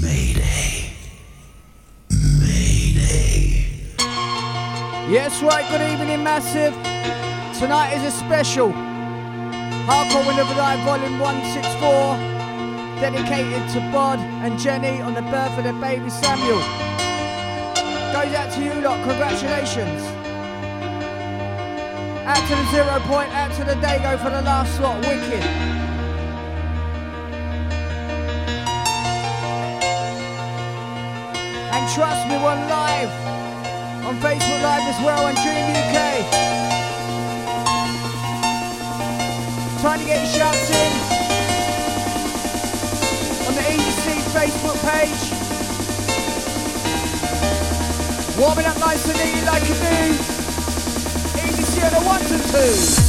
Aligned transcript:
Mayday. 0.00 0.90
Mayday. 2.40 3.66
Yes, 5.10 5.42
right, 5.42 5.66
good 5.70 5.80
evening, 5.80 6.22
Massive. 6.22 6.74
Tonight 7.58 7.94
is 7.94 8.04
a 8.04 8.16
special. 8.16 8.72
Hardcore 9.88 10.38
of 10.38 10.56
Live 10.56 10.84
Volume 10.84 11.18
164, 11.18 12.16
dedicated 13.00 13.68
to 13.70 13.80
Bod 13.90 14.18
and 14.18 14.58
Jenny 14.58 15.00
on 15.00 15.14
the 15.14 15.22
birth 15.22 15.56
of 15.56 15.64
their 15.64 15.72
baby 15.72 16.10
Samuel. 16.10 16.60
Goes 18.12 18.34
out 18.34 18.52
to 18.54 18.62
you 18.62 18.74
lot, 18.82 19.02
congratulations. 19.08 20.02
Out 22.26 22.46
to 22.46 22.54
the 22.54 22.70
zero 22.70 23.00
point, 23.08 23.32
out 23.32 23.52
to 23.56 23.64
the 23.64 23.74
Dago 23.80 24.18
for 24.18 24.30
the 24.30 24.42
last 24.42 24.76
slot, 24.76 24.98
wicked. 25.06 25.87
Trust 31.98 32.28
me, 32.28 32.36
we're 32.36 32.54
live 32.70 33.10
on 34.06 34.14
Facebook 34.20 34.62
Live 34.62 34.86
as 34.86 35.00
well 35.04 35.26
and 35.26 35.36
Dream 35.42 35.66
UK. 35.74 35.98
Trying 39.80 39.98
to 39.98 40.06
get 40.06 40.24
shouts 40.28 40.70
in 40.70 40.92
on 43.48 43.54
the 43.56 43.64
Easy 43.74 43.90
C 43.98 44.14
Facebook 44.30 44.78
page. 44.86 45.22
Warming 48.38 48.66
up 48.66 48.78
nice 48.78 49.04
and 49.08 49.18
neatly 49.18 49.42
like 49.44 49.66
you 49.66 49.74
do. 49.74 50.14
Easy 51.48 51.64
C 51.64 51.82
on 51.82 51.90
the 51.94 52.06
ones 52.06 52.30
and 52.30 52.42
twos. 52.44 53.07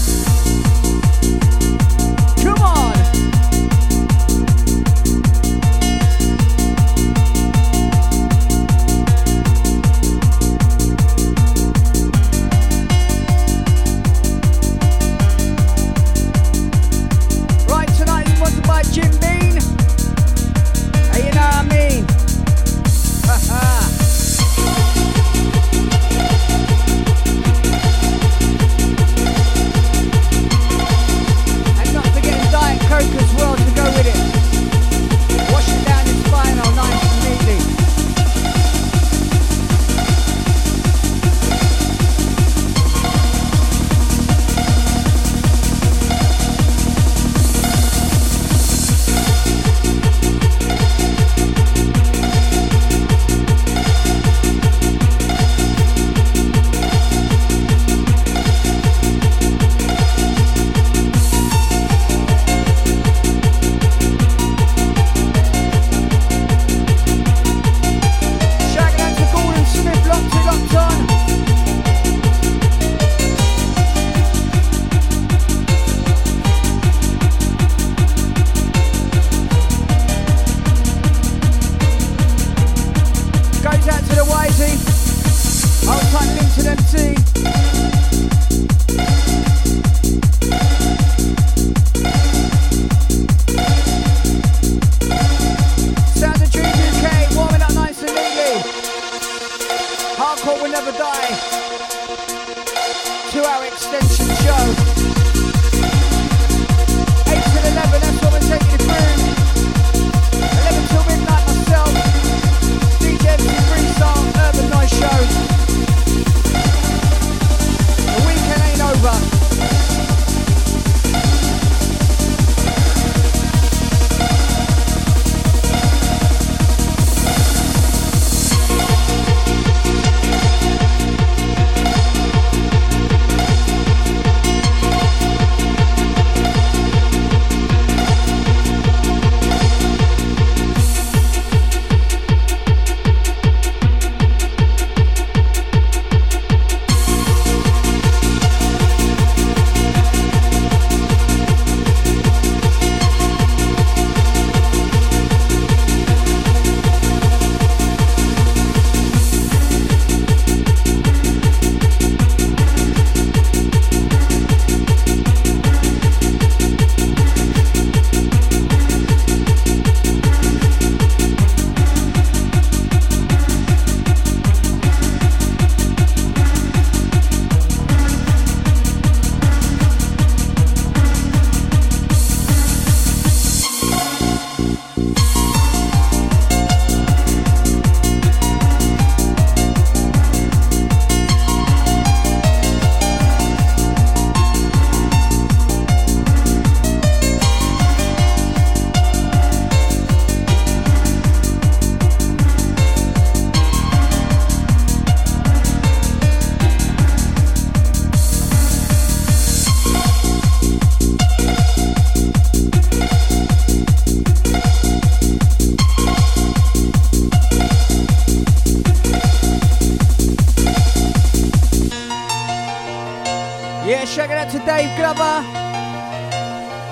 Dave 224.70 224.96
Glover. 224.98 225.42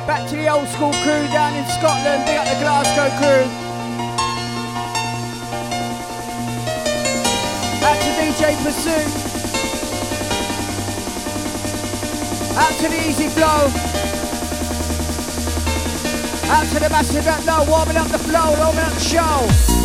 Back 0.09 0.27
to 0.29 0.35
the 0.35 0.49
old 0.49 0.67
school 0.67 0.91
crew 1.05 1.27
down 1.29 1.53
in 1.53 1.63
Scotland. 1.77 2.25
Big 2.25 2.35
up 2.35 2.47
the 2.47 2.57
Glasgow 2.57 3.07
crew. 3.21 3.45
Out 7.85 7.99
to 8.01 8.09
DJ 8.17 8.57
Pursuit. 8.65 9.07
Out 12.57 12.73
to 12.81 12.87
the 12.89 12.99
Easy 13.07 13.27
Flow. 13.29 13.69
Out 16.49 16.65
to 16.73 16.79
the 16.79 16.89
massive 16.89 17.25
that 17.25 17.45
know, 17.45 17.63
warming 17.69 17.97
up 17.97 18.07
the 18.07 18.17
flow, 18.17 18.57
warming 18.57 18.85
up 18.85 18.93
the 18.93 18.99
show. 18.99 19.76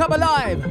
come 0.00 0.12
alive. 0.12 0.69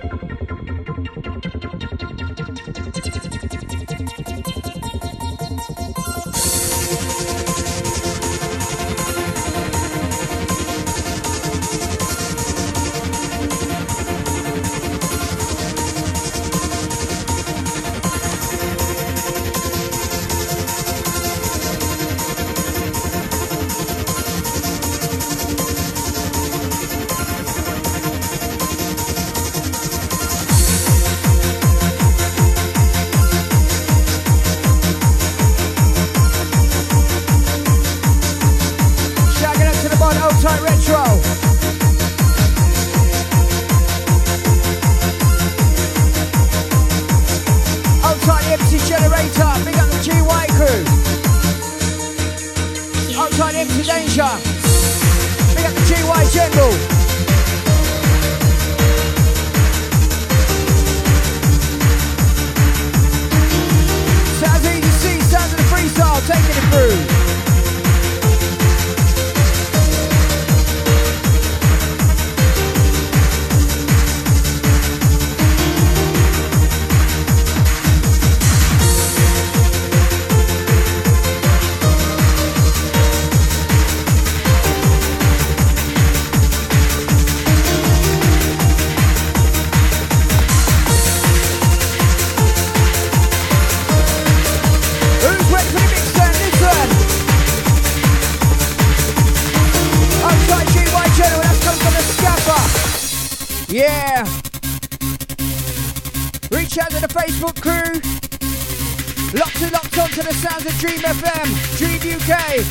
UK. 112.00 112.64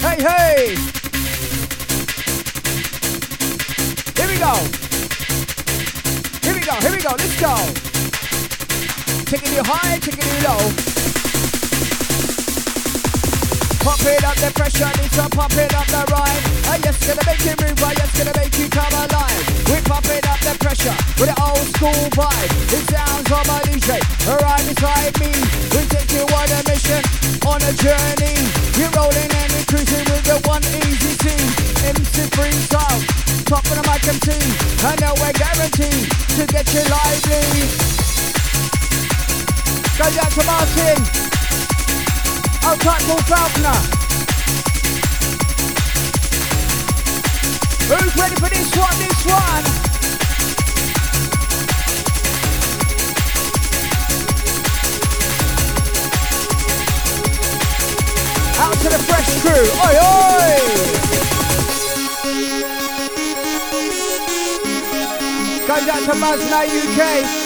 Hey, 0.00 0.16
hey. 0.18 0.74
Here 4.16 4.26
we 4.26 4.38
go. 4.38 4.54
Here 6.42 6.54
we 6.54 6.60
go, 6.60 6.74
here 6.80 6.90
we 6.90 7.00
go, 7.00 7.10
let's 7.10 7.40
go. 7.40 7.54
Taking 9.24 9.52
you 9.54 9.62
high, 9.64 9.98
taking 10.00 10.26
you 10.26 10.48
low. 10.48 11.15
Pumping 13.86 14.18
up 14.26 14.34
the 14.42 14.50
pressure, 14.50 14.90
need 14.98 15.14
to 15.14 15.30
pump 15.30 15.54
it 15.54 15.70
up 15.70 15.86
the 15.86 16.02
rhyme. 16.10 16.42
I 16.66 16.74
just 16.82 17.06
gonna 17.06 17.22
make 17.22 17.38
you 17.46 17.54
move, 17.54 17.78
I 17.78 17.94
just 17.94 18.18
gonna 18.18 18.34
make 18.34 18.58
you 18.58 18.66
come 18.66 18.90
alive. 18.90 19.46
We're 19.70 19.86
pumping 19.86 20.26
up 20.26 20.42
the 20.42 20.58
pressure 20.58 20.90
with 21.22 21.30
an 21.30 21.38
old 21.38 21.70
school 21.70 21.94
vibe. 22.18 22.50
It 22.74 22.82
sounds 22.90 23.30
on 23.30 23.46
my 23.46 23.62
DJ, 23.62 24.02
right 24.26 24.64
beside 24.66 25.14
me. 25.22 25.30
We 25.70 25.86
take 25.86 26.10
you 26.10 26.26
on 26.26 26.50
a 26.50 26.66
mission, 26.66 26.98
on 27.46 27.62
a 27.62 27.70
journey. 27.78 28.34
You're 28.74 28.90
rolling 28.90 29.30
and 29.30 29.50
we're 29.54 29.70
cruising 29.70 30.02
with 30.10 30.26
the 30.26 30.42
one 30.50 30.66
easy 30.82 31.14
C. 31.22 31.30
MC 31.86 32.26
free 32.34 32.58
sound, 32.66 33.06
top 33.46 33.62
of 33.70 33.78
the 33.78 33.86
mic 33.86 34.02
MC. 34.02 34.34
I 34.82 34.98
know 34.98 35.14
we're 35.22 35.30
guaranteed 35.30 36.10
to 36.34 36.42
get 36.42 36.66
you 36.74 36.82
lively. 36.90 37.70
Go 39.94 40.06
down 40.10 40.30
to 40.34 40.42
Martin. 40.42 41.25
I'll 42.68 42.76
talk 42.78 42.98
to 42.98 43.16
Falconer. 43.22 43.78
Who's 47.86 48.16
ready 48.16 48.34
for 48.34 48.48
this 48.48 48.76
one? 48.76 48.98
This 48.98 49.24
one. 49.24 49.64
Out 58.58 58.74
to 58.82 58.88
the 58.88 58.98
fresh 58.98 59.30
crew. 59.42 59.66
Oi, 59.86 59.94
oi! 60.02 60.86
Out 65.68 66.04
to 66.04 66.14
UK. 66.66 67.45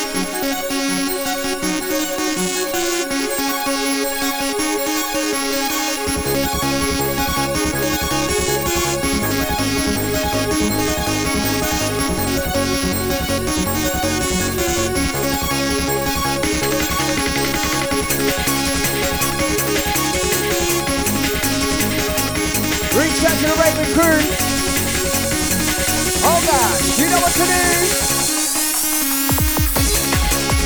Crew. 23.94 24.22
Oh 26.22 26.40
gosh, 26.46 26.98
you 26.98 27.06
know 27.10 27.20
what 27.20 27.34
to 27.34 27.44
do. 27.48 27.62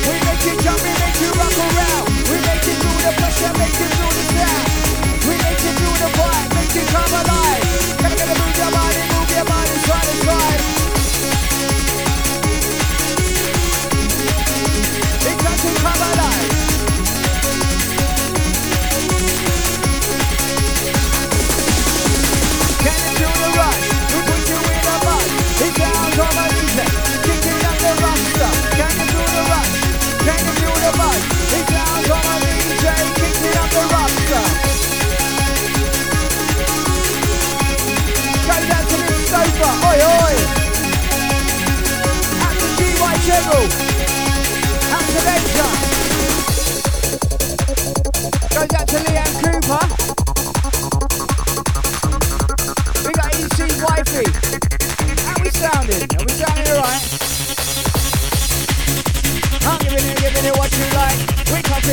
We 0.05 0.15
make 0.29 0.43
you 0.45 0.55
jump, 0.61 0.79
we 0.85 0.93
make 0.93 1.17
you 1.21 1.29
rock 1.33 1.57
around. 1.57 2.05
We 2.29 2.37
make 2.45 2.65
you 2.69 2.75
do 2.77 2.91
the 3.01 3.11
pressure, 3.17 3.53
make 3.57 3.77
you 3.81 3.89
do 3.89 4.05
the 4.13 4.23
sound. 4.35 4.65
We 5.25 5.33
make 5.41 5.61
you 5.65 5.73
do 5.73 5.89
the 6.05 6.09
vibe, 6.13 6.49
make 6.53 6.73
you 6.77 6.85
come 6.93 7.13
alive. 7.17 7.65
Gotta 7.97 8.15
get 8.15 8.27
to 8.29 8.35
move 8.37 8.57
your 8.61 8.71
body, 8.71 9.01
move 9.09 9.29
your 9.33 9.45
body 9.45 9.75
side 9.89 10.05
to 10.05 10.15
side. 10.25 10.61
It's 15.25 15.37
time 15.41 15.59
to 15.65 15.69
come 15.81 16.01
alive. 16.13 16.54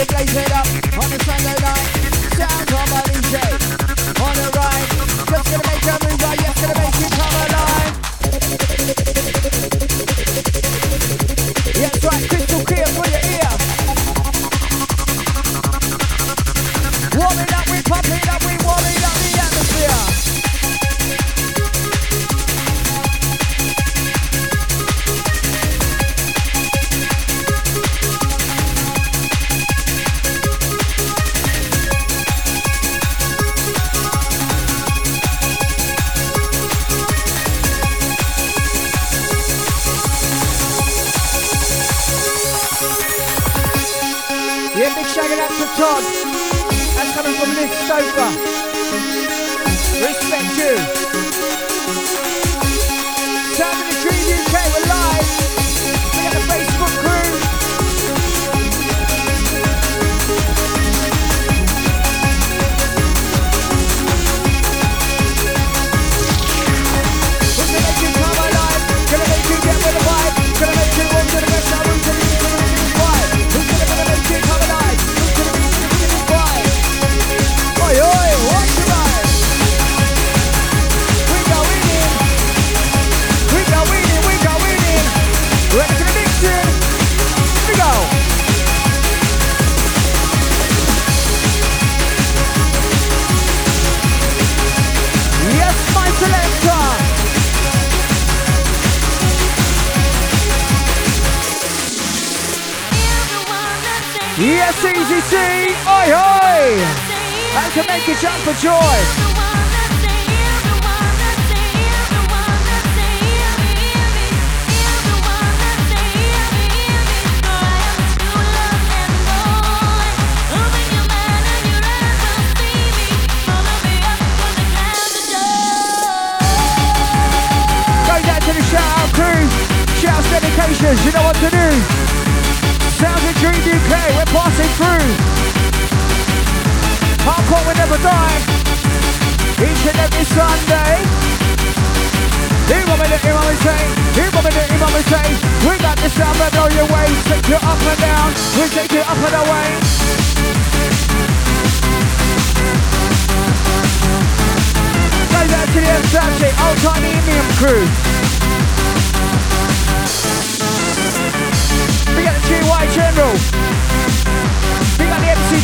Blaze 0.06 0.36
it 0.36 0.52
up 0.52 0.66
on 0.98 1.12
a 1.12 1.18
Sunday 1.24 1.62
night. 1.62 2.01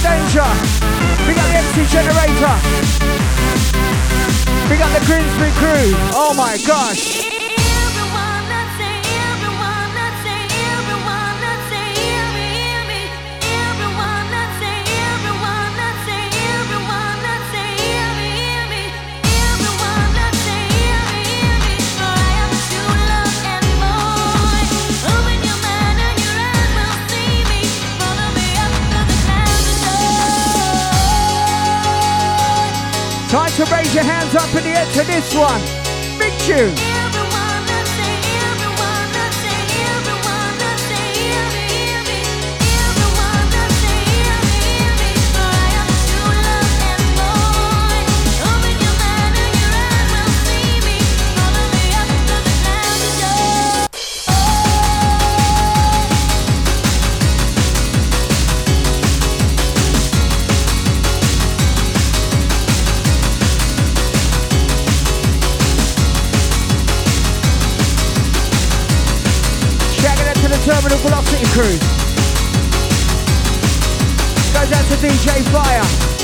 Danger. 0.08 0.40
We 1.26 1.34
got 1.34 1.46
the 1.50 1.58
MC 1.60 1.84
Generator. 1.92 2.54
We 4.70 4.76
got 4.78 4.90
the 4.98 5.04
Grimsby 5.04 5.50
crew. 5.60 5.92
Oh 6.14 6.32
my 6.34 6.56
gosh. 6.66 7.27
To 33.58 33.64
raise 33.74 33.92
your 33.92 34.04
hands 34.04 34.36
up 34.36 34.48
in 34.54 34.62
the 34.62 34.70
air 34.70 34.86
to 34.92 35.02
this 35.02 35.34
one. 35.34 35.60
Big 36.16 36.32
tune. 36.38 36.97
Crew. 71.46 71.78
Goes 74.52 74.72
out 74.72 74.84
to 74.90 74.96
DJ 74.96 75.42
Fire. 75.52 76.17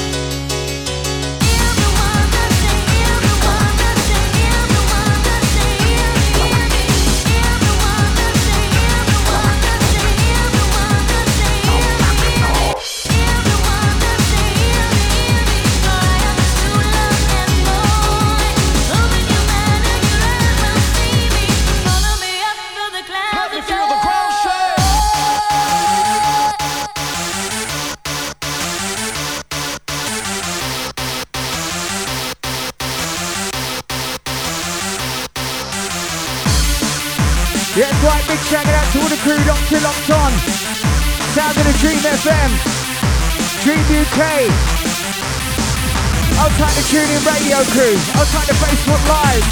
Tuning 46.94 47.26
radio 47.26 47.58
crew. 47.74 47.98
Outside 48.14 48.46
the 48.46 48.54
Facebook 48.54 49.02
Live. 49.10 49.42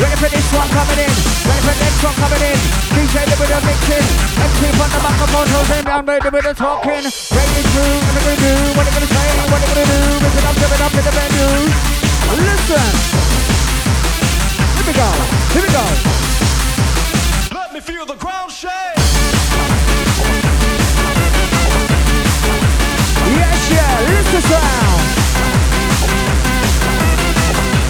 Ready 0.00 0.16
for 0.16 0.30
this 0.32 0.48
one 0.56 0.64
coming 0.72 0.96
in. 0.96 1.12
Ready 1.44 1.60
for 1.60 1.76
next 1.76 2.00
one 2.00 2.16
coming 2.16 2.40
in. 2.48 2.56
DJ 2.96 3.20
the 3.28 3.36
the 3.36 3.60
mixing. 3.68 4.00
And 4.40 4.48
keep 4.56 4.72
on 4.80 4.88
the 4.96 5.00
microphone, 5.04 5.44
hold 5.44 5.68
them 5.68 5.84
down, 5.84 6.08
the 6.08 6.54
talking. 6.56 7.04
Ready 7.04 7.60
through, 7.68 8.00
what 8.00 8.16
they 8.16 8.24
gonna 8.24 8.40
do? 8.40 8.54
What 8.80 8.84
they 8.88 8.94
gonna 8.96 9.12
say? 9.12 9.28
What 9.44 9.60
they 9.60 9.68
gonna 9.76 9.92
do? 9.92 10.00
Mix 10.24 10.32
it 10.32 10.44
up, 10.48 10.56
give 10.56 10.72
it 10.72 10.80
up 10.88 10.94
in 10.96 11.04
the 11.04 11.12
venue. 11.20 11.52
Listen. 12.40 12.88
Here 14.72 14.88
we 14.88 14.94
go. 14.96 15.10
Here 15.52 15.64
we 15.68 15.72
go. 15.76 15.84
Let 17.60 17.74
me 17.76 17.80
feel 17.84 18.06
the 18.08 18.16
ground 18.16 18.50
shake. 18.50 18.99
It's 24.18 24.30
the 24.32 24.42
sound. 24.42 25.00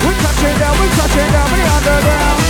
We're 0.04 0.18
touching 0.20 0.56
down, 0.58 0.74
we're 0.80 0.94
touching 1.00 1.30
down, 1.32 1.46
we're 1.52 1.70
underground. 1.76 2.40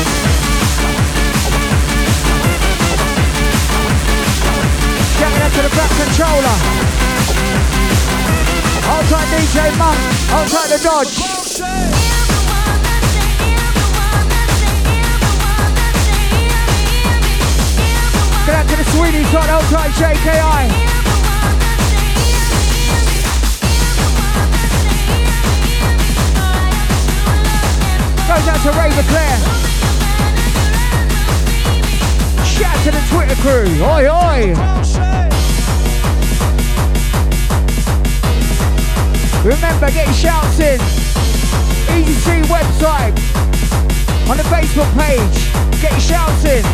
Shouting 5.19 5.43
out 5.43 5.53
to 5.53 5.63
the 5.63 5.73
back 5.77 5.91
controller. 6.01 6.57
Outside 8.91 9.29
DJ 9.31 9.59
Monk, 9.79 9.99
outside 10.35 10.69
the 10.71 10.79
Dodge. 10.83 11.15
Shout 18.47 18.57
out 18.57 18.69
to 18.69 18.77
the 18.77 18.85
Sweeney 18.91 19.25
side, 19.25 19.51
outside 19.51 19.91
JKI. 19.93 20.90
Goes 28.31 28.47
out 28.47 28.63
to 28.63 28.71
Raver 28.79 29.03
Claire. 29.11 29.39
Shout 32.47 32.77
out 32.77 32.85
to 32.85 32.91
the 32.93 33.03
Twitter 33.11 33.35
crew. 33.43 33.67
Oi, 33.83 34.07
oi. 34.07 34.55
Remember, 39.43 39.91
get 39.91 40.07
your 40.07 40.15
shouts 40.15 40.61
in. 40.61 40.79
EC 41.91 42.47
website. 42.47 43.19
On 44.31 44.37
the 44.37 44.47
Facebook 44.47 44.87
page. 44.95 45.83
Get 45.83 45.91
your 45.91 46.01
shouts 46.01 46.45
in. 46.45 46.65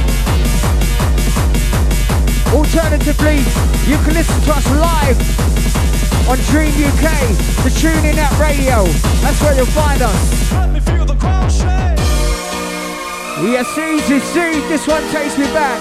Alternatively, 2.53 3.39
you 3.91 3.97
can 4.05 4.13
listen 4.13 4.43
to 4.43 4.53
us 4.53 4.71
live 4.73 5.19
on 6.29 6.37
Dream 6.51 6.75
UK, 6.85 7.33
the 7.65 7.71
TuneIn 7.71 8.19
App 8.19 8.39
Radio. 8.39 8.85
That's 9.23 9.41
where 9.41 9.57
you'll 9.57 9.65
find 9.67 10.03
us. 10.03 10.36
Yes, 13.39 13.69
easy, 13.77 14.19
see, 14.19 14.61
this 14.67 14.87
one 14.89 15.03
takes 15.13 15.37
me 15.37 15.45
back. 15.53 15.79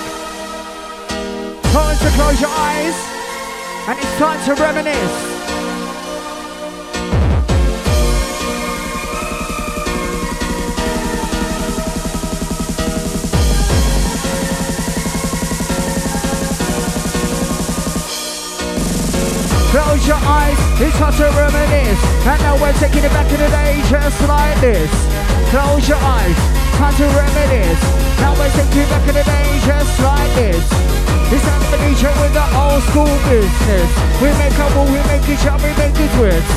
Time 1.71 1.97
to 1.97 2.09
close 2.15 2.41
your 2.41 2.49
eyes, 2.49 2.95
and 3.87 3.97
it's 3.97 4.17
time 4.17 4.43
to 4.43 4.61
reminisce. 4.61 5.35
Close 19.71 20.07
your 20.07 20.17
eyes, 20.17 20.57
it's 20.81 20.97
hard 20.97 21.15
to 21.15 21.23
reminisce. 21.23 22.03
And 22.27 22.41
now 22.43 22.61
we're 22.61 22.73
taking 22.73 23.05
it 23.05 23.11
back 23.11 23.29
to 23.29 23.37
the 23.37 23.47
day 23.47 23.81
just 23.89 24.21
like 24.27 24.59
this. 24.59 24.91
Close 25.51 25.87
your 25.87 25.99
eyes, 25.99 26.54
time 26.77 26.95
to 26.95 27.07
reminisce. 27.15 27.83
Now 28.19 28.35
we're 28.35 28.49
it 28.75 28.89
back 28.89 29.03
to 29.07 29.13
the 29.13 29.23
day 29.23 29.47
just 29.63 29.99
like 30.03 30.31
this. 30.35 30.63
It's 31.31 31.43
time 31.43 31.61
finish 31.71 32.03
with 32.03 32.33
the 32.35 32.45
old 32.53 32.83
school 32.91 33.15
business. 33.31 33.89
We 34.21 34.29
make 34.37 34.55
move, 34.75 34.91
we 34.91 35.01
make 35.07 35.25
each 35.27 35.45
other, 35.47 35.63
we 35.63 35.71
make 35.79 35.95
it 35.95 36.11
twist. 36.19 36.51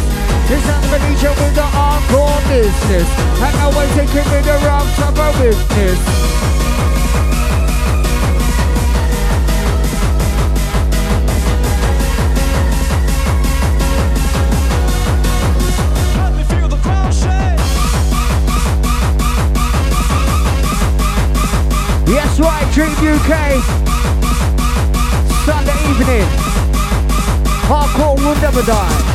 It's 0.50 0.64
time 0.66 0.82
to 0.82 0.88
finish 0.88 1.22
with 1.22 1.54
the 1.54 1.66
hardcore 1.70 2.40
business. 2.48 3.08
And 3.42 3.54
now 3.56 3.70
we're 3.70 3.90
taking 3.94 4.26
with 4.32 4.44
the 4.44 4.58
top 4.98 5.18
of 5.18 5.40
witness. 5.40 6.17
Yes, 22.08 22.40
right, 22.40 22.64
Dream 22.72 22.88
UK. 22.88 23.62
Sunday 25.44 25.76
evening. 25.90 26.26
Hardcore 27.68 28.16
will 28.16 28.34
never 28.40 28.62
die. 28.62 29.07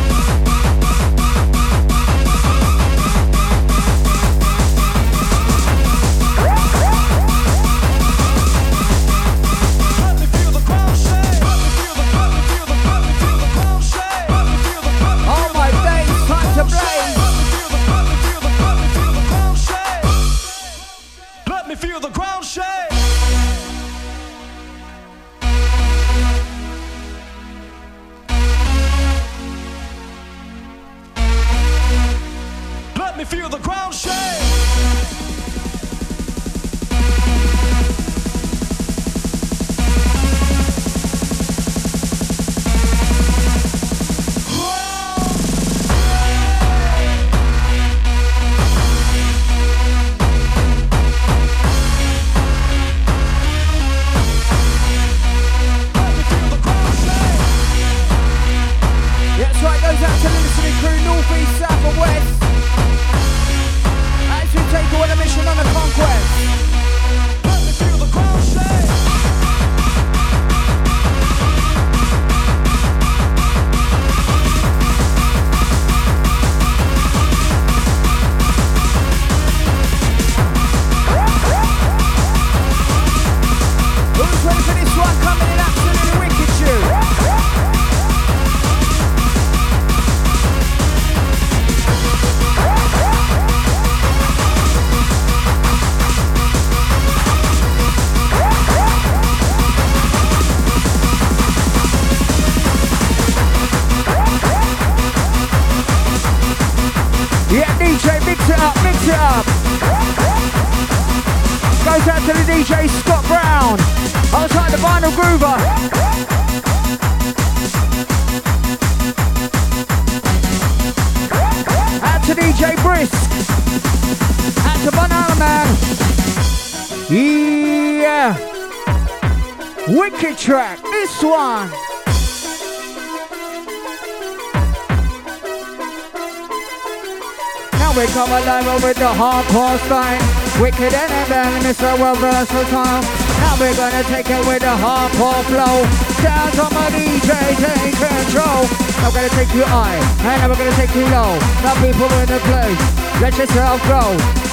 Hardcore 139.14 139.78
style. 139.86 140.22
Wicked 140.62 140.94
and 140.94 141.28
venomous, 141.28 141.78
so 141.78 141.96
well 141.98 142.16
versatile. 142.16 143.02
Now 143.42 143.54
we're 143.60 143.76
gonna 143.76 144.04
take 144.10 144.30
it 144.30 144.42
with 144.46 144.62
the 144.62 144.74
hardcore 144.74 145.44
flow. 145.50 145.76
Sounds 146.22 146.58
on 146.60 146.74
my 146.74 146.90
DJ, 146.90 147.32
take 147.58 147.98
control. 147.98 148.66
I'm 149.04 149.12
gonna 149.14 149.30
take 149.38 149.54
you 149.54 149.66
high, 149.66 150.00
and 150.26 150.50
we're 150.50 150.58
gonna 150.58 150.78
take 150.80 150.94
you 150.96 151.06
low. 151.10 151.38
Now 151.62 151.76
people 151.82 152.10
in 152.22 152.28
the 152.30 152.40
place, 152.48 152.82
let 153.22 153.34
yourself 153.38 153.82
go. 153.88 154.02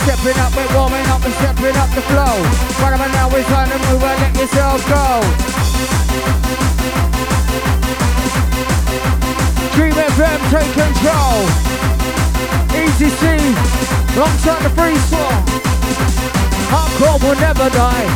Stepping 0.04 0.38
up, 0.40 0.52
we're 0.56 0.68
warming 0.76 1.06
up 1.08 1.24
and 1.24 1.34
stepping 1.40 1.76
up 1.76 1.90
the 1.94 2.04
flow. 2.08 2.34
Right 2.80 2.94
about 2.96 3.12
now, 3.12 3.28
we're 3.28 3.44
trying 3.44 3.70
to 3.70 3.78
move 3.88 4.02
and 4.02 4.18
let 4.20 4.34
yourself 4.36 4.80
go. 4.88 5.06
Dream 9.76 9.94
FM, 9.94 10.40
take 10.50 10.72
control. 10.74 11.89
Easy 12.80 13.10
C. 13.10 13.26
Alongside 14.16 14.62
the 14.62 14.70
free 14.70 14.96
song. 15.12 15.44
Hardcore 16.72 17.20
will 17.22 17.38
never 17.40 17.68
die. 17.70 18.06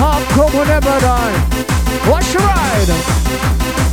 Hardcore 0.00 0.52
will 0.54 0.66
never 0.66 0.98
die. 1.00 1.34
Watch 2.08 2.32
your 2.32 2.42
ride. 2.42 3.87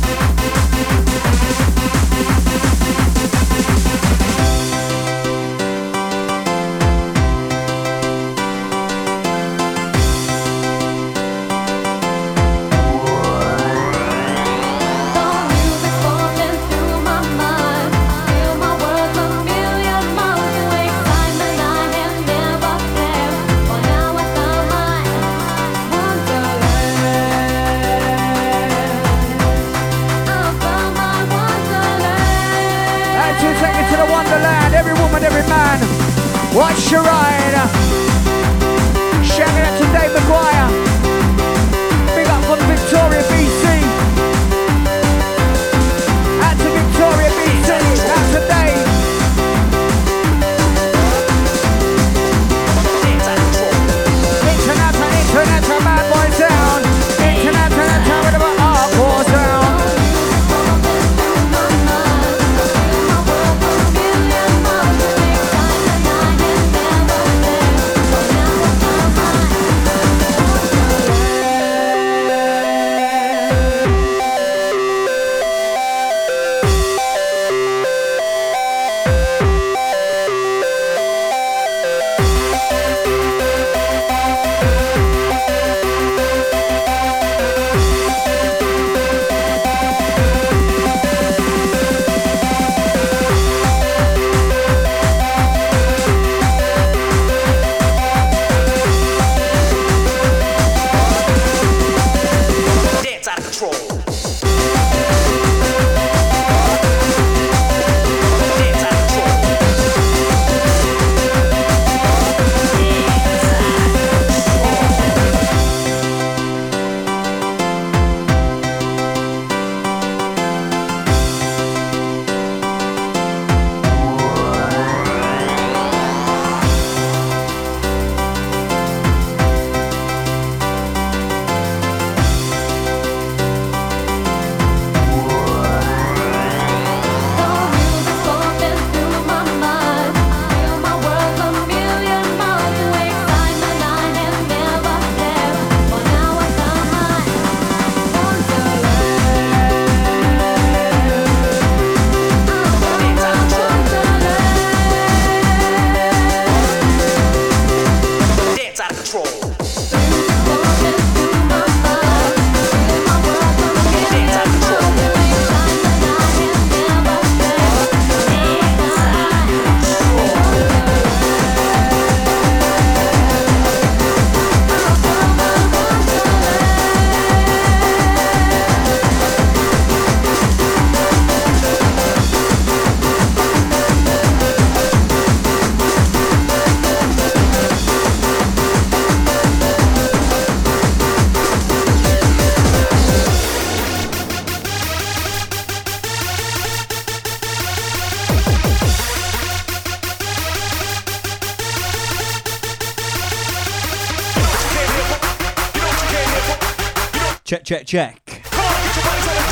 Check, 207.66 207.84
check. 207.84 208.24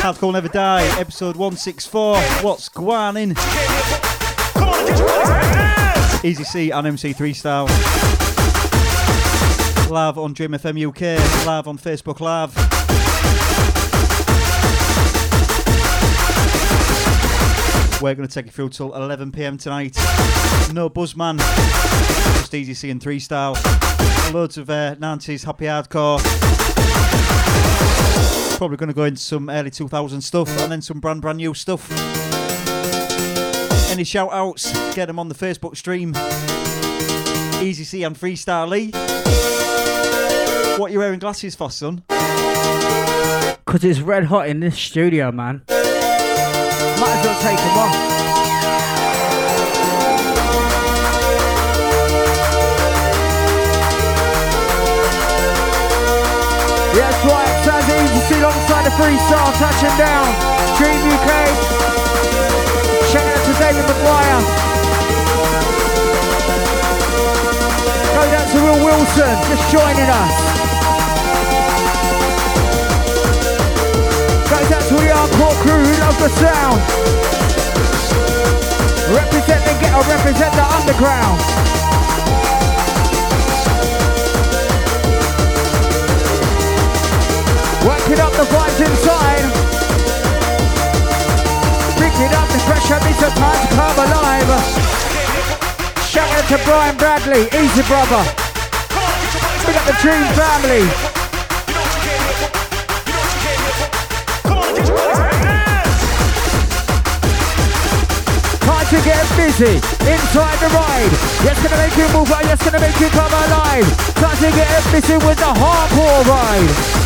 Hardcore 0.01 0.33
Never 0.33 0.47
Die, 0.47 1.01
episode 1.01 1.35
164. 1.35 2.17
What's 2.43 2.69
going 2.69 3.31
Easy 6.23 6.45
C 6.45 6.71
and 6.71 6.87
MC 6.87 7.13
Freestyle. 7.13 7.69
Live 9.91 10.17
on 10.17 10.33
Dream 10.33 10.53
FM 10.53 10.91
UK, 10.91 11.45
live 11.45 11.67
on 11.67 11.77
Facebook 11.77 12.21
Live. 12.21 12.55
We're 18.01 18.15
going 18.15 18.29
to 18.29 18.33
take 18.33 18.47
you 18.47 18.53
through 18.53 18.69
till 18.69 18.95
11 18.95 19.33
pm 19.33 19.59
tonight. 19.59 19.97
No 20.73 20.89
Buzzman, 20.89 21.39
just 22.39 22.55
Easy 22.55 22.75
C 22.75 22.91
and 22.91 23.03
3 23.03 23.19
style. 23.19 23.59
Loads 24.33 24.57
of 24.57 24.71
uh, 24.71 24.95
90s 24.95 25.45
happy 25.45 25.65
hardcore. 25.65 26.54
Probably 28.57 28.77
going 28.77 28.89
to 28.89 28.95
go 28.95 29.05
into 29.05 29.21
some 29.21 29.51
early 29.51 29.71
2000 29.71 30.21
stuff 30.21 30.49
and 30.61 30.73
then 30.73 30.81
some 30.81 31.01
brand 31.01 31.21
brand 31.21 31.39
new 31.39 31.53
stuff. 31.55 31.91
Any 33.91 34.05
shout 34.05 34.33
outs, 34.33 34.73
get 34.95 35.07
them 35.07 35.19
on 35.19 35.29
the 35.29 35.35
Facebook 35.35 35.77
stream. 35.77 36.15
Easy 37.63 37.85
C 37.85 38.03
and 38.05 38.17
Freestyle 38.17 38.69
Lee. 38.69 38.91
What 40.79 40.93
you 40.93 40.99
wearing 40.99 41.19
glasses 41.19 41.55
for, 41.55 41.71
son? 41.71 42.03
Because 42.09 43.85
it's 43.85 44.01
red 44.01 44.25
hot 44.25 44.49
in 44.49 44.61
this 44.61 44.79
studio, 44.79 45.31
man. 45.33 45.63
Might 45.69 45.81
as 45.81 47.27
well 47.27 47.41
take 47.43 47.59
them 47.59 47.79
off. 47.79 48.15
That's 56.95 57.25
right. 57.27 57.44
Sounds 57.65 57.89
Easy 57.89 58.21
C 58.29 58.37
alongside 58.41 58.85
the 58.85 58.93
freestyle 58.93 59.49
touching 59.57 59.97
down. 59.97 60.29
Dream 60.77 61.01
UK. 61.01 61.31
Shout 63.09 63.25
out 63.25 63.41
to 63.41 63.53
David 63.57 63.85
McGuire. 63.89 64.41
Go 68.13 68.23
down 68.29 68.47
to 68.53 68.59
Will 68.61 68.85
Wilson, 68.85 69.33
just 69.49 69.65
joining 69.73 70.11
us. 70.13 70.35
Goes 74.45 74.71
out 74.77 74.85
to 74.85 74.95
the 75.01 75.09
hardcore 75.09 75.57
crew 75.65 75.81
who 75.81 75.95
love 76.05 76.19
the 76.21 76.29
sound. 76.37 76.81
Represent 79.17 79.65
the 79.65 79.73
ghetto, 79.81 80.05
represent 80.13 80.53
the 80.53 80.67
underground. 80.69 81.84
Working 88.05 88.21
up 88.21 88.33
the 88.33 88.45
vibes 88.53 88.81
inside. 88.85 89.49
Picking 91.97 92.33
up 92.37 92.49
the 92.53 92.61
pressure, 92.69 93.01
a 93.01 93.31
time 93.33 93.65
come 93.73 93.97
alive. 93.97 94.51
Shout 96.05 96.29
out 96.29 96.45
to 96.53 96.61
Brian 96.69 96.99
Bradley, 96.99 97.49
easy 97.57 97.83
brother. 97.89 98.21
Big 99.65 99.77
up 99.81 99.87
the 99.89 99.97
Dream 100.05 100.21
family. 100.37 100.85
Time 108.61 108.87
to 108.93 109.01
get 109.01 109.25
busy 109.33 109.81
inside 110.13 110.59
the 110.61 110.69
ride. 110.77 111.13
Yes, 111.41 111.57
gonna 111.65 111.81
make 111.81 111.97
you 111.97 112.09
move, 112.13 112.29
yes, 112.29 112.63
gonna 112.63 112.81
make 112.81 113.01
you 113.01 113.09
come 113.09 113.33
alive. 113.33 113.89
Time 114.21 114.37
to 114.37 114.51
get 114.53 114.93
busy 114.93 115.17
with 115.25 115.39
the 115.39 115.53
hardcore 115.57 116.27
ride. 116.29 117.04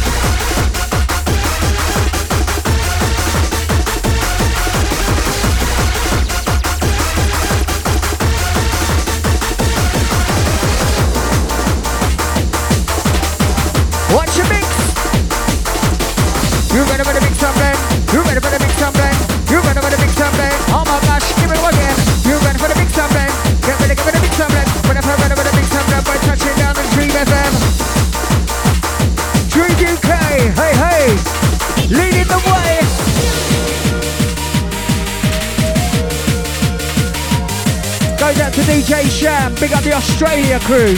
DJ 38.38 39.10
Sham, 39.10 39.54
big 39.56 39.72
up 39.72 39.82
the 39.82 39.92
Australia 39.92 40.60
crew. 40.60 40.94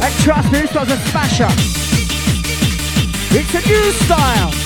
And 0.00 0.14
trust 0.22 0.52
me, 0.52 0.60
this 0.60 0.74
was 0.74 0.90
a 0.90 0.96
smasher. 1.10 1.48
It's 3.34 3.54
a 3.54 3.68
new 3.68 3.92
style. 3.92 4.61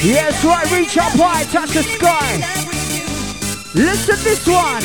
Yes, 0.00 0.44
right, 0.44 0.70
reach 0.70 0.96
up 0.96 1.10
high, 1.18 1.42
touch 1.50 1.70
the 1.70 1.82
sky. 1.82 2.38
Listen 3.74 4.14
to 4.14 4.22
this 4.22 4.46
one. 4.46 4.80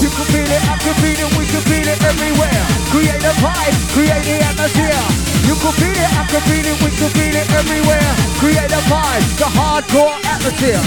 You 0.00 0.08
can 0.08 0.24
feel 0.24 0.48
it, 0.48 0.62
I 0.64 0.78
can 0.80 0.94
feel 0.94 1.20
it, 1.20 1.36
we 1.36 1.44
can 1.44 1.60
feel 1.68 1.86
it 1.86 2.02
everywhere. 2.02 2.64
Create 2.88 3.22
a 3.22 3.34
vibe, 3.44 3.76
create 3.92 4.24
the 4.24 4.40
atmosphere. 4.42 5.25
You 5.46 5.54
can 5.54 5.72
feel 5.78 5.94
it, 5.94 6.10
I 6.12 6.26
can 6.26 6.40
feel 6.42 6.66
it, 6.66 6.76
we 6.82 6.90
can 6.90 7.10
feel 7.10 7.34
it 7.34 7.48
everywhere. 7.54 8.10
Create 8.38 8.72
a 8.72 8.82
vibe, 8.90 9.24
the 9.38 9.44
hardcore 9.44 10.18
atmosphere. 10.26 10.82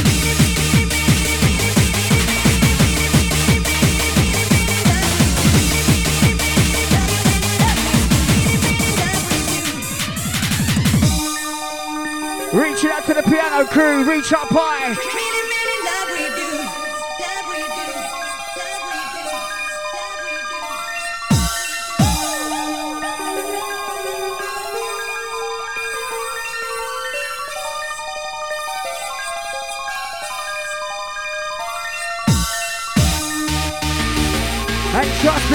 Reaching 12.52 12.90
out 12.90 13.06
to 13.06 13.14
the 13.14 13.24
piano 13.24 13.66
crew, 13.66 14.04
reach 14.04 14.34
up 14.34 14.50
high. 14.50 15.29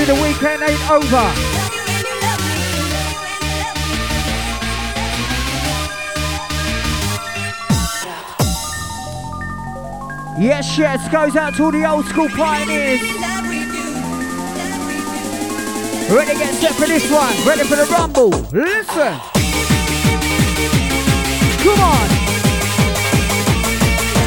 Me, 0.06 0.14
the 0.14 0.22
weekend 0.22 0.62
ain't 0.62 0.90
over. 0.90 1.32
Yes, 10.36 10.76
yes, 10.76 11.08
goes 11.10 11.36
out 11.36 11.54
to 11.54 11.64
all 11.64 11.70
the 11.70 11.84
old 11.88 12.04
school 12.06 12.28
pioneers. 12.28 13.00
Ready 16.10 16.32
to 16.32 16.38
get 16.38 16.54
set 16.54 16.72
for 16.72 16.86
this 16.86 17.10
one. 17.10 17.34
Ready 17.46 17.64
for 17.64 17.76
the 17.76 17.86
rumble. 17.90 18.30
Listen. 18.52 19.14
Come 21.62 21.80
on. 21.80 22.08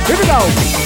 Here 0.07 0.17
we 0.17 0.25
go. 0.25 0.77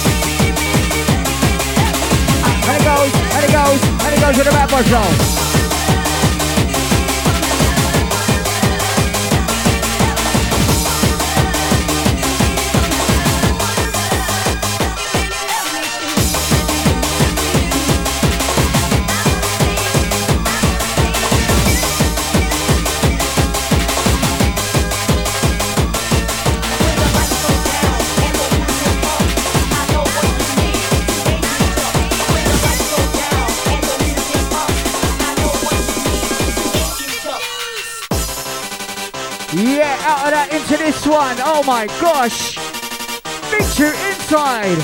And 2.63 2.81
it 2.81 2.85
goes, 2.85 3.13
and 3.35 3.45
it 3.45 3.51
goes, 3.51 4.00
and 4.11 4.19
it 4.19 4.25
goes 4.25 4.37
to 4.43 5.40
one. 41.11 41.35
Oh 41.39 41.61
my 41.67 41.87
gosh. 41.99 42.57
Feature 43.51 43.93
inside. 44.07 44.79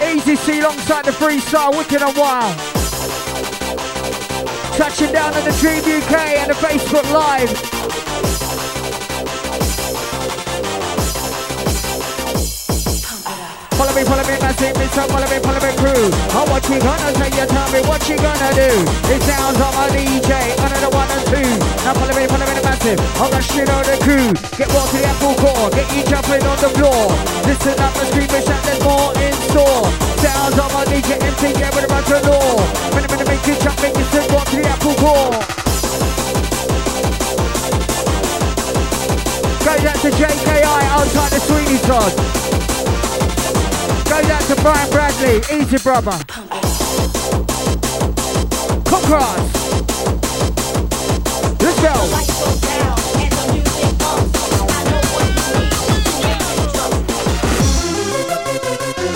Easy 0.00 0.36
C 0.36 0.60
alongside 0.60 1.04
the 1.04 1.10
freestyle, 1.10 1.76
wicked 1.76 2.00
and 2.00 2.16
wild. 2.16 2.56
Touching 4.76 5.12
down 5.12 5.34
on 5.34 5.44
the 5.44 5.56
Dream 5.58 5.80
UK 5.80 6.38
and 6.38 6.50
the 6.50 6.54
Facebook 6.54 7.12
Live. 7.12 7.77
Follow 13.78 13.94
me, 13.94 14.02
follow 14.02 14.26
me, 14.26 14.34
massive, 14.42 14.74
me, 14.74 14.90
so 14.90 15.06
follow 15.06 15.30
me, 15.30 15.38
follow 15.38 15.62
me, 15.62 15.70
crew. 15.78 16.10
Oh, 16.34 16.42
what 16.50 16.66
you 16.66 16.82
gonna 16.82 17.14
say? 17.14 17.30
You 17.30 17.46
tell 17.46 17.70
me 17.70 17.78
what 17.86 18.02
you 18.10 18.18
gonna 18.18 18.50
do. 18.50 18.74
It 19.06 19.22
sounds 19.22 19.54
like 19.54 19.70
my 19.78 19.86
DJ, 19.94 20.34
another 20.58 20.90
one 20.90 21.06
and 21.06 21.22
two. 21.30 21.46
Now 21.86 21.94
follow 21.94 22.10
me, 22.10 22.26
follow 22.26 22.42
me, 22.42 22.58
the 22.58 22.64
massive. 22.66 22.98
I'm 23.22 23.30
gonna 23.30 23.38
shit 23.38 23.70
on 23.70 23.86
the 23.86 23.94
crew. 24.02 24.34
Get 24.58 24.66
more 24.74 24.82
to 24.82 24.98
the 24.98 25.06
apple 25.06 25.38
core, 25.38 25.70
get 25.70 25.86
you 25.94 26.02
jumping 26.10 26.42
on 26.42 26.58
the 26.58 26.74
floor. 26.74 27.06
Listen 27.46 27.78
up 27.78 27.94
and 27.94 28.08
scream 28.10 28.26
and 28.34 28.42
shout, 28.50 28.62
there's 28.66 28.82
more 28.82 29.14
in 29.22 29.34
store. 29.46 29.86
Sounds 30.26 30.58
like 30.58 30.74
my 30.74 30.82
DJ, 30.90 31.14
MC, 31.22 31.54
yeah, 31.54 31.70
with 31.70 31.86
a 31.86 31.90
bunch 31.94 32.10
of 32.10 32.26
law. 32.26 32.58
Minute, 32.98 33.14
minute, 33.14 33.30
make 33.30 33.46
you 33.46 33.54
jump, 33.62 33.78
make 33.78 33.94
you 33.94 34.06
sit, 34.10 34.26
walk 34.34 34.50
to 34.50 34.58
the 34.58 34.66
apple 34.66 34.98
core. 34.98 35.30
Goes 39.62 39.86
out 39.86 39.98
to 40.02 40.10
JKI 40.18 40.82
outside 40.98 41.30
the 41.30 41.38
Sweeney 41.46 41.78
Todd. 41.86 42.47
Goes 44.18 44.30
out 44.30 44.42
to 44.42 44.62
Brian 44.62 44.90
Bradley, 44.90 45.36
easy 45.56 45.78
brother. 45.78 46.18
Come 48.84 49.02
cross. 49.04 49.38
Let's 51.62 51.80
go. 51.80 51.94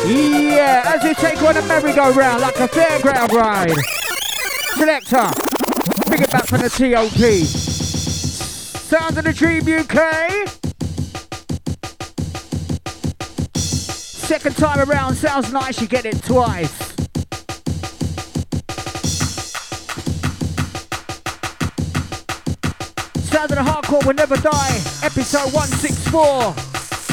Yeah, 0.06 0.82
as 0.86 1.02
you 1.02 1.14
take 1.14 1.42
on 1.42 1.56
a 1.56 1.62
merry-go-round 1.62 2.40
like 2.40 2.60
a 2.60 2.68
fairground 2.68 3.32
ride. 3.32 3.76
Selector, 4.76 5.32
bring 6.06 6.22
it 6.22 6.30
back 6.30 6.46
from 6.46 6.60
the 6.60 6.68
TOP. 6.68 7.44
Sounds 8.78 9.18
of 9.18 9.24
the 9.24 9.32
Dream 9.32 9.66
UK. 9.66 10.61
Second 14.32 14.56
time 14.56 14.88
around 14.88 15.14
sounds 15.14 15.52
nice, 15.52 15.78
you 15.78 15.86
get 15.86 16.06
it 16.06 16.22
twice. 16.22 16.72
Sounds 23.28 23.52
of 23.52 23.58
the 23.58 23.62
hardcore 23.62 24.02
will 24.06 24.14
never 24.14 24.38
die. 24.38 24.80
Episode 25.02 25.52
164. 25.52 26.54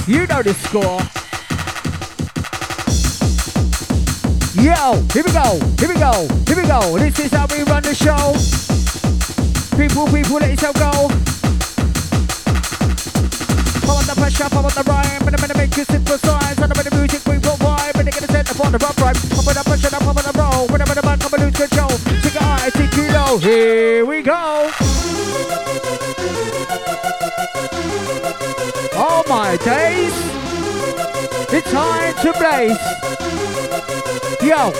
You 0.08 0.28
know 0.28 0.42
the 0.42 0.54
score. 0.54 1.02
Yo, 4.64 5.04
here 5.12 5.24
we 5.26 5.34
go, 5.34 5.60
here 5.78 5.90
we 5.90 5.96
go, 5.96 6.26
here 6.48 6.56
we 6.56 6.66
go. 6.70 6.98
This 7.00 7.20
is 7.20 7.32
how 7.32 7.48
we 7.48 7.64
run 7.64 7.84
the 7.84 7.94
show. 7.94 8.32
People, 9.78 10.08
people, 10.08 10.38
let 10.40 10.52
yourself 10.52 10.76
go. 10.76 11.39
The 14.10 14.16
pressure, 14.16 14.50
pop 14.50 14.66
on 14.66 14.74
the 14.74 14.82
rhyme, 14.90 15.22
and 15.28 15.36
I'm 15.36 15.40
gonna 15.40 15.54
make 15.54 15.78
you 15.78 15.86
synthesize. 15.86 16.58
And 16.58 16.66
I'm 16.66 16.74
gonna 16.74 16.96
music 16.98 17.22
we 17.30 17.38
provide, 17.38 17.94
but 17.94 18.10
they're 18.10 18.18
gonna 18.18 18.26
set 18.34 18.50
up 18.50 18.58
the 18.58 18.80
rough 18.82 18.98
rhyme. 18.98 19.14
Pop 19.14 19.46
on 19.46 19.54
the 19.54 19.62
pressure, 19.62 19.94
pop 19.94 20.18
on 20.18 20.26
the 20.26 20.34
roll. 20.34 20.66
When 20.66 20.82
I'm 20.82 20.90
in 20.90 20.96
the 20.98 21.04
back, 21.06 21.22
I'm 21.22 21.30
gonna 21.30 21.46
lose 21.46 21.54
control. 21.54 21.94
Take 22.26 22.34
a 22.34 22.42
high, 22.42 22.70
take 22.74 22.96
you 22.98 23.06
low. 23.14 23.38
Here 23.38 24.06
we 24.10 24.24
go. 24.24 24.74
Oh 28.98 29.22
my 29.30 29.58
days. 29.62 30.18
It's 31.54 31.70
time 31.70 32.14
to 32.26 32.34
blaze. 32.34 32.82
Yo, 34.42 34.74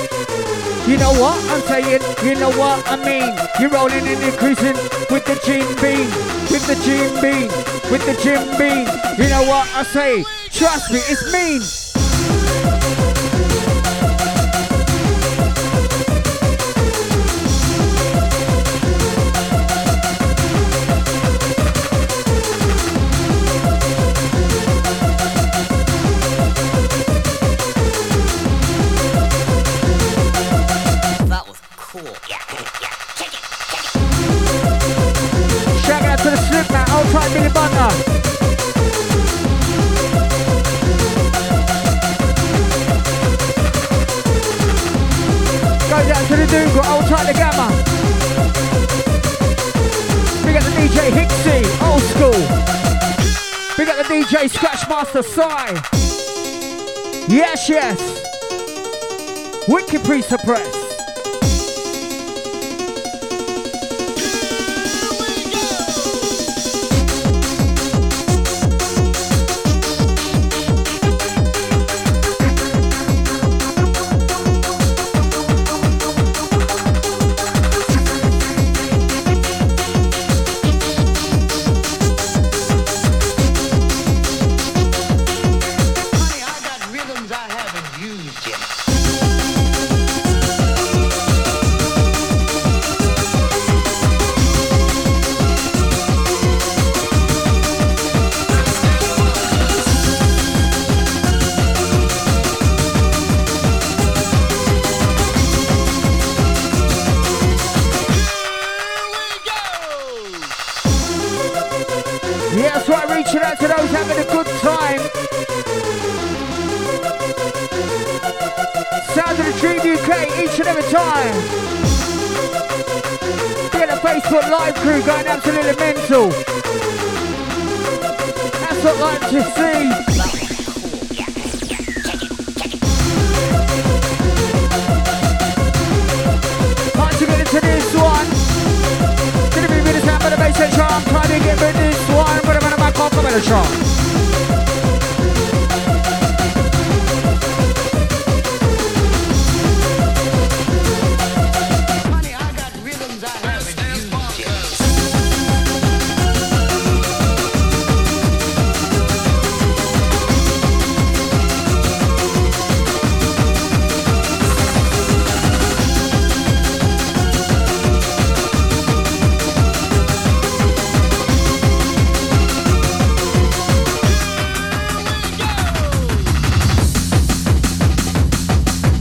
you 0.90 0.98
know 0.98 1.14
what 1.22 1.38
I'm 1.54 1.62
saying? 1.70 2.02
You 2.26 2.34
know 2.34 2.50
what 2.58 2.82
I 2.90 2.98
mean? 2.98 3.30
You're 3.62 3.70
rolling 3.70 4.08
and 4.10 4.24
increasing 4.26 4.74
with 5.14 5.26
the 5.30 5.38
Jim 5.46 5.70
Beam, 5.78 6.10
with 6.50 6.66
the 6.66 6.74
Jim 6.82 7.14
Beam, 7.22 7.50
with 7.90 8.06
the 8.06 8.14
Jim 8.22 8.42
Beam. 8.58 8.86
You 9.18 9.30
know 9.30 9.44
what 9.44 9.68
I 9.76 9.84
say? 9.84 10.24
Trust 10.52 10.92
me, 10.92 11.00
it's 11.00 11.34
mean. 11.34 11.89
Outside 37.30 37.34
Billy 37.34 37.50
Butler. 37.50 37.90
Go 45.90 45.98
down 46.08 46.26
to 46.28 46.36
the 46.36 46.46
Gamma. 47.34 47.68
The 50.60 50.76
DJ 50.76 51.12
Hixie, 51.12 51.64
old 51.88 52.02
school. 52.02 52.42
Big 53.78 53.88
up 53.90 53.98
the 53.98 54.04
DJ 54.04 54.50
Scratchmaster 54.50 55.24
Sai. 55.24 55.74
Yes, 57.28 57.70
yes. 57.70 58.00
Wicked 59.68 60.04
pre-suppress. 60.04 60.79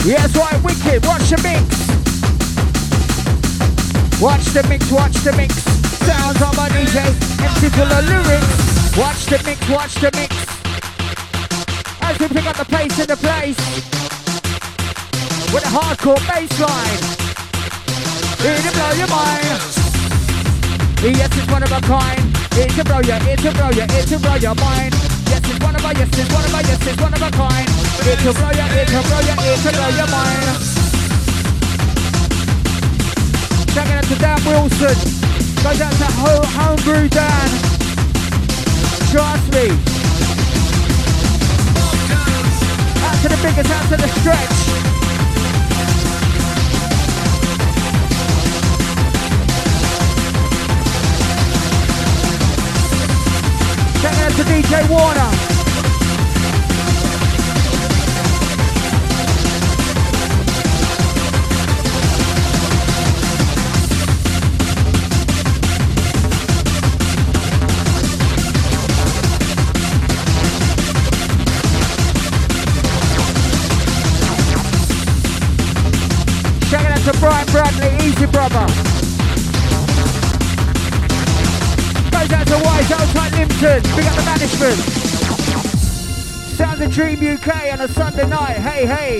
Yes, 0.09 0.34
right, 0.36 0.56
wicked. 0.64 1.04
Watch 1.04 1.28
the 1.28 1.36
mix. 1.44 1.61
Watch 4.18 4.46
the 4.56 4.66
mix, 4.66 4.90
watch 4.90 5.12
the 5.20 5.36
mix. 5.36 5.52
Sounds 6.00 6.40
on 6.40 6.56
my 6.56 6.70
DJ. 6.70 7.12
Full 7.76 7.84
of 7.84 8.09
lyrics. 8.09 8.96
Watch 8.96 9.26
the 9.26 9.36
mix, 9.44 9.68
watch 9.68 9.94
the 9.96 10.11
mix. 10.16 10.32
As 12.00 12.18
we 12.18 12.28
pick 12.28 12.46
up 12.46 12.56
the 12.56 12.64
pace 12.64 12.98
in 12.98 13.06
the 13.06 13.18
place. 13.18 13.61
With 15.52 15.64
a 15.64 15.72
hardcore 15.76 16.16
bass 16.24 16.59
line. 16.59 17.00
To 18.40 18.72
blow 18.72 18.92
your 18.96 19.09
mind. 19.12 19.44
Yes, 21.04 21.36
it's 21.36 21.52
one 21.52 21.62
of 21.62 21.70
a 21.70 21.82
kind. 21.82 22.34
To 22.56 22.82
blow 22.82 23.00
your, 23.00 23.18
to 23.20 23.52
blow 23.52 23.70
your, 23.76 23.86
to 23.86 24.18
blow 24.18 24.36
your 24.36 24.54
mind. 24.54 25.17
Yes, 25.49 25.62
one 25.64 25.74
of 25.74 25.84
a, 25.84 25.92
yes, 25.96 26.09
it's 26.12 26.34
one 26.34 26.44
of 26.44 26.53
a, 26.53 26.61
yes, 26.61 26.86
it's 26.86 27.01
one 27.01 27.14
of 27.14 27.22
a 27.22 27.30
kind. 27.30 27.68
To 27.68 28.32
blow 28.36 28.53
your, 28.53 28.68
to 28.68 29.01
blow 29.09 29.20
your, 29.24 29.36
to 29.36 29.70
blow 29.72 29.88
your 29.96 30.09
mind. 30.12 30.44
Shouting 33.72 33.96
out 33.96 34.05
to 34.05 34.16
Dan 34.20 34.38
Wilson. 34.44 34.96
Goes 35.64 35.80
out 35.80 35.92
to 35.92 36.09
Ho 36.20 36.42
Homebrew 36.44 37.09
Dan. 37.09 37.49
Trust 39.11 39.49
me. 39.53 39.72
Out 43.09 43.16
to 43.22 43.28
the 43.28 43.38
biggest, 43.42 43.70
out 43.70 43.88
to 43.88 43.96
the 43.96 44.09
stretch. 44.20 44.88
Shouting 54.01 54.20
out 54.20 54.30
to 54.30 54.44
DJ 54.44 54.88
Warner. 54.88 55.30
Shouting 76.68 76.86
out 76.86 76.99
to 77.01 77.18
Brian 77.18 77.46
Bradley, 77.49 78.07
Easy 78.07 78.26
Brother. 78.26 78.88
Goes 82.29 82.41
out 82.41 82.47
to 82.49 82.59
Wise 82.62 82.91
Outside 82.93 83.33
Limpton. 83.33 83.83
Big 83.97 84.05
up 84.05 84.16
the 84.16 84.22
management. 84.26 84.79
Sounds 86.57 86.81
of 86.81 86.91
Dream 86.91 87.18
UK 87.20 87.72
on 87.72 87.81
a 87.81 87.89
Sunday 87.89 88.26
night. 88.26 88.59
Hey, 88.59 88.85
hey. 88.85 89.18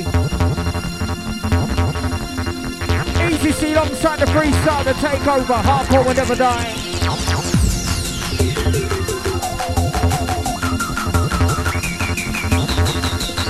Easy 3.33 3.53
C 3.53 3.73
alongside 3.73 4.19
the 4.19 4.27
freestyle, 4.27 4.85
the 4.85 4.93
takeover. 4.93 5.63
Hardcore 5.63 6.05
will 6.05 6.15
never 6.15 6.35
die. 6.35 6.75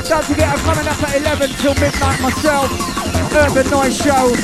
Don't 0.08 0.24
forget, 0.24 0.48
I'm 0.50 0.58
coming 0.58 0.86
up 0.86 1.02
at 1.02 1.16
11 1.20 1.50
till 1.56 1.74
midnight 1.74 2.20
myself. 2.20 2.70
Urban 3.34 3.70
Noise 3.70 3.96
Show. 3.96 4.34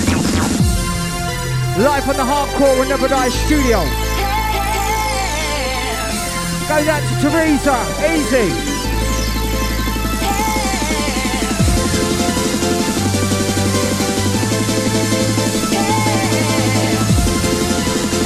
Live 1.80 2.08
on 2.08 2.16
the 2.16 2.24
Hardcore 2.24 2.78
will 2.80 2.88
never 2.88 3.06
die 3.06 3.28
studio. 3.28 4.03
Goes 6.74 6.88
out 6.88 7.02
to 7.02 7.14
Teresa. 7.20 7.76
Easy. 8.10 8.48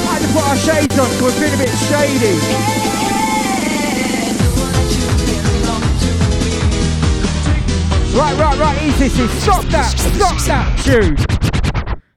Had 0.03 0.23
to 0.23 0.29
put 0.33 0.45
our 0.45 0.57
shades 0.57 0.99
on, 0.99 1.11
so 1.11 1.25
we're 1.25 1.33
feeling 1.33 1.53
a 1.53 1.59
bit 1.59 1.69
shady. 1.69 2.39
Right, 8.17 8.39
right, 8.39 8.59
right, 8.59 8.83
easy, 8.83 9.05
easy. 9.05 9.29
Stop 9.41 9.65
that, 9.67 9.95
stop 9.99 10.39
that 10.47 10.79
tune. 10.87 11.17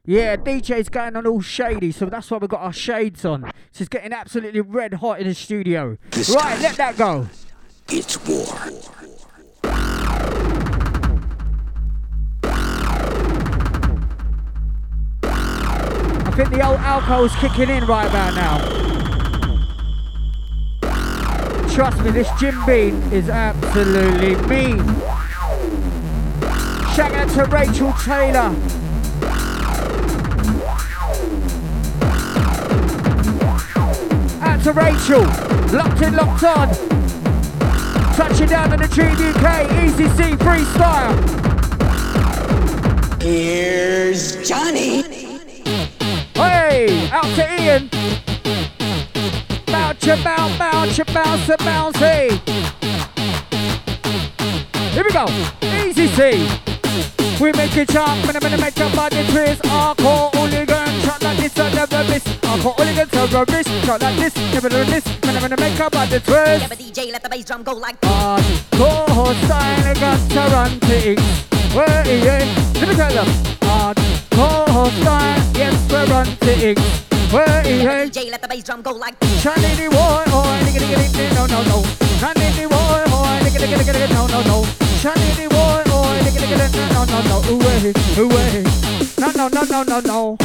Yeah, 0.06 0.38
DJ's 0.38 0.90
going 0.90 1.16
on 1.18 1.28
all 1.28 1.42
shady, 1.42 1.92
so 1.92 2.06
that's 2.06 2.32
why 2.32 2.38
we've 2.38 2.50
got 2.50 2.62
our 2.62 2.74
shades 2.74 3.26
on. 3.26 3.52
It's 3.82 3.90
getting 3.90 4.14
absolutely 4.14 4.62
red 4.62 4.94
hot 4.94 5.20
in 5.22 5.28
the 5.28 5.34
studio. 5.34 5.98
This 6.12 6.30
right, 6.30 6.62
let 6.62 6.76
that 6.76 6.98
go. 6.98 7.28
It's 7.90 8.16
war. 8.28 8.46
I 16.24 16.32
think 16.36 16.50
the 16.52 16.64
old 16.64 16.78
alcohol's 16.78 17.36
kicking 17.38 17.72
in 17.76 17.84
right 17.86 18.08
about 18.08 18.36
now. 18.36 18.60
Trust 21.74 22.04
me, 22.04 22.12
this 22.12 22.30
Jim 22.40 22.64
Beam 22.68 23.02
is 23.12 23.30
absolutely 23.30 24.36
mean. 24.48 24.78
Shout 26.94 27.14
out 27.14 27.30
to 27.32 27.46
Rachel 27.46 27.92
Taylor. 27.94 28.56
Out 34.62 34.66
to 34.66 34.74
Rachel. 34.74 35.22
Locked 35.76 36.02
in, 36.04 36.16
locked 36.16 36.44
on. 36.44 36.68
Touching 38.14 38.48
down 38.48 38.72
on 38.72 38.78
the 38.78 38.88
Dream 38.90 39.16
UK. 39.16 39.72
Easy 39.84 40.08
C 40.10 40.36
freestyle. 40.36 41.18
Here's 43.20 44.48
Johnny. 44.48 45.02
Hey, 46.36 47.10
out 47.10 47.24
to 47.36 47.62
Ian. 47.62 47.90
Bounce, 49.66 50.06
ya, 50.06 50.24
bounce, 50.24 50.58
bounce, 50.60 50.98
ya, 50.98 51.06
bounce, 51.12 51.48
ya, 51.48 51.56
bounce, 51.58 51.98
hey. 51.98 52.40
Here 54.92 55.04
we 55.04 55.12
go. 55.12 55.26
Easy 55.64 56.06
C. 56.06 56.71
We 57.42 57.52
make 57.54 57.76
it 57.76 57.90
jump 57.90 58.26
when 58.28 58.36
I'm 58.36 58.42
gonna 58.42 58.58
make 58.58 58.78
your 58.78 58.90
body 58.92 59.26
twist. 59.32 59.64
Hardcore 59.64 60.30
hooligan, 60.36 61.02
shot 61.02 61.24
like 61.24 61.38
this, 61.38 61.58
I 61.58 61.74
never 61.74 62.04
miss. 62.04 62.24
Hardcore 62.46 62.76
hooligan, 62.78 63.08
terrorist, 63.10 63.70
shot 63.86 64.02
like 64.02 64.16
this, 64.18 64.36
never 64.54 64.70
miss. 64.70 65.06
When 65.24 65.36
I'm 65.36 65.42
gonna 65.42 65.58
make 65.58 65.78
your 65.78 65.90
body 65.90 66.20
twist. 66.20 66.62
Yeah, 66.62 66.68
but 66.68 66.78
DJ, 66.78 67.12
let 67.12 67.24
the 67.24 67.30
bass 67.30 67.46
drum 67.46 67.64
go 67.64 67.74
like 67.74 68.00
Hardcore 68.02 69.34
style, 69.46 69.94
got 69.96 70.30
to 70.30 70.54
run 70.54 70.80
things. 70.82 71.22
Where 71.74 71.88
yeah, 72.06 72.46
let 72.76 72.88
me 72.90 72.96
tell 72.96 73.14
them. 73.14 73.28
Hardcore 73.62 74.92
style, 75.02 75.42
yes, 75.56 76.38
things. 76.38 76.80
Where 77.34 77.48
yeah. 77.66 78.06
DJ, 78.06 78.30
let 78.30 78.42
the 78.42 78.48
bass 78.48 78.64
drum 78.64 78.82
go 78.82 78.92
like 78.92 79.18
this. 79.20 79.42
Shiny 79.42 79.88
boy, 79.88 80.24
boy, 80.30 80.60
nigga, 80.68 80.80
nigga, 80.84 80.98
nigga, 81.10 81.34
no, 81.36 81.46
no, 81.48 81.64
no. 81.64 81.84
Shiny 82.20 82.68
boy, 82.68 83.04
boy, 83.10 83.40
nigga, 83.42 83.66
nigga, 83.66 83.94
nigga, 83.94 84.14
no, 84.14 84.28
no, 84.28 84.42
no. 84.44 84.66
Shiny 85.00 85.48
boy, 85.48 85.91
no, 86.02 87.06
No, 87.06 87.06
no, 87.06 87.22
no, 87.22 87.52
ooh, 87.52 87.60
away, 87.60 87.84
ooh. 88.18 88.64
No, 89.20 89.32
no, 89.32 89.48
no, 89.50 89.64
no, 89.64 89.84
no, 89.84 90.00
no. 90.00 90.38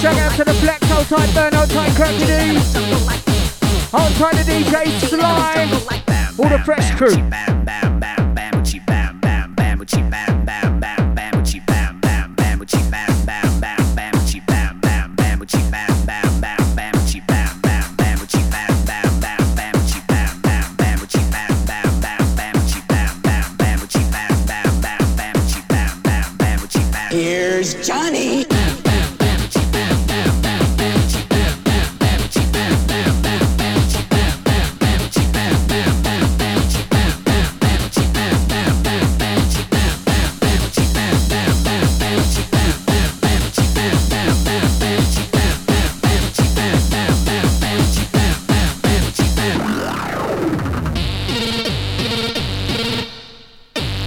Shout 0.00 0.16
out 0.16 0.32
to 0.36 0.44
the 0.44 0.56
Black 0.62 0.82
Hole 0.84 1.04
Time 1.04 1.28
Burnout 1.30 1.68
Time 1.72 1.94
Crappy 1.94 2.24
D. 2.24 2.58
Hard 3.92 4.14
Time 4.14 4.36
to 4.36 4.50
DJ 4.50 4.98
Slime. 5.08 5.70
All 6.38 6.48
the 6.48 6.62
fresh 6.64 6.94
crew. 6.94 7.87
Here's 27.70 27.86
Johnny. 27.86 28.46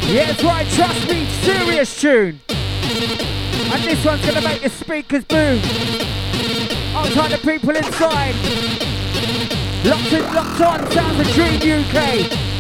Yeah, 0.08 0.26
that's 0.26 0.44
right, 0.44 0.68
trust 0.68 1.08
me, 1.08 1.26
serious 1.44 2.02
tune. 2.02 2.40
And 3.74 3.84
this 3.84 4.04
one's 4.06 4.26
gonna 4.26 4.42
make 4.42 4.62
the 4.62 4.70
speakers 4.70 5.24
boom. 5.24 5.60
Outside 6.94 7.32
the 7.32 7.38
people 7.38 7.76
inside. 7.76 8.36
Locked 9.86 10.14
in, 10.14 10.24
locked 10.34 10.62
on, 10.62 10.92
sounds 10.92 11.20
of 11.20 11.28
Dream 11.34 11.62
UK. 11.86 12.52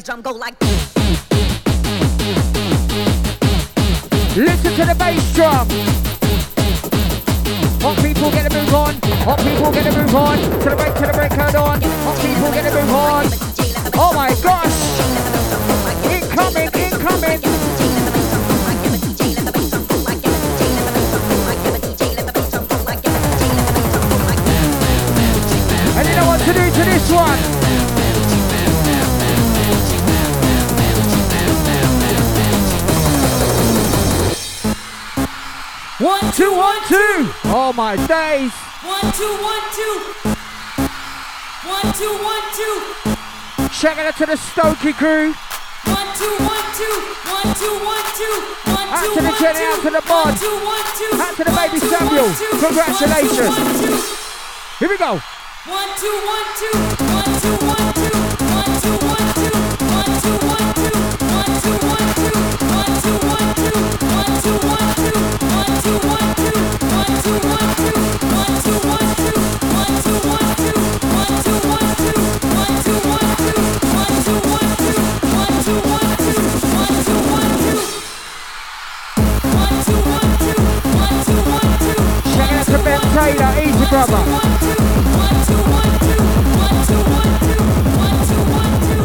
Bass 0.00 0.06
drum 0.06 0.22
go 0.22 0.30
like 0.30 0.54
Listen 4.36 4.72
to 4.74 4.84
the 4.86 4.94
bass 4.98 5.34
drum. 5.34 5.68
Hot 7.82 7.96
people 7.98 8.30
get 8.30 8.46
a 8.46 8.54
move 8.54 8.74
on. 8.74 8.94
Hot 9.24 9.38
people 9.40 9.72
get 9.72 9.86
a 9.86 9.92
move 9.98 10.14
on. 10.14 10.38
To 10.38 10.70
the 10.70 10.76
break, 10.76 10.94
to 10.94 11.06
the 11.06 11.12
break, 11.12 11.32
hold 11.32 11.56
on. 11.56 11.82
Hot 11.82 12.16
people 12.20 12.52
get 12.52 12.66
a 12.66 12.70
move 12.70 12.94
on. 12.94 13.26
Oh 13.94 14.12
my 14.14 14.34
gosh. 14.42 14.78
Incoming, 16.06 16.70
incoming. 16.74 17.40
To 26.40 26.52
do 26.54 26.70
to 26.70 26.84
this 26.84 27.12
one? 27.12 27.59
One, 36.00 36.32
two, 36.32 36.48
one, 36.56 36.80
two. 36.88 37.28
Oh 37.52 37.72
my 37.76 37.92
days. 38.08 38.52
One, 38.88 39.04
two, 39.12 39.28
one, 39.44 39.64
two. 39.76 39.96
One, 41.68 41.88
two, 41.92 42.14
one, 42.24 42.44
two. 42.56 43.68
Shout 43.68 43.98
out 44.00 44.16
to 44.16 44.24
the 44.24 44.40
Stokey 44.40 44.94
crew. 44.96 45.34
One, 45.92 46.08
two, 46.16 46.32
one, 46.40 46.66
two. 46.72 46.96
One, 47.28 47.52
two, 47.52 47.74
one, 47.84 48.06
two. 48.16 48.36
One, 48.72 48.88
Out 48.88 49.04
two, 49.04 49.14
to 49.16 49.20
the 49.28 49.34
Jenny, 49.44 49.60
out 49.60 49.82
to 49.84 49.90
the 49.92 50.00
One, 50.00 50.24
Bod. 50.24 50.40
two, 50.40 50.56
one, 50.64 50.88
two. 50.96 51.12
Out 51.20 51.36
to 51.36 51.44
the 51.44 51.52
baby 51.52 51.80
two, 51.80 51.92
Samuel. 51.92 52.24
one, 52.24 52.32
two. 52.32 52.48
Congratulations. 52.64 53.44
One, 53.44 53.60
two, 53.60 53.92
one, 53.92 54.00
two. 54.00 54.80
Here 54.80 54.88
we 54.88 54.96
go. 54.96 55.20
One, 55.68 55.90
two, 56.00 56.16
one, 56.24 56.48
two. 56.56 56.76
One, 57.12 57.28
two, 57.44 57.56
one, 57.68 57.92
two. 57.92 57.99
Two, 83.20 83.26
one, 88.48 88.80
two. 88.88 89.04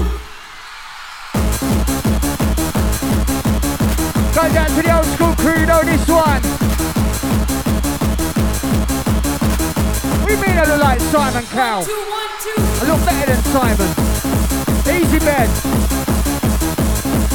Go 4.34 4.43
down 4.53 4.70
to 4.70 4.82
the 4.82 4.91
old 4.95 5.05
school 5.07 5.34
crew, 5.36 5.59
you 5.59 5.66
know 5.66 5.84
this 5.84 6.07
one. 6.07 6.41
We 10.26 10.36
mean 10.38 10.57
I 10.57 10.63
look 10.66 10.82
like 10.82 11.01
Simon 11.01 11.43
Cowell. 11.47 11.84
Two, 11.84 11.91
one, 11.91 12.30
two. 12.41 12.55
I 12.57 12.84
look 12.88 13.05
better 13.05 13.34
than 13.34 13.43
Simon. 13.51 13.89
Easy 14.95 15.20
Ben. 15.20 15.49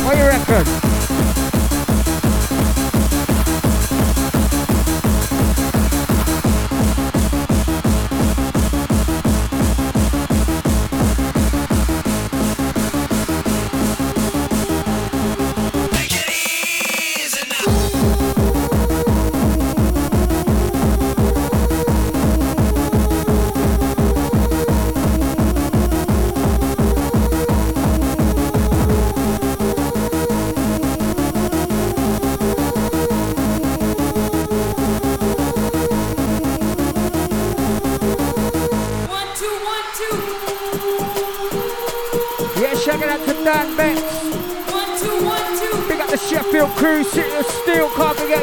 What 0.05 0.13
do 0.15 0.19
you 0.19 0.27
reckon? 0.27 0.90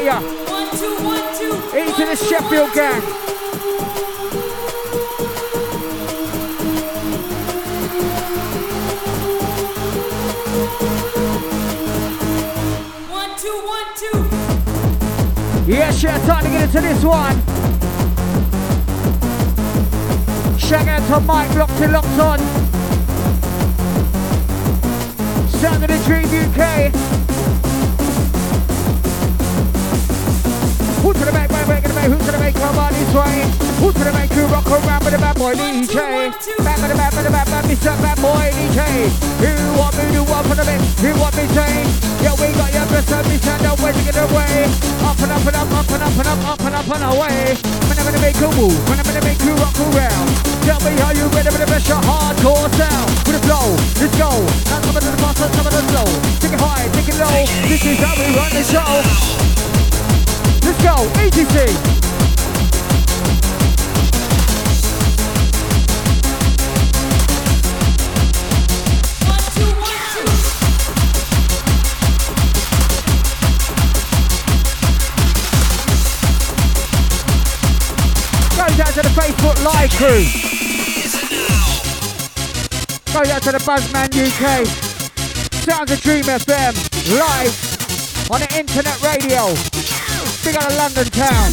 Ya. 0.08 0.20
One, 0.20 0.70
two, 0.80 0.96
one, 1.04 1.26
two. 1.38 1.52
Into 1.76 2.06
the 2.06 2.16
Sheffield 2.16 2.72
gang. 2.72 3.02
One, 13.10 13.32
two, 13.36 13.58
one, 13.76 13.88
two. 14.02 14.18
Yeah, 15.70 15.90
shout 15.90 16.22
time 16.22 16.44
to 16.44 16.50
get 16.50 16.62
into 16.62 16.80
this 16.80 17.04
one. 17.04 17.36
Shout 20.58 20.88
out 20.88 21.06
to 21.08 21.20
Mike 21.26 21.54
locked 21.54 21.80
in, 21.82 21.92
locked 21.92 22.18
on. 22.18 22.38
Sound 25.60 25.84
of 25.84 25.90
the 25.90 26.00
Dream 26.06 26.28
UK. 26.28 27.27
Who 31.08 31.16
to 31.16 31.24
the 31.24 31.32
back, 31.32 31.48
back, 31.48 31.64
back, 31.64 31.80
to 31.80 31.88
the 31.88 31.96
back, 31.96 32.04
who 32.12 32.20
to 32.20 32.28
the 32.28 32.36
back, 32.36 32.52
come 32.52 32.76
on 32.76 32.92
this 32.92 33.08
way. 33.16 33.40
Who 33.80 33.88
to 33.96 34.04
the 34.04 34.12
back, 34.12 34.28
crew 34.28 34.44
rock 34.52 34.68
around 34.68 35.08
with 35.08 35.16
the 35.16 35.20
back, 35.24 35.40
boy 35.40 35.56
DJ. 35.56 35.96
Bad 36.60 36.84
bad 36.84 36.92
bad 36.92 37.12
bad 37.16 37.32
bad 37.32 37.48
bad 37.48 37.64
Mr. 37.64 37.96
Bad 38.04 38.20
boy 38.20 38.52
DJ. 38.52 39.08
You 39.40 39.56
want 39.72 39.96
me 39.96 40.04
to 40.12 40.20
up 40.28 40.44
for 40.44 40.52
the 40.52 40.68
mix? 40.68 40.84
You 41.00 41.16
want 41.16 41.32
me 41.32 41.48
say? 41.56 41.80
Yeah, 42.20 42.36
we 42.36 42.52
got 42.52 42.76
your 42.76 42.84
best 42.92 43.08
of 43.08 43.24
me 43.24 43.40
stand 43.40 43.64
up, 43.64 43.80
where 43.80 43.96
to 43.96 44.02
get 44.04 44.20
away. 44.20 44.68
Up 45.00 45.16
and 45.24 45.32
up 45.32 45.48
and 45.48 45.56
up, 45.56 45.72
up 45.72 45.88
and 45.88 46.04
up 46.04 46.12
and 46.12 46.28
up, 46.28 46.40
up 46.44 46.60
and 46.60 46.76
up 46.76 46.90
and 46.92 47.04
away. 47.16 47.56
When 47.88 47.96
I'm 47.96 48.04
gonna 48.04 48.20
make 48.20 48.36
you 48.36 48.52
move, 48.52 48.76
when 48.92 49.00
I'm 49.00 49.08
gonna 49.08 49.24
make 49.24 49.40
you 49.40 49.56
rock 49.64 49.80
around. 49.80 50.28
Tell 50.68 50.80
me 50.84 50.92
how 51.00 51.16
you 51.16 51.24
ready 51.32 51.48
for 51.48 51.56
the 51.56 51.68
best 51.72 51.88
your 51.88 52.04
hardcore 52.04 52.68
sound. 52.76 53.08
With 53.24 53.40
a 53.40 53.42
flow, 53.48 53.64
let's 53.96 54.12
go. 54.12 54.28
Now 54.68 54.84
some 54.84 54.92
of 54.92 55.00
the 55.00 55.16
fast, 55.24 55.40
some 55.40 55.64
of 55.64 55.72
the 55.72 55.82
slow. 55.88 56.08
Take 56.36 56.52
it 56.52 56.60
high, 56.60 56.84
take 56.92 57.08
it 57.08 57.16
low. 57.16 57.48
This 57.64 57.80
is 57.80 57.96
how 57.96 58.12
we 58.12 58.28
run 58.36 58.52
the 58.52 58.60
show. 58.60 59.57
Let's 60.68 60.82
go, 60.82 60.96
ETC. 61.14 61.98
Facebook 79.16 79.64
Live 79.64 79.90
crew. 79.96 80.24
Goes 83.12 83.30
out 83.30 83.42
to 83.42 83.52
the 83.52 83.58
Buzzman 83.64 84.10
UK. 84.12 84.66
Sounds 85.64 85.90
of 85.90 86.00
Dream 86.02 86.24
FM. 86.24 86.74
Live 87.18 88.30
on 88.30 88.40
the 88.40 88.58
internet 88.58 89.00
radio. 89.02 89.77
Big 90.48 90.56
out 90.56 90.72
of 90.72 90.80
London 90.80 91.04
town. 91.12 91.48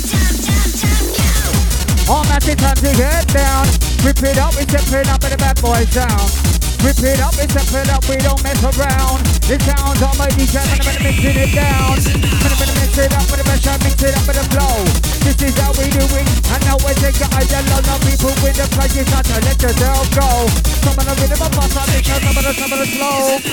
All 2.08 2.24
my 2.32 2.40
time 2.40 2.80
to 2.80 2.92
get 2.96 3.28
down. 3.28 3.68
Rip 4.08 4.24
it 4.24 4.40
up, 4.40 4.56
it's 4.56 4.72
stepping 4.72 5.12
up 5.12 5.20
in 5.20 5.36
the 5.36 5.40
bad 5.44 5.60
boy 5.60 5.84
sound. 5.92 6.32
Rip 6.80 7.04
it 7.04 7.20
up, 7.20 7.36
it's 7.36 7.52
stepping 7.52 7.92
up, 7.92 8.08
we 8.08 8.16
don't 8.24 8.40
mess 8.40 8.56
around. 8.64 9.20
It 9.52 9.60
sounds 9.68 10.00
on 10.00 10.16
my 10.16 10.32
DJ, 10.40 10.64
I'm 10.64 10.80
gonna 10.80 11.04
mixing 11.04 11.36
it 11.44 11.52
down. 11.52 12.00
I'm 12.40 12.56
gonna 12.56 12.72
mix 12.80 12.96
it 12.96 13.12
up 13.12 13.28
the 13.28 13.44
pressure, 13.44 13.76
mix 13.84 14.00
it 14.00 14.16
up 14.16 14.24
with 14.32 14.40
the 14.40 14.48
flow. 14.56 14.80
This 15.28 15.44
is 15.44 15.60
how 15.60 15.76
we 15.76 15.92
do 15.92 16.06
it, 16.16 16.28
and 16.56 16.62
now 16.64 16.80
we 16.80 16.96
take 17.04 17.20
it 17.20 17.28
eyes 17.36 17.52
and 17.52 17.68
love 17.68 18.00
people 18.08 18.32
with 18.40 18.56
the 18.56 18.64
plug, 18.80 18.96
it's 18.96 19.12
not 19.12 19.28
to 19.28 19.44
let 19.44 19.60
yourself 19.60 20.08
go. 20.16 20.48
Some 20.88 20.96
of 20.96 21.04
the 21.04 21.16
rhythm 21.20 21.44
of 21.44 21.52
some 21.52 21.68
of 21.68 21.92
the, 21.92 22.00
some 22.00 22.32
of 22.32 22.44
the, 22.48 22.54
some 22.56 22.72
of 22.72 22.80
the 22.80 22.88
slow. 22.96 23.44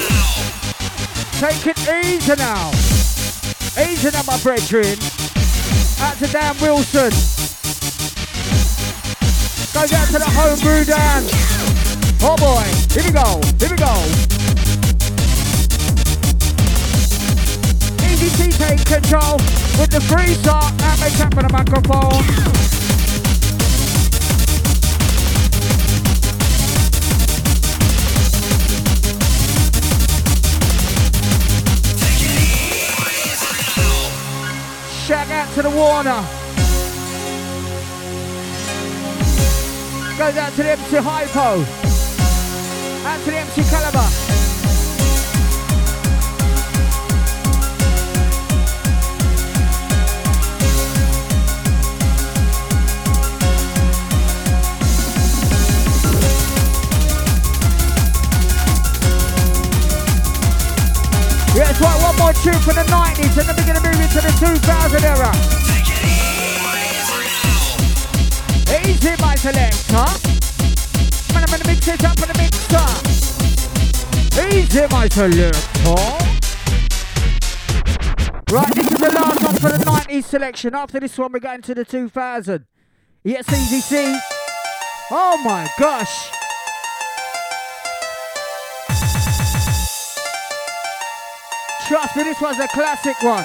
Take 1.42 1.66
it 1.66 1.82
easy 1.98 2.38
now. 2.38 2.70
Easy 3.74 4.10
now, 4.14 4.22
my 4.22 4.38
brethren. 4.38 5.11
Out 6.02 6.18
to 6.18 6.26
Dan 6.26 6.56
Wilson. 6.60 7.10
Goes 9.72 9.92
out 9.92 10.08
to 10.08 10.18
the 10.18 10.26
homebrew 10.26 10.84
Dan. 10.84 11.22
Oh 12.20 12.36
boy, 12.36 12.66
here 12.92 13.04
we 13.04 13.12
go, 13.12 13.40
here 13.60 13.70
we 13.70 13.76
go. 13.76 13.94
EDT 18.02 18.58
take 18.58 18.84
control 18.84 19.36
with 19.78 19.90
the 19.90 20.00
free 20.00 20.34
start 20.34 20.72
and 20.82 21.00
make 21.00 21.20
up 21.20 21.32
for 21.34 21.42
the 21.42 21.52
microphone. 21.52 22.61
To 35.54 35.62
the 35.62 35.70
Warner. 35.70 36.24
Goes 40.16 40.36
out 40.36 40.50
to 40.52 40.62
the 40.62 40.70
MC 40.70 40.96
Hypo. 40.96 41.60
Out 43.06 43.24
to 43.24 43.30
the 43.30 43.36
MC 43.36 43.62
Caliber. 43.64 44.21
Tune 62.42 62.54
from 62.54 62.74
the 62.74 62.82
90s 62.90 63.38
and 63.38 63.46
then 63.46 63.54
we're 63.54 63.66
gonna 63.72 63.80
move 63.86 64.00
into 64.02 64.20
the 64.20 64.32
2000 64.40 65.04
era. 65.04 65.30
Easy, 68.84 69.14
my 69.22 69.36
selector. 69.36 70.06
Man, 71.32 71.44
I'm 71.44 71.46
gonna 71.46 71.66
mix 71.68 71.86
it 71.86 72.02
up 72.04 72.18
in 72.18 72.26
the 72.26 72.34
mixer. 72.36 72.88
Easy, 74.58 74.86
my 74.90 75.06
selector. 75.08 75.52
Right, 78.52 78.74
this 78.74 78.90
is 78.90 78.98
the 78.98 79.12
last 79.14 79.40
one 79.44 79.56
for 79.58 79.70
the 79.70 79.84
90s 79.84 80.24
selection. 80.24 80.74
After 80.74 80.98
this 80.98 81.16
one, 81.16 81.30
we're 81.32 81.38
going 81.38 81.62
to 81.62 81.74
the 81.76 81.84
2000. 81.84 82.66
Yes, 83.22 83.48
Easy 83.52 83.80
C. 83.80 84.18
Oh 85.12 85.40
my 85.44 85.70
gosh. 85.78 86.41
Trust 91.92 92.16
me, 92.16 92.22
this 92.22 92.40
was 92.40 92.58
a 92.58 92.66
classic 92.68 93.22
one. 93.22 93.44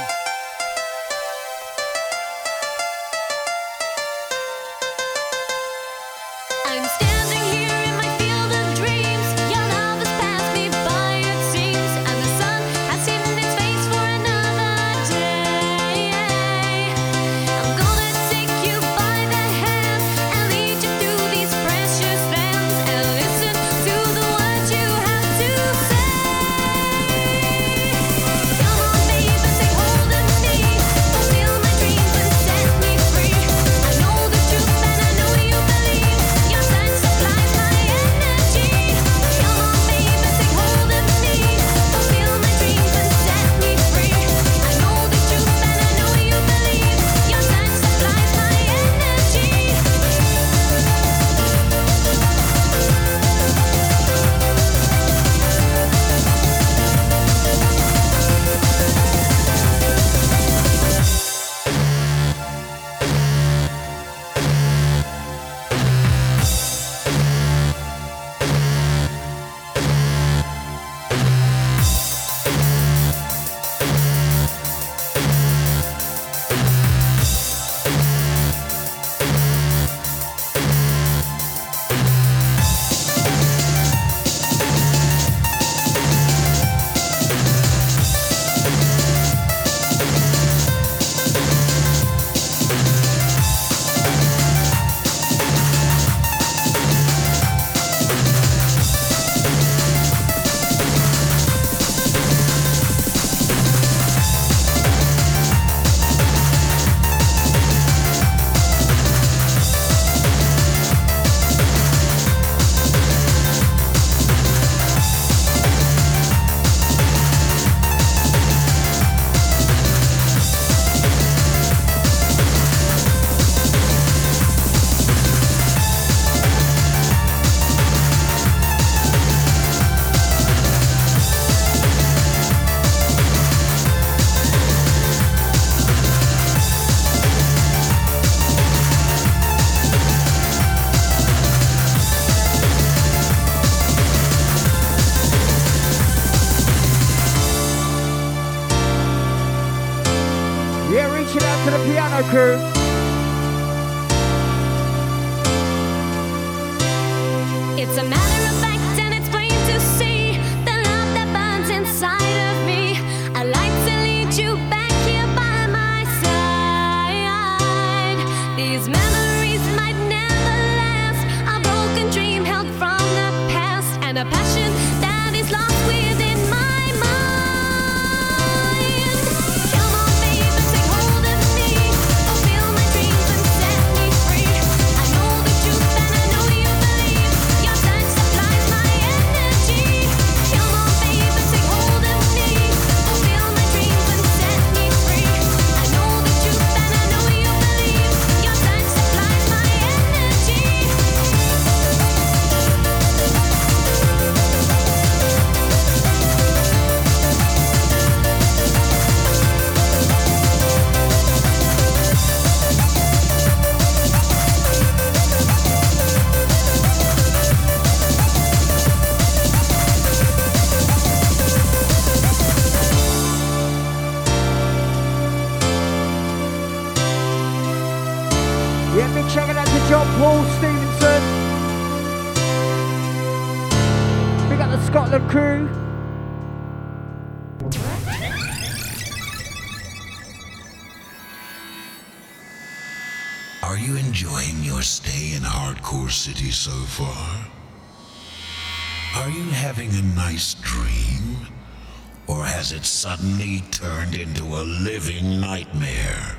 Suddenly 253.08 253.64
turned 253.72 254.16
into 254.16 254.44
a 254.44 254.64
living 254.84 255.40
nightmare? 255.40 256.36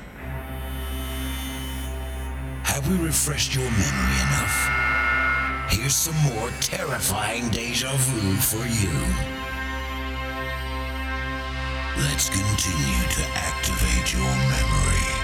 Have 2.61 2.87
we 2.87 2.95
refreshed 3.03 3.55
your 3.55 3.63
memory 3.63 4.19
enough? 4.27 4.57
Here's 5.71 5.95
some 5.95 6.19
more 6.31 6.51
terrifying 6.61 7.49
deja 7.49 7.91
vu 7.91 8.35
for 8.35 8.65
you. 8.67 8.97
Let's 12.03 12.29
continue 12.29 13.03
to 13.17 13.23
activate 13.33 14.13
your 14.13 14.35
memory. 14.53 15.18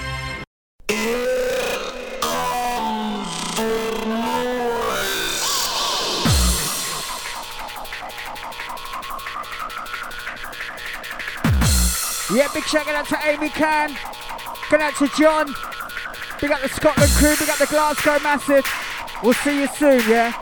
Yeah, 12.34 12.47
big 12.53 12.63
shout 12.63 12.88
out 12.88 13.07
to 13.09 13.17
Amy 13.23 13.49
Can. 13.49 13.95
Good 14.71 14.82
out 14.82 14.95
to 14.95 15.07
John. 15.09 15.53
Big 16.41 16.49
up 16.49 16.59
the 16.59 16.69
Scotland 16.69 17.11
crew. 17.11 17.36
Big 17.38 17.49
up 17.49 17.59
the 17.59 17.67
Glasgow 17.67 18.17
Massive. 18.23 18.65
We'll 19.21 19.36
see 19.36 19.61
you 19.61 19.67
soon, 19.67 20.01
yeah? 20.09 20.34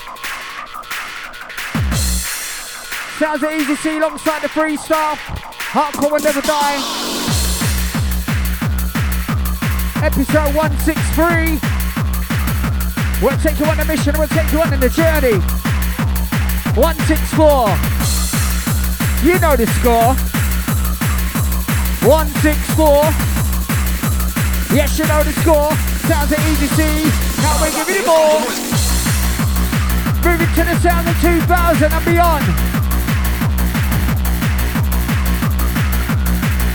Sounds 3.19 3.43
of 3.43 3.51
Easy 3.51 3.75
C 3.75 3.97
alongside 3.97 4.41
the 4.41 4.47
freestyle. 4.47 5.17
Hardcore 5.75 6.11
will 6.13 6.21
never 6.21 6.41
die. 6.41 6.79
Episode 10.01 10.55
163. 10.55 11.59
We'll 13.21 13.37
take 13.39 13.59
you 13.59 13.65
on 13.65 13.79
a 13.79 13.85
mission. 13.85 14.15
We'll 14.17 14.29
take 14.29 14.51
you 14.53 14.61
on 14.61 14.73
in 14.73 14.79
the 14.79 14.89
journey. 14.89 15.37
164. 16.79 17.75
You 19.27 19.39
know 19.39 19.55
the 19.57 19.67
score. 19.67 20.32
164. 22.03 23.07
Yes, 24.75 24.99
you 24.99 25.07
know 25.07 25.23
the 25.23 25.31
score. 25.39 25.71
Sounds 26.03 26.35
of 26.35 26.39
Easy 26.51 26.67
C. 26.75 26.83
Now 27.39 27.55
we're 27.63 27.71
giving 27.71 27.95
you 27.95 28.03
more. 28.03 28.43
Moving 30.19 30.51
to 30.51 30.63
the 30.67 30.75
sound 30.83 31.07
of 31.07 31.15
2000 31.23 31.47
and 31.47 32.03
beyond. 32.03 32.43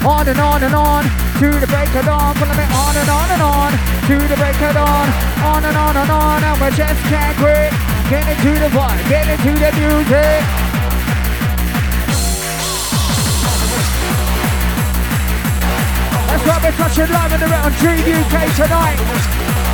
On 0.00 0.24
and 0.24 0.40
on 0.40 0.64
and 0.64 0.74
on. 0.74 1.04
To 1.44 1.48
the 1.60 1.68
break 1.68 1.92
of 1.92 2.08
dawn. 2.08 2.32
On 2.32 2.96
and 2.96 3.10
on 3.12 3.28
and 3.28 3.42
on. 3.44 3.72
To 4.08 4.16
the 4.32 4.36
break 4.40 4.56
of 4.64 4.80
dawn. 4.80 5.08
On 5.44 5.60
and 5.60 5.76
on 5.76 5.92
and 5.92 6.10
on. 6.10 6.40
And 6.40 6.56
we 6.56 6.72
just 6.72 7.04
can't 7.12 7.36
quit. 7.36 7.68
Get 8.08 8.24
into 8.24 8.56
the 8.64 8.72
vibe. 8.72 9.08
Get 9.12 9.28
into 9.28 9.52
the 9.60 9.72
music. 9.76 10.57
That's 16.38 16.50
right, 16.50 16.70
we're 16.70 16.76
touching 16.78 17.12
live 17.12 17.32
and 17.32 17.42
around 17.42 17.74
Dream 17.78 17.98
UK 17.98 18.54
tonight. 18.54 18.98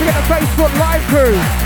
We 0.00 0.06
got 0.06 0.16
the 0.16 0.34
Facebook 0.34 0.78
live 0.78 1.02
crew. 1.08 1.63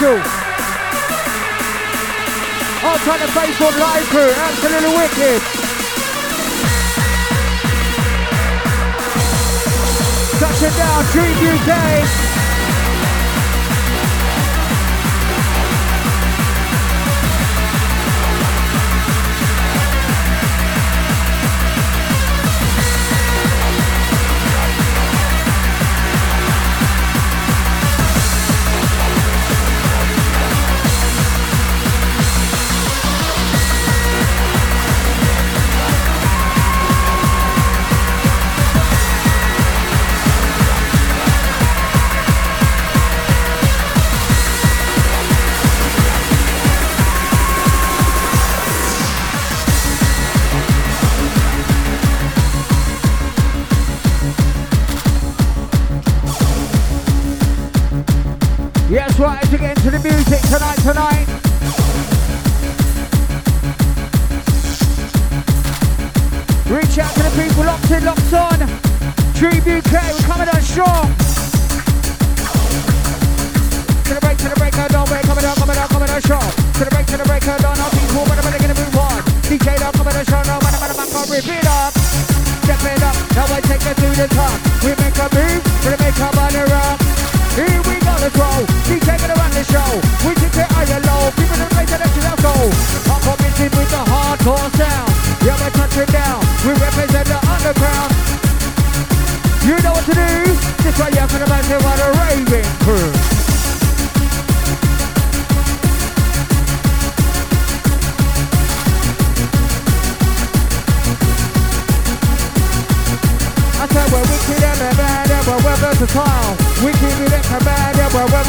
Dave 0.00 0.33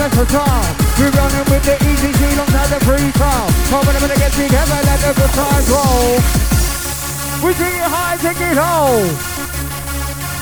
and 0.06 0.14
we're 0.14 0.30
well. 0.38 0.66
We're 1.02 1.10
running 1.18 1.46
with 1.50 1.64
the 1.66 1.76
Easy 1.82 2.12
C 2.14 2.22
alongside 2.34 2.70
the 2.70 2.82
freestyle. 2.86 3.50
Hoping 3.74 3.96
I'm 3.98 4.02
gonna 4.06 4.22
get 4.22 4.34
together, 4.38 4.78
let 4.86 5.00
the 5.02 5.12
good 5.18 5.34
times 5.34 5.68
roll. 5.70 6.14
We 7.42 7.52
take 7.58 7.74
it 7.74 7.90
high, 7.90 8.18
take 8.22 8.38
it 8.38 8.54
low. 8.54 9.02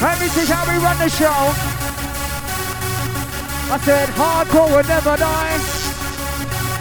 And 0.04 0.20
this 0.20 0.36
is 0.36 0.50
how 0.52 0.68
we 0.68 0.76
run 0.84 0.98
the 1.00 1.08
show. 1.08 1.42
I 3.72 3.80
said 3.88 4.10
hardcore 4.20 4.68
will 4.68 4.88
never 4.88 5.16
die. 5.16 5.58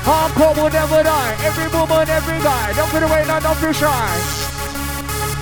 Hardcore 0.02 0.54
will 0.58 0.70
never 0.70 1.02
die. 1.02 1.34
Every 1.46 1.68
woman, 1.70 2.08
every 2.08 2.40
guy. 2.42 2.72
Don't 2.74 2.90
get 2.90 3.02
away, 3.04 3.24
no, 3.28 3.38
don't 3.38 3.58
feel 3.58 3.72
shy. 3.72 4.10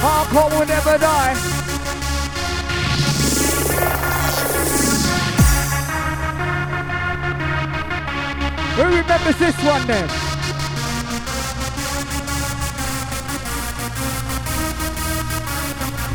Hardcore 0.04 0.50
will 0.52 0.66
never 0.66 0.98
die. 0.98 1.49
Who 8.76 8.84
remembers 8.84 9.36
this 9.36 9.56
one 9.64 9.86
then? 9.86 10.08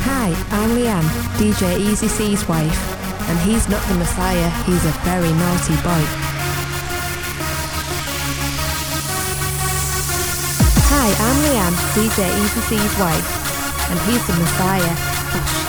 Hi, 0.08 0.28
I'm 0.50 0.70
Leanne, 0.70 1.08
DJ 1.38 1.78
Easy 1.78 2.08
C's 2.08 2.48
wife, 2.48 2.78
and 3.28 3.38
he's 3.40 3.68
not 3.68 3.86
the 3.88 3.94
Messiah, 3.94 4.50
he's 4.64 4.84
a 4.84 4.92
very 5.04 5.30
naughty 5.30 5.76
boy. 5.84 6.02
Hi, 10.88 11.08
I'm 11.26 11.38
Leanne, 11.44 11.76
DJ 11.94 12.26
Easy 12.42 12.60
C's 12.62 12.98
wife, 12.98 13.28
and 13.90 14.00
he's 14.10 14.26
the 14.26 14.34
Messiah. 14.34 15.65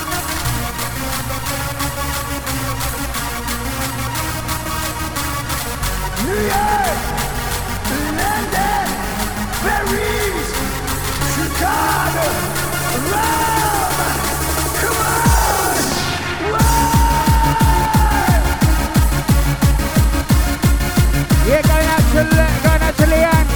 Yeah, 21.48 21.62
going 21.62 21.88
out 21.88 22.06
to 22.12 22.24
going 22.64 22.82
out 22.82 22.96
to 22.98 23.06
Leanne. 23.06 23.48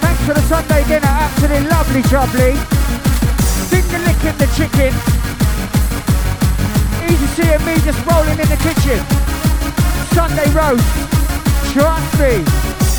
Thanks 0.00 0.22
for 0.24 0.34
the 0.34 0.42
Sunday 0.42 0.84
dinner, 0.84 1.06
absolutely 1.06 1.68
lovely, 1.68 2.02
jubbly. 2.02 2.80
The 4.38 4.46
chicken. 4.56 4.94
Easy 7.10 7.26
seeing 7.34 7.64
me 7.66 7.74
just 7.84 7.98
rolling 8.06 8.38
in 8.38 8.48
the 8.48 8.56
kitchen. 8.62 9.04
Sunday 10.14 10.48
roast. 10.52 10.84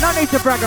No 0.00 0.12
need 0.12 0.28
to 0.28 0.38
brag. 0.40 0.60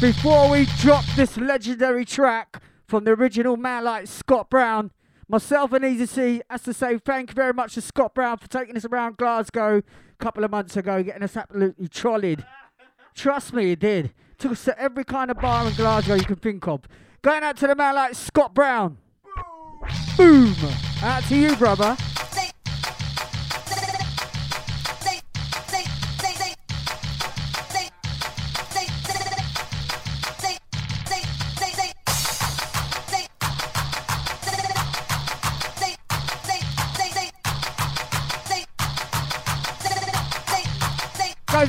Before 0.00 0.50
we 0.50 0.66
drop 0.78 1.04
this 1.16 1.36
legendary 1.38 2.04
track 2.04 2.62
from 2.86 3.04
the 3.04 3.12
original 3.12 3.56
man 3.56 3.84
like 3.84 4.06
Scott 4.06 4.50
Brown, 4.50 4.90
myself 5.28 5.72
and 5.72 5.84
Easy 5.84 6.06
C 6.06 6.42
has 6.50 6.62
to 6.62 6.74
say 6.74 6.98
thank 6.98 7.30
you 7.30 7.34
very 7.34 7.54
much 7.54 7.74
to 7.74 7.80
Scott 7.80 8.14
Brown 8.14 8.36
for 8.38 8.48
taking 8.48 8.76
us 8.76 8.84
around 8.84 9.16
Glasgow 9.16 9.78
a 9.78 9.82
couple 10.24 10.44
of 10.44 10.50
months 10.50 10.76
ago, 10.76 11.02
getting 11.02 11.22
us 11.22 11.36
absolutely 11.36 11.88
trolled. 11.88 12.44
Trust 13.14 13.54
me, 13.54 13.66
he 13.66 13.76
did. 13.76 14.12
Took 14.38 14.52
us 14.52 14.64
to 14.64 14.78
every 14.78 15.04
kind 15.04 15.30
of 15.30 15.38
bar 15.38 15.66
in 15.66 15.74
Glasgow 15.74 16.14
you 16.14 16.24
can 16.24 16.36
think 16.36 16.68
of. 16.68 16.82
Going 17.22 17.42
out 17.42 17.56
to 17.58 17.66
the 17.66 17.74
man 17.74 17.94
like 17.94 18.14
Scott 18.14 18.54
Brown. 18.54 18.98
Boom! 20.16 20.54
Out 21.02 21.22
to 21.24 21.36
you, 21.36 21.56
brother. 21.56 21.96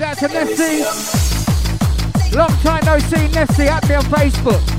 Out 0.02 0.18
to 0.20 0.28
Nessie. 0.28 0.84
Long 2.36 2.50
time 2.62 2.86
no 2.86 3.00
see, 3.00 3.28
Nessie. 3.30 3.68
At 3.68 3.88
me 3.90 3.96
on 3.96 4.04
Facebook. 4.04 4.77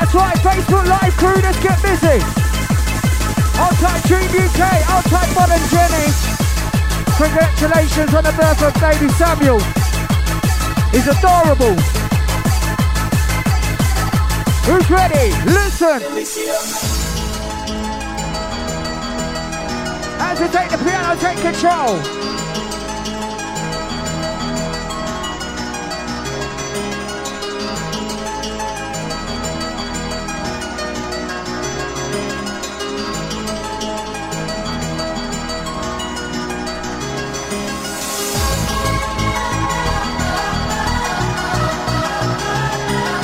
That's 0.00 0.14
right, 0.14 0.36
Facebook 0.38 0.86
Live 0.86 1.16
crew, 1.16 1.34
let's 1.42 1.60
get 1.62 1.82
busy. 1.82 2.22
Outside 3.58 4.02
Dream 4.04 4.30
UK, 4.30 4.60
outside 4.88 5.34
Bod 5.34 5.50
and 5.50 5.70
Jenny. 5.70 6.06
Congratulations 7.16 8.14
on 8.14 8.24
the 8.24 8.32
birth 8.32 8.62
of 8.62 8.74
baby 8.80 9.08
Samuel. 9.14 9.60
He's 10.90 11.06
adorable. 11.06 11.76
Who's 14.66 14.90
ready? 14.90 15.32
Listen. 15.44 16.99
We 20.40 20.48
take 20.48 20.70
the 20.70 20.78
piano, 20.78 21.20
take 21.20 21.36
control. 21.36 22.00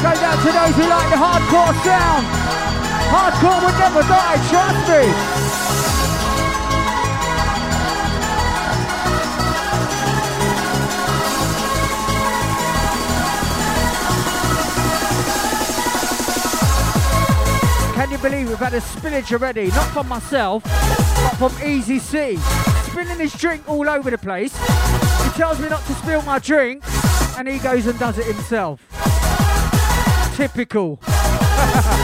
Goes 0.02 0.20
out 0.20 0.36
to 0.36 0.52
those 0.52 0.76
who 0.76 0.86
like 0.86 1.08
the 1.08 1.16
hardcore 1.16 1.72
sound. 1.82 2.26
Hardcore 3.08 3.60
will 3.64 3.78
never 3.78 4.02
die, 4.02 4.36
trust 4.50 4.88
me. 4.90 5.45
Believe 18.30 18.48
we've 18.48 18.58
had 18.58 18.74
a 18.74 18.80
spillage 18.80 19.32
already? 19.32 19.68
Not 19.68 19.86
from 19.92 20.08
myself, 20.08 20.64
but 20.64 21.50
from 21.50 21.52
Easy 21.64 22.00
C. 22.00 22.36
Spilling 22.90 23.20
his 23.20 23.32
drink 23.34 23.68
all 23.68 23.88
over 23.88 24.10
the 24.10 24.18
place. 24.18 24.52
He 25.22 25.30
tells 25.30 25.60
me 25.60 25.68
not 25.68 25.84
to 25.86 25.94
spill 25.94 26.22
my 26.22 26.40
drink, 26.40 26.82
and 27.38 27.46
he 27.46 27.58
goes 27.58 27.86
and 27.86 27.96
does 28.00 28.18
it 28.18 28.26
himself. 28.26 28.80
Typical. 30.34 30.98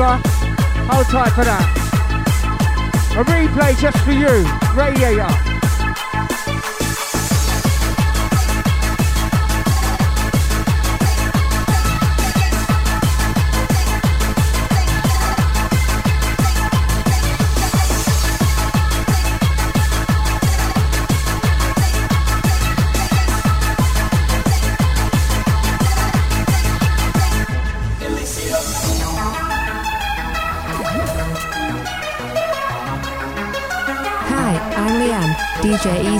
over, 0.00 0.20
hold 0.92 1.06
tight 1.06 1.30
for 1.30 1.44
that. 1.44 1.64
A 3.16 3.24
replay 3.24 3.76
just 3.80 3.98
for 4.04 4.12
you, 4.12 4.44
Radiator. 4.76 5.47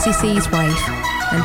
Wife. 0.08 0.88
And 1.32 1.42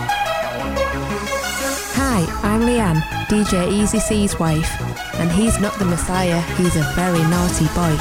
Hi, 1.99 2.25
I'm 2.43 2.61
Leanne, 2.61 3.01
DJ 3.27 3.69
Easy 3.69 3.99
C's 3.99 4.39
wife. 4.39 4.71
And 5.15 5.29
he's 5.29 5.59
not 5.59 5.77
the 5.79 5.85
Messiah, 5.85 6.39
he's 6.55 6.77
a 6.77 6.83
very 6.95 7.19
naughty 7.23 7.65
boy. 7.75 7.93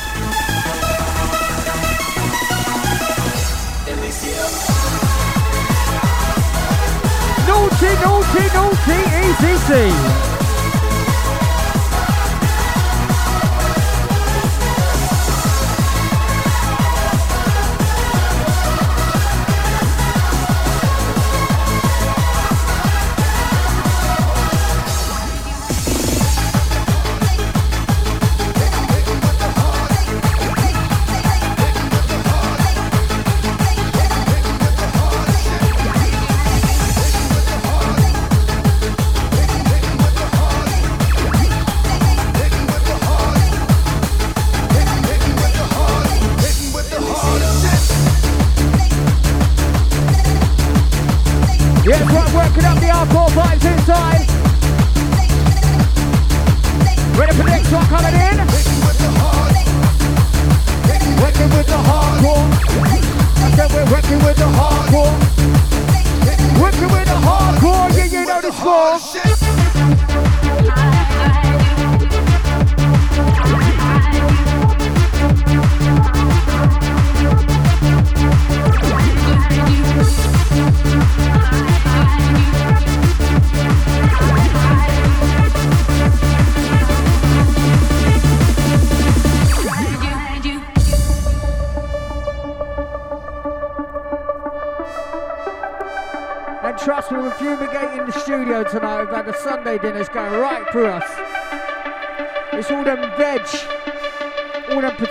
Naughty, 7.48 7.93
naughty, 8.05 8.47
naughty, 8.55 9.01
easy 9.26 10.31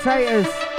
all 0.07 0.70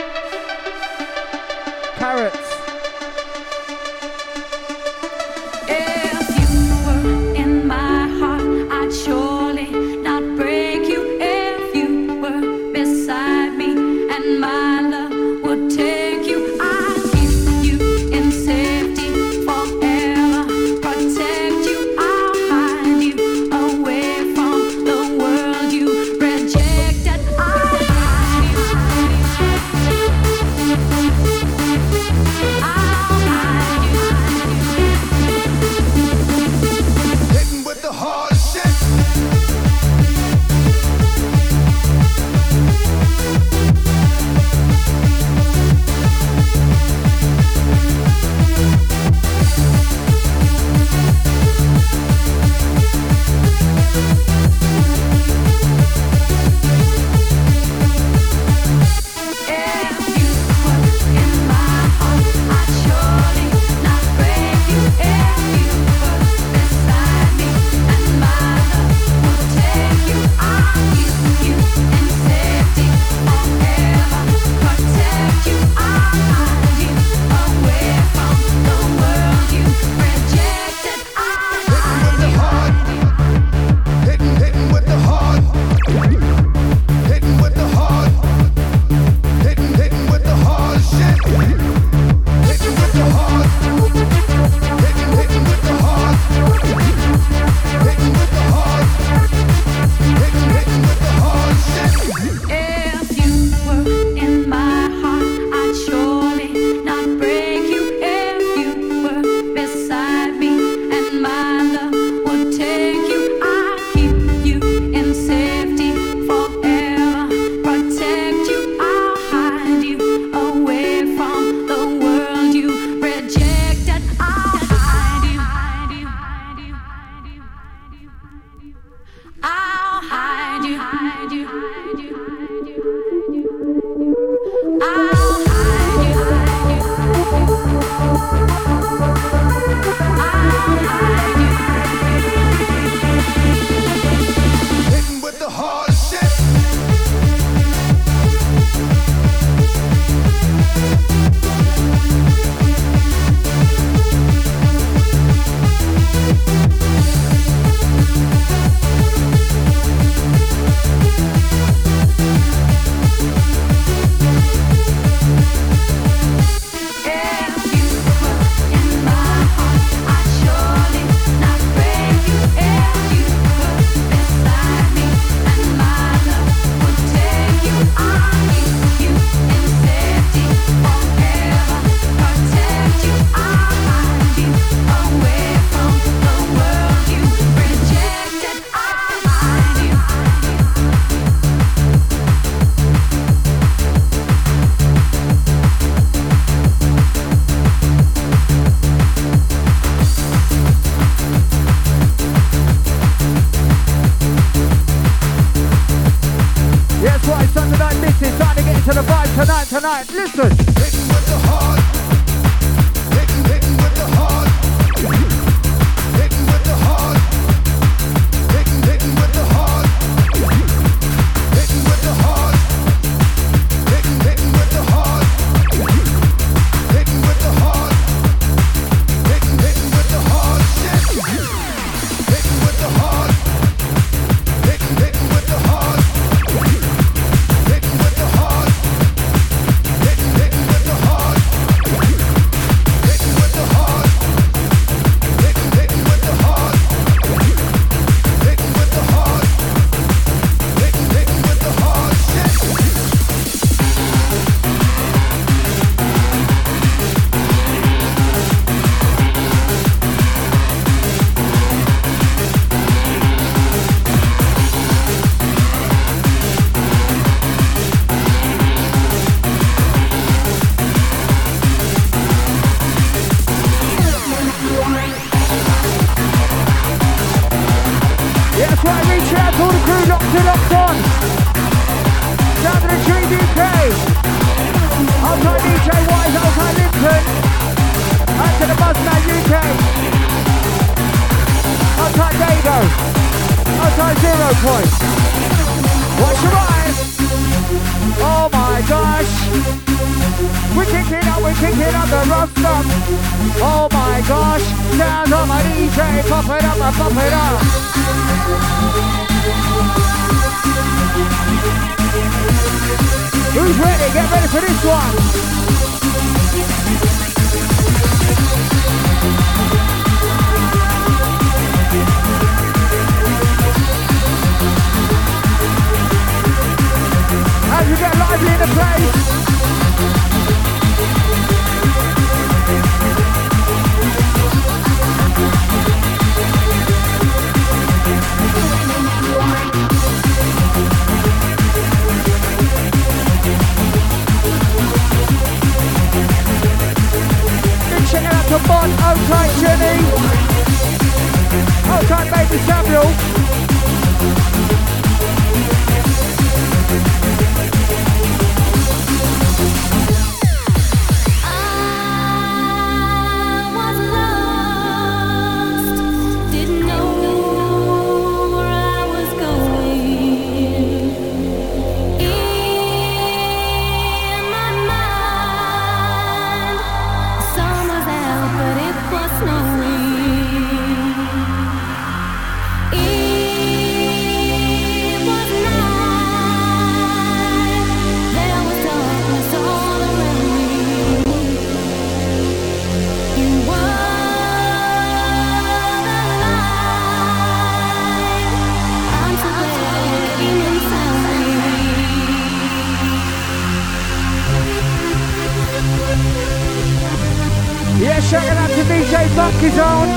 Shouting 408.32 408.56
out 408.56 408.70
to 408.70 408.82
DJ 408.88 409.28
Bucky's 409.36 409.76
on. 409.76 410.08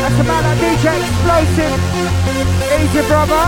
That's 0.00 0.20
about 0.24 0.40
that 0.40 0.56
DJ 0.56 0.88
Explosive. 1.04 1.76
Easy, 2.80 3.04
brother. 3.04 3.44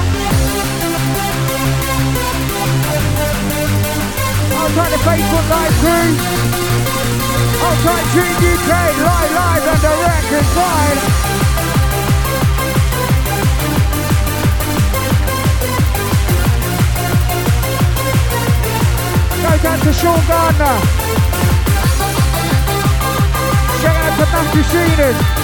I'll 4.61 4.73
try 4.77 4.93
the 4.93 5.01
Facebook 5.09 5.47
live 5.49 5.73
too. 5.81 6.21
I'll 7.65 7.81
try 7.81 7.97
Dream 8.13 8.37
UK 8.45 8.69
live, 9.09 9.33
live 9.33 9.65
and 9.73 9.81
direct 9.89 10.37
and 10.37 10.49
live. 10.61 11.01
goes 19.41 19.65
out 19.65 19.81
to 19.81 19.93
Sean 19.97 20.21
Gardner 20.29 21.01
to 24.21 24.27
Matthew 24.27 24.63
Sheenan. 24.65 25.40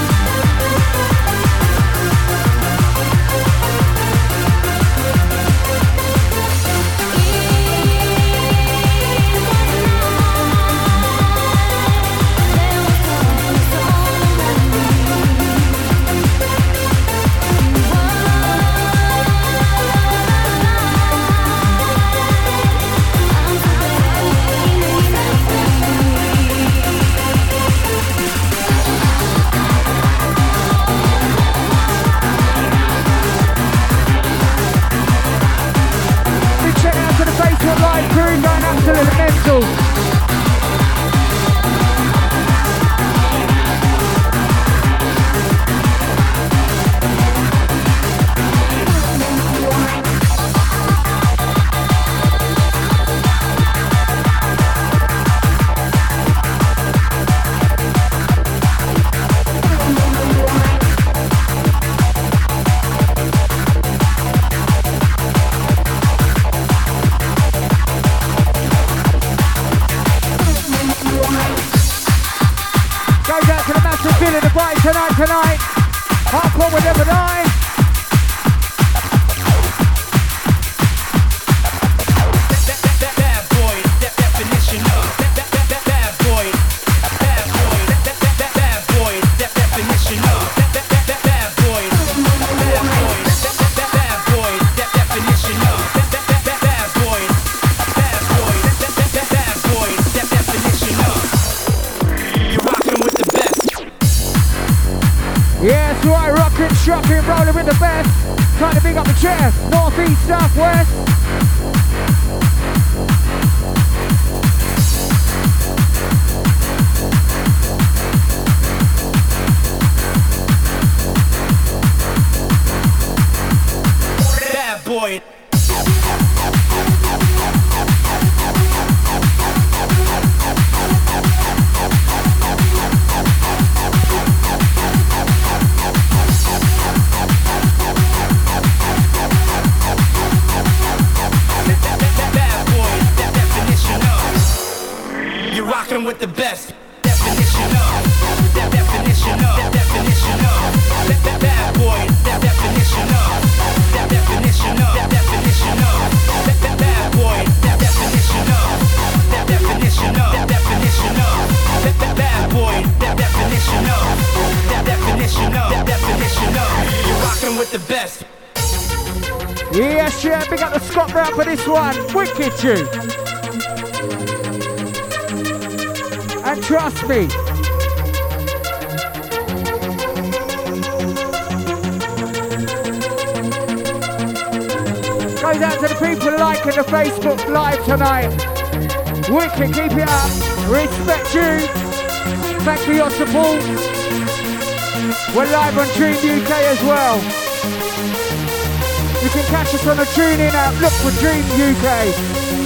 UK 201.76 202.08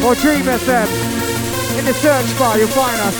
or 0.04 0.14
Dream 0.14 0.44
FM. 0.44 0.88
In 1.78 1.84
the 1.84 1.94
search 1.94 2.38
bar, 2.38 2.58
you'll 2.58 2.68
find 2.68 2.96
us. 3.00 3.16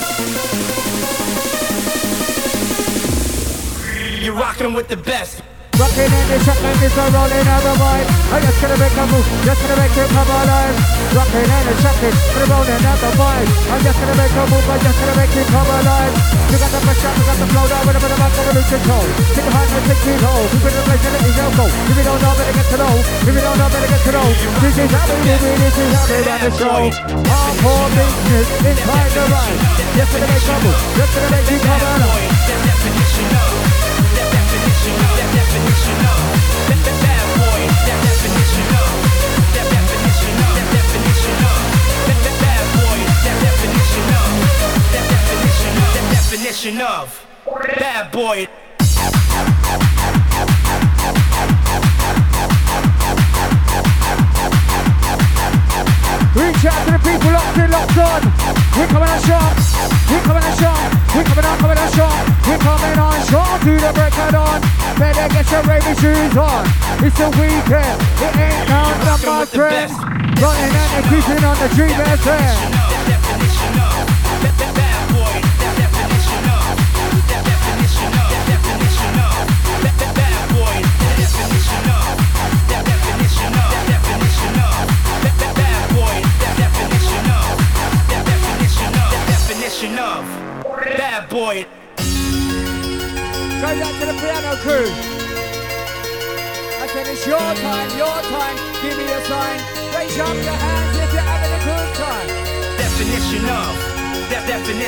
You're 4.21 4.35
rocking 4.35 4.73
with 4.73 4.87
the 4.87 4.97
best. 4.97 5.41
Rocking 5.79 6.03
in 6.03 6.27
the 6.29 6.39
shotgun, 6.45 6.79
this 6.79 6.95
a 6.95 7.11
rolling 7.11 7.47
out 7.47 7.63
the 7.63 7.73
vibe. 7.81 8.07
I'm 8.31 8.41
oh, 8.41 8.45
just 8.45 8.61
gonna 8.61 8.77
make 8.77 8.93
a 8.93 9.05
move, 9.07 9.25
just 9.43 9.61
gonna 9.61 9.81
make 9.81 9.97
it 9.97 10.09
come 10.09 10.27
alive. 10.27 11.00
Rocking 11.11 11.43
in 11.43 11.63
the 11.67 11.75
shotgun, 11.83 12.15
we're 12.39 12.47
rolling 12.47 12.87
out 12.87 12.99
the 13.03 13.11
vibe. 13.19 13.51
I'm 13.67 13.83
just 13.83 13.99
gonna 13.99 14.15
make 14.15 14.31
a 14.31 14.43
move, 14.47 14.63
I'm 14.63 14.79
just 14.79 14.95
gonna 14.95 15.15
make 15.19 15.35
it 15.35 15.47
come 15.51 15.67
alive. 15.67 16.15
You 16.47 16.55
got 16.55 16.71
the 16.71 16.79
pressure, 16.87 17.11
you 17.11 17.25
got 17.27 17.35
the 17.35 17.47
flow 17.51 17.67
down 17.67 17.83
with 17.83 17.99
a 17.99 18.01
bit 18.01 18.11
of 18.15 18.19
back 18.23 18.31
of 18.31 18.47
lose 18.55 18.69
control. 18.71 19.05
Take 19.35 19.43
a 19.43 19.51
hard 19.51 19.67
and 19.75 19.85
take 19.91 20.07
it 20.07 20.23
home. 20.23 20.47
You 20.55 20.59
better 20.63 20.83
play, 20.87 20.99
let 21.03 21.19
it 21.19 21.35
go. 21.35 21.65
If 21.67 21.95
you 21.99 22.05
don't 22.07 22.15
know, 22.15 22.31
better 22.31 22.55
get 22.55 22.67
to 22.71 22.77
know. 22.79 22.95
If 22.95 23.27
you 23.27 23.43
don't 23.43 23.57
know, 23.59 23.67
better 23.67 23.91
get 23.91 24.01
to 24.07 24.11
know. 24.15 24.27
This 24.63 24.77
is 24.79 24.87
how 24.87 25.03
we 25.11 25.19
do 25.19 25.35
it, 25.35 25.57
this 25.59 25.75
is 25.83 25.91
how 25.91 26.07
we 26.07 26.17
run 26.23 26.39
the 26.47 26.51
show. 26.55 26.79
Hardcore 27.27 27.89
business 27.91 28.47
inside 28.71 29.11
the 29.11 29.23
ride. 29.35 29.59
Just 29.99 30.11
gonna 30.15 30.27
make 30.31 30.47
a 30.47 30.55
move, 30.63 30.79
just 30.95 31.11
gonna 31.11 31.27
make 31.27 31.51
it 31.51 31.59
come 31.59 31.83
alive. 31.91 32.31
That 32.47 32.59
definition 32.71 33.27
of. 33.35 33.51
That 34.15 34.27
definition 34.31 34.95
of. 34.95 35.10
Definition 46.31 46.81
of 46.81 47.25
bad 47.79 48.11
boy. 48.11 48.47
Reach 56.61 56.73
out 56.73 56.85
to 56.85 56.91
the 56.91 56.99
people 56.99 57.31
locked 57.33 57.57
in, 57.57 57.71
locked 57.71 57.97
on. 57.97 58.21
We're 58.77 58.85
coming 58.85 59.09
on 59.09 59.19
sharp. 59.25 59.57
We're 60.13 60.21
coming 60.21 60.43
on 60.45 60.53
sharp. 60.61 60.93
We're 61.17 61.23
coming 61.25 61.45
on, 61.45 61.57
coming 61.57 61.77
on 61.79 61.89
sharp. 61.89 62.21
We're 62.45 62.61
coming 62.61 62.99
on 63.01 63.17
sharp 63.25 63.61
to 63.65 63.73
the 63.81 63.91
break 63.97 64.13
of 64.13 64.29
dawn. 64.29 64.61
Better 64.93 65.25
get 65.33 65.49
your 65.49 65.63
raving 65.63 65.97
shoes 65.97 66.37
on. 66.37 66.69
It's 67.01 67.17
a 67.17 67.29
weekend. 67.33 67.97
It 68.21 68.37
ain't 68.37 68.69
of 68.69 69.25
my 69.25 69.45
friends. 69.45 69.91
Running 70.37 70.75
and 70.77 71.05
creeping 71.09 71.43
on 71.43 71.57
the 71.57 71.67
dream. 71.73 71.97
That 71.97 72.80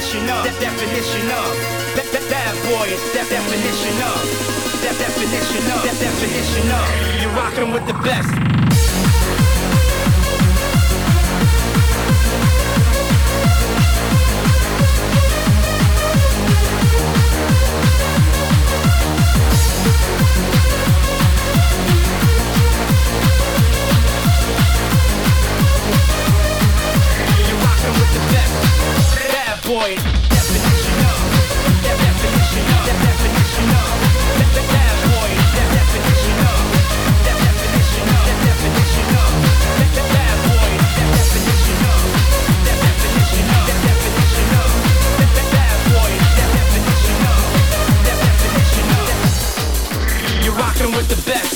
definition 0.04 0.30
of. 0.30 0.44
That 0.44 0.60
definition 0.60 1.32
of. 1.32 1.48
That 1.96 2.26
bad 2.30 2.56
boy. 2.68 2.88
That 3.16 3.30
definition 3.30 3.96
of. 4.04 4.20
That 4.84 4.98
definition 5.00 5.64
of. 5.72 5.84
That 5.84 5.98
definition 6.00 6.72
of. 6.72 7.22
You're 7.22 7.32
rocking 7.32 7.72
with 7.72 7.88
the 7.88 7.94
best. 8.04 8.30
With 27.84 28.14
the 28.14 28.20
best. 28.34 29.23
Boy. 29.64 29.96
Definition 29.96 31.00
of. 31.08 31.18
Definition 31.88 32.68
of. 32.68 32.84
Definition 32.84 33.70
of. 33.72 33.96
Bad 34.74 34.96
boy. 35.08 35.32
Definition 35.56 36.38
of. 36.44 36.60
Definition 37.24 38.08
of. 38.12 38.28
Definition 38.44 39.08
of. 39.24 39.32
Bad 40.12 40.38
boy. 40.44 40.68
Definition 41.16 41.80
of. 41.88 42.04
Definition 42.68 43.48
of. 43.48 43.72
Definition 48.04 48.88
of. 49.00 49.08
You're 50.44 50.58
rocking 50.60 50.92
with 50.92 51.08
the 51.08 51.16
best. 51.24 51.56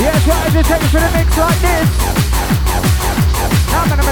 Yes, 0.00 0.26
right, 0.26 0.50
just 0.50 0.68
take 0.70 0.82
it 0.82 0.90
the 0.92 1.10
mix 1.12 1.36
like 1.36 1.60
this. 1.60 2.23
I'm 3.74 3.88
gonna 3.88 4.02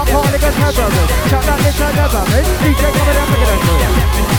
I'm 0.00 0.06
calling 0.06 0.34
it 0.34 0.56
my 0.58 0.72
brother. 0.72 1.06
Shout 1.28 1.48
out 1.48 1.58
this 1.58 1.78
that, 1.78 2.12
man. 2.12 2.44
DJ 2.62 2.82
coming 2.92 3.16
up 3.16 3.30
it, 3.30 3.60
Chris. 3.64 4.29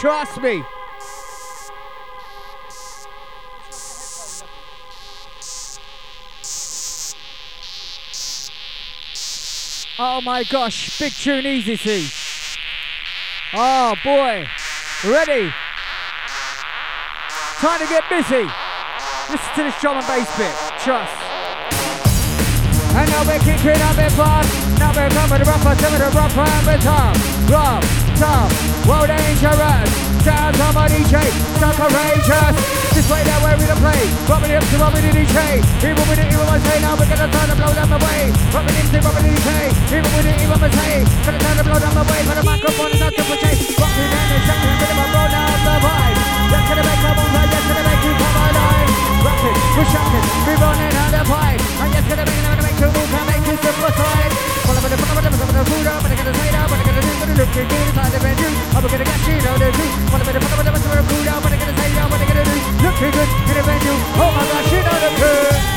Trust 0.00 0.40
me. 0.42 0.62
Oh 9.96 10.20
my 10.20 10.42
gosh, 10.50 10.98
big 10.98 11.12
tune, 11.12 11.46
Easy 11.46 11.76
C. 11.76 12.08
Oh 13.54 13.94
boy, 14.02 14.44
ready? 15.06 15.52
Time 17.58 17.78
to 17.78 17.86
get 17.86 18.02
busy. 18.10 18.44
Listen 19.30 19.54
to 19.54 19.62
this 19.62 19.80
drum 19.80 19.96
and 19.98 20.06
bass 20.06 20.36
bit, 20.36 20.52
trust. 20.82 21.14
And 22.96 23.08
now 23.10 23.24
we're 23.24 23.38
kicking 23.38 23.80
up 23.82 23.96
it 23.96 24.10
fast. 24.12 24.78
Now 24.78 24.92
we're 24.94 25.08
coming 25.10 25.38
to 25.38 25.44
rougher, 25.44 25.74
some 25.80 25.94
of 25.94 26.00
the 26.00 26.10
rougher 26.18 26.40
and 26.40 26.66
the 26.66 26.76
tough. 26.82 27.50
Rough, 27.50 28.18
tough, 28.18 28.73
well 28.86 29.06
dangerous. 29.06 29.88
Sounds 30.24 30.56
of 30.56 30.76
a 30.76 30.84
DJ, 30.88 31.20
so 31.60 31.68
courageous. 31.76 32.54
This 32.96 33.04
way 33.12 33.20
that 33.24 33.40
way 33.44 33.52
we 33.60 33.68
don't 33.68 33.80
play. 33.80 34.02
Rubbing 34.24 34.56
up 34.56 34.64
to 34.64 34.76
rubbing 34.80 35.04
the 35.04 35.12
DJ. 35.12 35.60
Even 35.84 36.04
with 36.08 36.20
it, 36.20 36.32
even 36.32 36.46
with 36.48 36.64
say, 36.64 36.80
now 36.80 36.96
we're 36.96 37.08
gonna 37.08 37.28
turn 37.28 37.48
and 37.52 37.58
blow 37.60 37.72
them 37.76 37.92
away. 37.92 38.32
Rubbing 38.52 38.76
into 38.80 38.98
rubbing 39.04 39.24
the 39.28 39.32
DJ. 39.36 39.50
Even 39.92 40.10
with 40.16 40.28
it, 40.28 40.36
even 40.40 40.58
with 40.60 40.72
say, 40.72 41.04
gonna 41.28 41.40
turn 41.40 41.56
and 41.60 41.66
blow 41.68 41.80
them 41.80 41.96
away. 41.96 42.20
For 42.24 42.36
the 42.40 42.44
microphone 42.44 42.90
and 42.96 43.00
not 43.04 43.12
to 43.12 43.24
it. 43.24 43.58
Rocking 43.76 44.10
and 44.16 44.32
a 44.32 44.38
shaking, 44.48 44.72
a 44.72 44.80
bit 44.80 44.92
of 44.96 45.12
a 45.12 45.24
down 45.28 45.58
the 45.60 45.74
vibe. 45.84 46.16
That's 46.48 46.66
gonna 46.68 46.84
make 46.88 47.00
come 47.04 47.20
on, 47.20 47.30
that's 47.36 47.66
gonna 47.68 47.84
make 47.84 48.02
you 48.04 48.14
come 48.16 48.36
alive. 48.48 48.90
Rocking, 49.28 49.58
we're 49.76 49.88
shouting, 49.92 50.24
we're 50.48 50.60
running 50.60 50.94
out 51.04 51.14
of 51.20 51.26
pipe. 51.28 51.60
And 51.84 51.88
that's 51.92 52.08
gonna 52.08 52.24
make, 52.24 52.42
gonna 52.48 52.64
make 52.64 52.78
you 52.80 52.88
move, 52.88 53.12
and 53.12 53.26
make 53.28 53.44
you 53.44 53.56
step 53.60 54.63
the 54.90 54.96
good 57.52 57.72
inside 57.72 58.12
the 58.12 58.20
gonna 58.84 58.98
get 58.98 59.08
know 59.40 59.56
the 59.56 60.92
I'm 62.04 62.10
gonna 62.10 62.26
good. 63.16 64.00
Oh 64.20 64.30
the. 65.18 65.74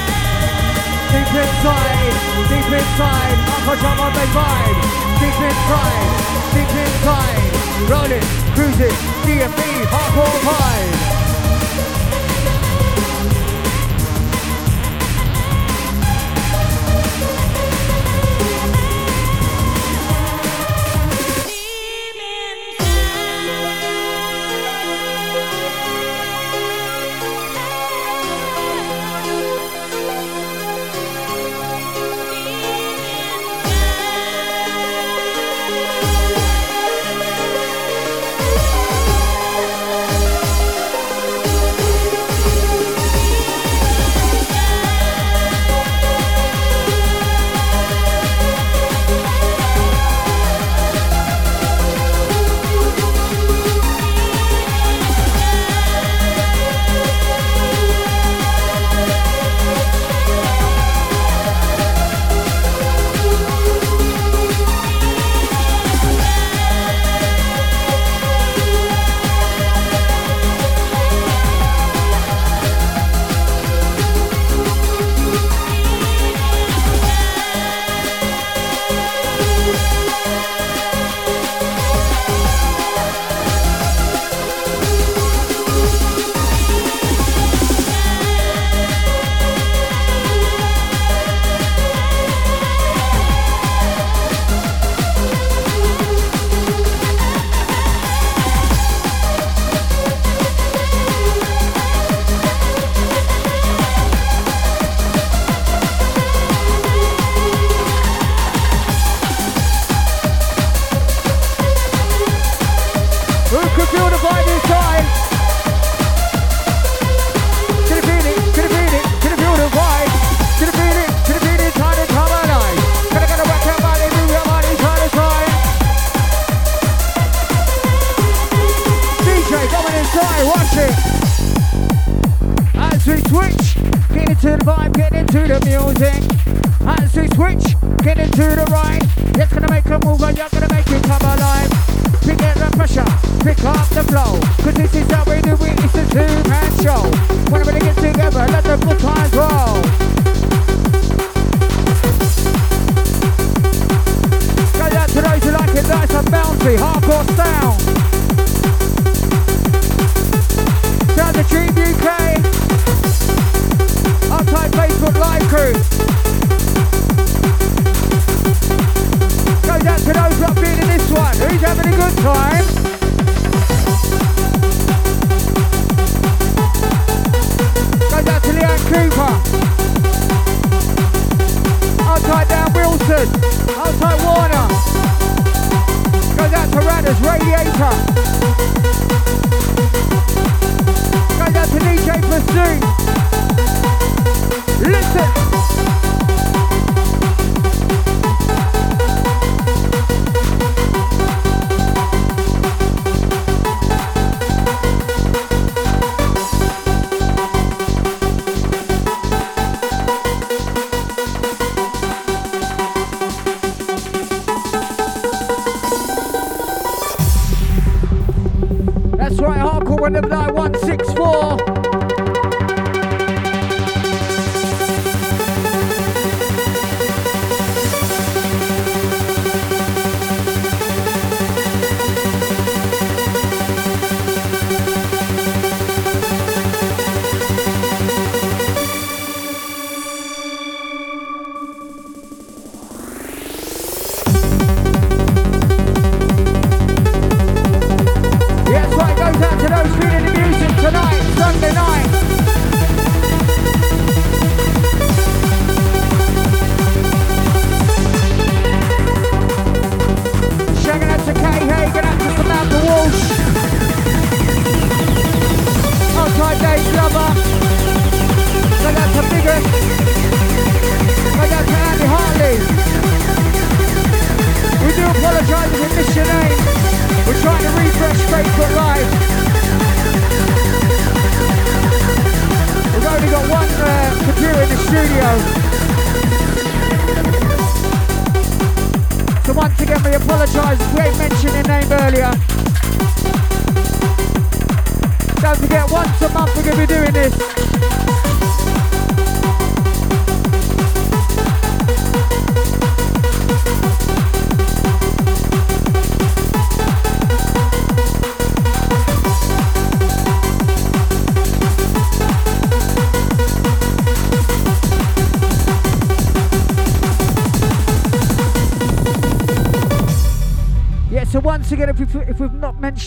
Deep 1.07 1.31
inside, 1.39 2.11
deep 2.51 2.67
inside, 2.67 3.37
John 3.79 3.97
on. 3.97 4.75
Deep 5.23 5.39
inside, 5.39 6.07
deep 6.51 6.73
inside, 6.83 7.47
rolling, 7.87 8.27
cruising, 8.55 8.97
DFB, 9.23 9.61
hardcore 9.87 10.37
vibe. 10.43 11.26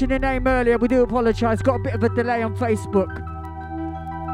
mentioned 0.00 0.22
your 0.22 0.32
name 0.32 0.46
earlier. 0.46 0.78
We 0.78 0.88
do 0.88 1.02
apologise. 1.02 1.60
Got 1.60 1.74
a 1.74 1.80
bit 1.80 1.94
of 1.94 2.02
a 2.02 2.08
delay 2.08 2.42
on 2.42 2.56
Facebook. 2.56 3.22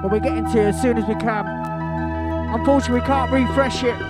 But 0.01 0.13
we're 0.13 0.21
getting 0.21 0.45
to 0.45 0.53
you 0.53 0.69
as 0.69 0.81
soon 0.81 0.97
as 0.97 1.05
we 1.09 1.17
can. 1.17 1.45
Unfortunately, 2.55 3.01
we 3.01 3.07
can't 3.07 3.33
refresh 3.33 3.83
it 3.83 4.01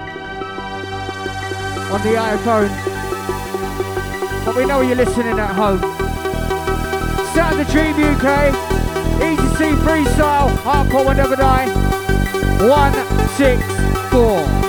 on 1.91 2.03
the 2.03 2.17
iPhone. 2.19 2.69
But 4.45 4.55
we 4.55 4.67
know 4.67 4.83
you're 4.83 4.97
listening 4.97 5.39
at 5.39 5.55
home. 5.55 5.81
Set 7.33 7.53
of 7.53 7.59
the 7.59 7.65
Dream 7.73 7.95
UK. 8.05 8.53
Easy 9.23 9.49
C 9.57 9.73
freestyle. 9.81 10.51
Hardcore 10.59 11.07
will 11.07 11.15
never 11.15 11.37
die. 11.37 11.69
164. 12.67 14.66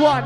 one. 0.00 0.22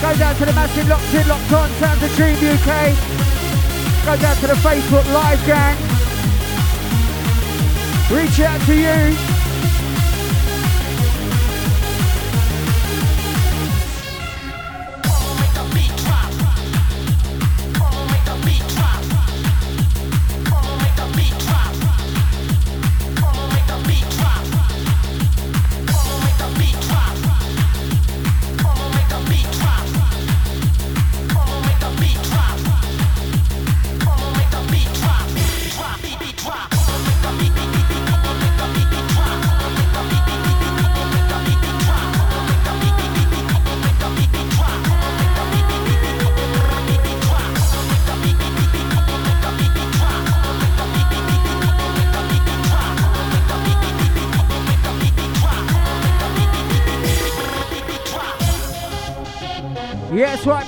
Go 0.00 0.18
down 0.18 0.34
to 0.34 0.44
the 0.44 0.52
massive 0.52 0.88
locked 0.88 1.14
in, 1.14 1.28
locked 1.28 1.52
on, 1.52 1.70
sounds 1.78 2.02
of 2.02 2.16
Dream 2.16 2.34
UK. 2.34 2.92
Go 4.04 4.16
down 4.20 4.36
to 4.36 4.46
the 4.48 4.54
Facebook 4.54 5.12
Live 5.14 5.46
gang. 5.46 5.91
Reach 8.12 8.40
out 8.40 8.60
to 8.66 8.74
you. 8.74 9.41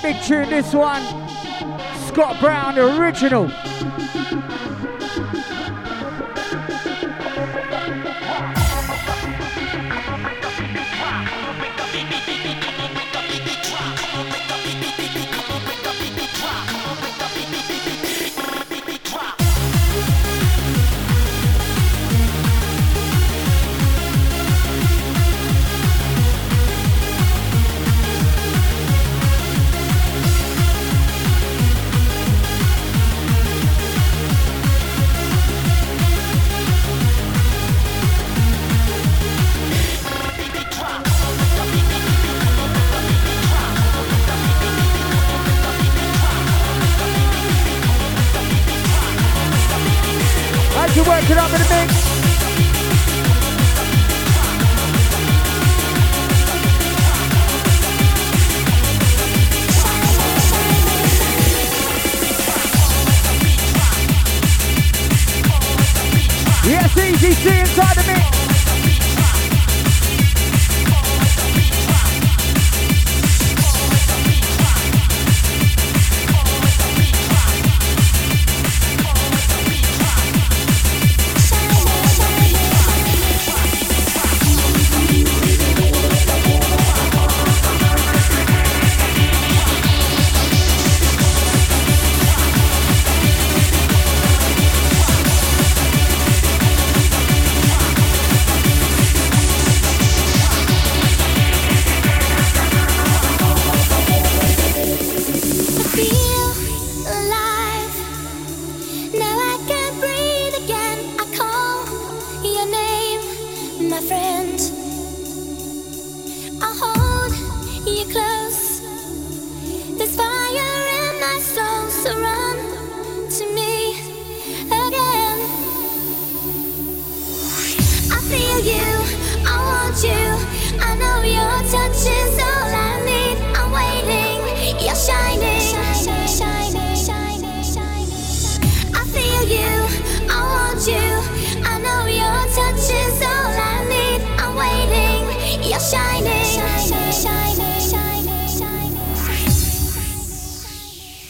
Big 0.04 0.22
tune 0.22 0.50
this 0.50 0.74
one. 0.74 1.02
Scott 2.08 2.38
Brown, 2.38 2.78
original. 2.78 3.50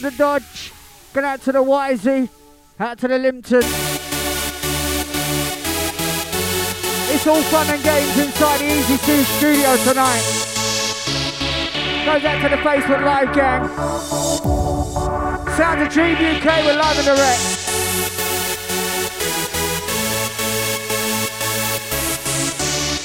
The 0.05 0.11
Dodge. 0.11 0.71
Going 1.13 1.25
out 1.25 1.41
to 1.41 1.51
the 1.51 1.63
Wisey. 1.63 2.29
Out 2.79 2.99
to 2.99 3.07
the 3.07 3.17
Limpton. 3.17 3.84
It's 7.27 7.35
all 7.35 7.41
fun 7.49 7.67
and 7.73 7.83
games 7.83 8.19
inside 8.19 8.59
the 8.59 8.65
Easy 8.65 8.97
C 8.97 9.23
studio 9.23 9.75
tonight. 9.77 10.21
Goes 12.05 12.23
out 12.23 12.39
to 12.43 12.49
the 12.49 12.61
Facebook 12.61 13.03
Live 13.03 13.33
gang. 13.33 13.67
Sounds 15.57 15.81
of 15.81 15.89
Dream 15.91 16.17
UK, 16.17 16.45
we're 16.63 16.77
live 16.77 16.97
and 16.99 17.07
direct. 17.07 17.41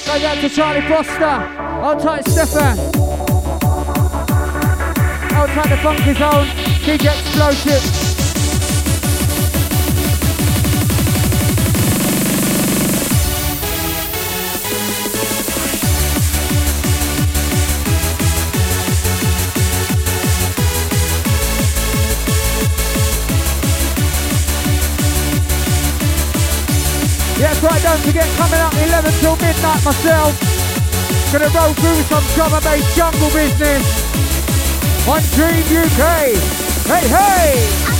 Goes 0.05 0.23
out 0.23 0.37
to 0.41 0.49
Charlie 0.49 0.81
Foster. 0.81 1.39
Hold 1.81 1.99
tight, 2.03 2.27
Stefan. 2.27 2.77
Hold 5.33 5.49
tight, 5.49 5.69
the 5.69 5.77
Funky 5.77 6.13
Zone. 6.13 6.45
DJ 6.85 7.05
Explosive. 7.19 8.00
Right, 27.61 27.79
don't 27.83 27.99
forget, 27.99 28.25
coming 28.37 28.59
up 28.59 28.73
11 28.73 29.11
till 29.19 29.35
midnight 29.35 29.85
myself. 29.85 30.33
Gonna 31.31 31.47
roll 31.49 31.73
through 31.75 32.01
some 32.09 32.23
drum 32.33 32.53
and 32.53 32.63
bass 32.63 32.95
jungle 32.95 33.29
business. 33.29 33.85
On 35.07 35.21
Dream 35.35 35.61
UK. 35.69 36.33
Hey, 36.89 37.07
hey! 37.07 37.90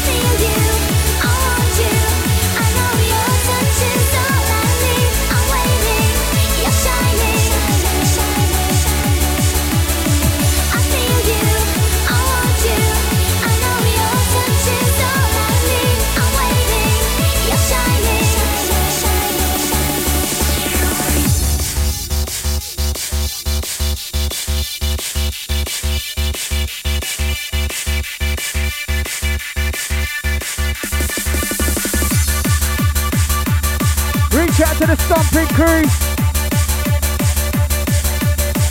Stomping 35.12 35.48
crew. 35.56 35.84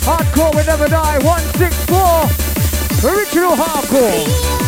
Hardcore 0.01 0.55
will 0.55 0.65
never 0.65 0.87
die. 0.87 1.19
164. 1.19 3.11
Original 3.11 3.55
hardcore. 3.55 4.60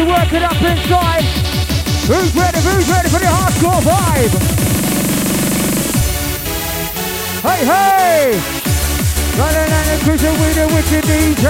You 0.00 0.06
work 0.08 0.32
it 0.32 0.40
up 0.40 0.56
inside. 0.56 1.28
Who's 2.08 2.32
ready? 2.32 2.56
Who's 2.64 2.88
ready 2.88 3.12
for 3.12 3.20
the 3.20 3.28
hardcore 3.28 3.84
vibe? 3.84 4.32
Hey, 7.44 7.60
hey! 7.68 8.32
Running 9.36 9.68
and 9.68 10.00
cruiser 10.00 10.32
with 10.40 10.56
a 10.56 10.72
wicked 10.72 11.04
DJ. 11.04 11.44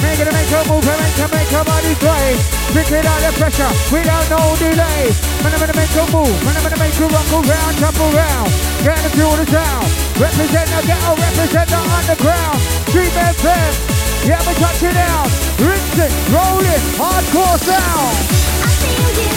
Making 0.00 0.24
to 0.24 0.32
make 0.32 0.48
a 0.56 0.60
move 0.72 0.88
make 0.88 1.16
to 1.20 1.28
make 1.36 1.52
a 1.52 1.60
body 1.68 1.92
sway. 2.00 2.40
Pick 2.72 2.88
it 2.96 3.04
out 3.04 3.20
the 3.28 3.32
pressure 3.36 3.68
without 3.92 4.24
no 4.32 4.40
delay. 4.56 5.12
Man, 5.44 5.52
I'm 5.52 5.60
gonna 5.60 5.76
make 5.76 5.92
a 5.92 6.04
move. 6.08 6.32
Man, 6.48 6.56
I'm 6.56 6.64
gonna 6.64 6.80
make 6.80 6.96
a 6.96 7.06
rock 7.12 7.28
around, 7.28 7.76
jump 7.76 8.00
around. 8.08 8.48
Get 8.88 9.04
to 9.04 9.10
feel 9.12 9.36
the 9.36 9.44
sound. 9.52 9.84
Represent 10.16 10.64
the 10.72 10.80
ghetto, 10.88 11.12
represent 11.12 11.68
the 11.68 11.80
underground. 12.00 12.56
Street 12.88 13.12
FM. 13.12 13.91
Yeah, 14.24 14.38
we 14.46 14.54
touch 14.54 14.80
it 14.84 14.94
down. 14.94 15.26
Rinsing, 15.58 16.14
rolling, 16.30 16.82
hardcore 16.94 17.58
sound. 17.58 18.14
I 18.62 18.70
feel 18.78 19.10
you. 19.18 19.34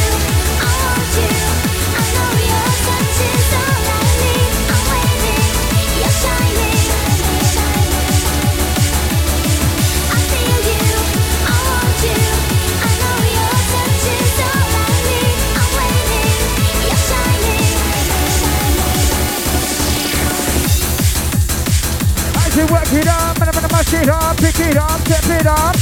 I 0.62 0.70
want 0.78 1.02
oh, 1.02 1.26
you. 1.26 1.34
I 1.90 2.06
know 2.14 2.38
your 2.46 2.70
touch 2.86 3.18
is 3.26 3.50
all 3.66 3.82
I 3.82 4.06
need. 4.22 4.54
I'm 4.70 4.86
waiting. 4.94 5.42
You're 5.98 6.18
shining. 6.22 6.78
I 10.06 10.22
feel 10.30 10.62
you. 10.70 10.86
I 11.50 11.58
want 11.66 11.98
oh, 11.98 12.06
you. 12.06 12.22
I 12.78 12.94
know 13.02 13.26
your 13.26 13.58
touch 13.74 14.06
is 14.06 14.38
all 14.38 14.70
I 14.70 14.94
need. 15.02 15.34
I'm 15.58 15.70
waiting. 15.82 16.30
You're 16.86 17.02
shining, 17.10 17.74
As 22.38 22.54
you 22.54 22.66
work 22.70 22.94
it 22.94 23.08
up, 23.10 23.55
and 23.76 23.84
I'm 23.84 23.92
gonna 23.92 23.92
mash 23.92 23.94
it 23.94 24.10
up, 24.10 24.38
pick 24.38 24.60
it 24.60 24.78
up, 24.78 25.00
step 25.02 25.40
it 25.40 25.48
up. 25.48 25.76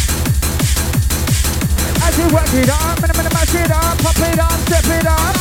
As 2.04 2.18
you 2.18 2.28
work 2.34 2.54
it 2.54 2.70
up, 2.70 2.98
and 2.98 3.12
I'm 3.12 3.16
gonna 3.16 3.30
mash 3.30 3.56
it 3.56 3.72
up, 3.72 3.98
pop 4.00 4.18
it 4.18 4.40
up, 4.40 4.60
step 4.62 4.86
it 4.86 5.06
up. 5.06 5.36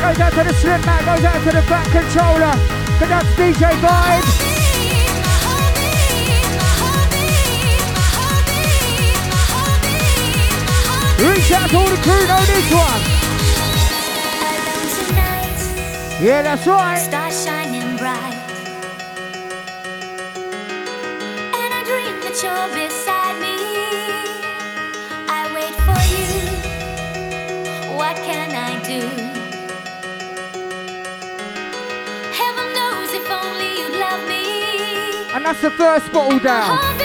Goes 0.00 0.20
out 0.20 0.32
to 0.32 0.44
the 0.44 0.54
slip 0.54 0.84
mat, 0.84 1.04
goes 1.04 1.24
out 1.24 1.42
to 1.44 1.50
the 1.50 1.62
back 1.68 1.86
controller. 1.90 2.84
Cause 2.98 3.08
that's 3.08 3.28
DJ 3.36 3.70
Vibe. 3.80 4.43
Reach 11.44 11.52
out 11.52 11.68
to 11.68 11.76
all 11.76 11.84
the 11.84 11.96
crew, 11.96 12.26
know 12.26 12.40
this 12.46 12.72
one. 12.72 13.02
Yeah, 16.24 16.40
that's 16.40 16.66
right. 16.66 16.96
Star 16.96 17.30
shining 17.30 17.98
bright. 17.98 18.32
And 21.52 21.74
I 21.74 21.82
dream 21.84 22.16
that 22.24 22.40
you're 22.42 22.68
beside 22.72 23.36
me. 23.44 23.56
I 25.28 25.52
wait 25.52 25.74
for 25.84 26.00
you. 26.14 26.28
What 27.94 28.16
can 28.24 28.54
I 28.54 28.80
do? 28.82 29.02
Heaven 32.32 32.72
knows 32.72 33.12
if 33.12 33.30
only 33.30 33.80
you 33.80 33.88
love 34.00 34.26
me. 34.26 35.34
And 35.34 35.44
that's 35.44 35.60
the 35.60 35.72
first 35.72 36.10
bottle 36.10 36.38
down. 36.38 37.03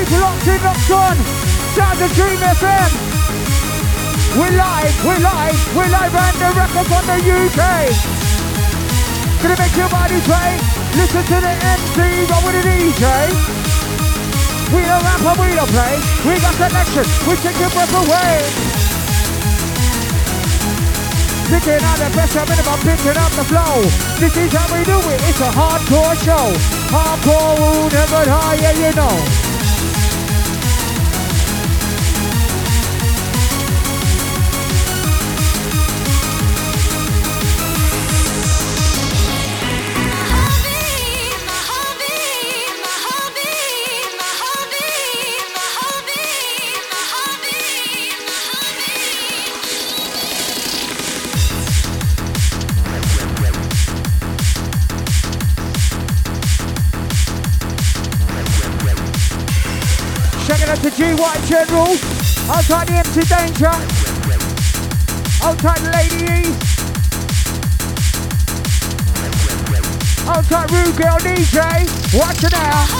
People 0.00 0.20
locked 0.20 0.46
in, 0.48 0.60
locked 0.64 0.90
on. 0.90 1.16
Sound 1.76 2.00
of 2.00 2.10
Dream 2.16 2.40
FM. 2.40 2.90
We're 4.38 4.56
live, 4.56 4.94
we're 5.04 5.20
live, 5.20 5.58
we're 5.76 5.92
live 5.92 6.14
and 6.14 6.36
the 6.40 6.48
record 6.56 6.88
on 6.88 7.04
the 7.04 7.18
UK. 7.20 7.60
Gonna 9.42 9.58
make 9.60 9.76
your 9.76 9.90
body 9.92 10.16
sway. 10.24 10.56
Listen 10.96 11.24
to 11.28 11.38
the 11.44 11.52
MC, 11.52 11.98
roll 12.32 12.40
with 12.48 12.56
the 12.56 12.64
DJ. 12.64 13.04
We 14.72 14.80
don't 14.88 15.04
rap 15.04 15.20
and 15.20 15.36
we 15.36 15.52
don't 15.52 15.68
play. 15.68 15.94
We 16.24 16.40
got 16.40 16.54
connection, 16.56 17.04
we 17.28 17.36
take 17.44 17.58
your 17.60 17.70
breath 17.76 17.92
away. 17.92 18.40
Picking 21.52 21.82
out 21.82 21.98
the 21.98 22.08
pressure, 22.14 22.46
minimum, 22.48 22.80
picking 22.88 23.18
up 23.20 23.32
the 23.36 23.44
flow. 23.44 23.84
This 24.16 24.32
is 24.32 24.52
how 24.54 24.64
we 24.72 24.80
do 24.84 24.96
it, 25.12 25.20
it's 25.28 25.40
a 25.44 25.50
hardcore 25.52 26.16
show. 26.24 26.46
Hardcore 26.88 27.52
will 27.58 27.90
never 27.90 28.24
yeah, 28.24 28.88
you 28.88 28.94
know. 28.96 29.39
General. 61.50 61.96
I'll 62.48 62.58
Outside 62.58 62.86
the 62.86 62.94
MC 62.94 63.22
Danger. 63.22 63.66
I'll 65.42 65.56
Outside 65.56 65.78
the 65.80 65.90
Lady 65.90 66.22
E. 66.30 66.54
Outside 70.28 70.70
Rude 70.70 70.96
Girl 70.96 71.18
DJ. 71.18 71.58
Watch 72.16 72.44
it 72.44 72.54
out. 72.54 72.99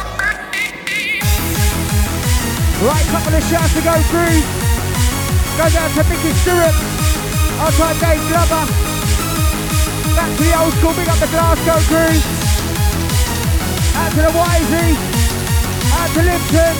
Right, 2.85 3.05
couple 3.09 3.33
of 3.33 3.43
shots 3.43 3.73
to 3.73 3.81
go 3.81 3.95
through. 4.11 4.56
Goes 5.57 5.75
out 5.75 5.89
to 5.89 6.03
Mickey 6.05 6.33
Stewart. 6.37 6.75
Outside 7.57 7.97
Dave 7.97 8.21
Glover. 8.29 8.63
Back 10.13 10.29
to 10.37 10.43
the 10.43 10.53
old 10.53 10.71
school, 10.77 10.93
big 10.93 11.09
up 11.09 11.17
the 11.17 11.25
Glasgow 11.33 11.81
crew. 11.89 12.13
Out 13.97 14.11
to 14.13 14.21
the 14.21 14.33
Wisey. 14.37 14.93
Out 15.97 16.09
to 16.13 16.21
Lipton. 16.21 16.75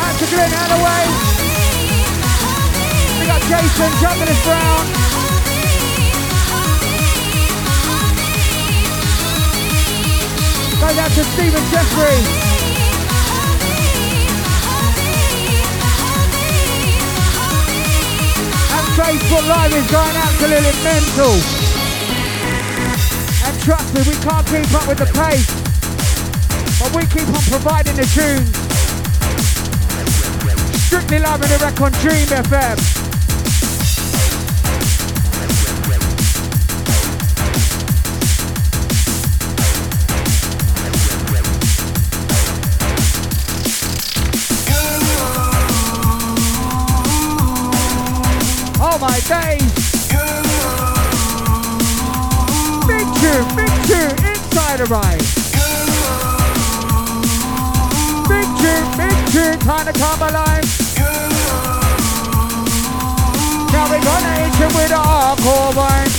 Out 0.00 0.14
to 0.16 0.26
Glen 0.32 0.52
Alloway. 0.64 1.04
We 3.20 3.26
got 3.28 3.42
Jason 3.52 3.92
Jumping 4.00 4.32
Brown. 4.48 4.84
Goes 10.80 10.98
out 10.98 11.10
to 11.10 11.24
Stephen 11.36 11.64
Jeffrey. 11.70 12.43
Facebook 18.94 19.48
Live 19.48 19.74
is 19.74 19.90
going 19.90 20.14
absolutely 20.14 20.70
mental. 20.84 21.34
And 23.42 23.60
trust 23.62 23.92
me, 23.92 24.02
we 24.06 24.14
can't 24.22 24.46
keep 24.46 24.72
up 24.72 24.86
with 24.86 24.98
the 24.98 25.06
pace. 25.06 25.50
But 26.78 26.94
we 26.94 27.02
keep 27.06 27.26
on 27.26 27.42
providing 27.50 27.96
the 27.96 28.06
tunes. 28.06 28.54
Strictly 30.86 31.18
live 31.18 31.42
in 31.42 31.48
the 31.48 31.58
rec 31.60 31.80
on 31.80 31.90
Dream 31.92 32.28
FM. 32.28 32.93
Oh 49.26 49.30
tune, 53.20 53.48
big 53.56 53.72
tune, 53.86 54.12
inside 54.28 54.80
a 54.80 54.84
ride. 54.84 55.24
Tune, 58.60 58.86
big 58.98 59.16
tune, 59.32 59.58
kinda 59.60 59.92
come 59.94 60.22
alive. 60.22 60.64
Now 63.72 63.84
we're 63.90 64.04
gonna 64.04 64.34
hit 64.40 64.54
you 64.60 64.68
with 64.76 64.92
a 64.92 65.00
hardcore 65.00 65.72
one. 65.74 66.10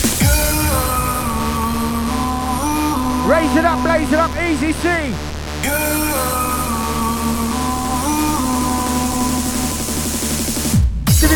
Raise 3.30 3.56
it 3.56 3.66
up, 3.66 3.84
blaze 3.84 4.12
it 4.12 4.20
up, 4.20 4.32
easy 4.42 4.74
C. 4.74 5.35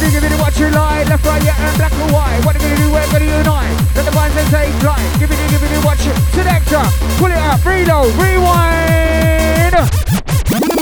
Give 0.10 0.23
it, 0.23 0.30
give 0.30 0.31
it, 0.31 0.40
what 0.41 0.57
you 0.57 0.69
like, 0.72 1.07
left, 1.07 1.26
right, 1.26 1.44
yeah, 1.44 1.69
and 1.69 1.77
black 1.77 1.94
or 1.94 2.14
white. 2.14 2.44
What 2.44 2.56
are 2.56 2.64
you 2.68 2.73
gonna 2.73 2.81
do, 2.81 2.91
we're 2.91 3.11
gonna 3.11 3.26
unite. 3.26 3.95
Let 3.95 4.06
the 4.06 4.11
minds 4.11 4.36
and 4.38 4.49
take 4.49 4.73
flight. 4.81 5.19
Give 5.19 5.30
it, 5.30 5.38
give 5.52 5.61
it, 5.61 5.86
what 5.86 6.03
you 6.03 6.14
selector. 6.34 6.84
Pull 7.18 7.31
it 7.31 7.38
up, 7.38 7.64
reload, 7.64 8.14
rewind. 8.15 9.76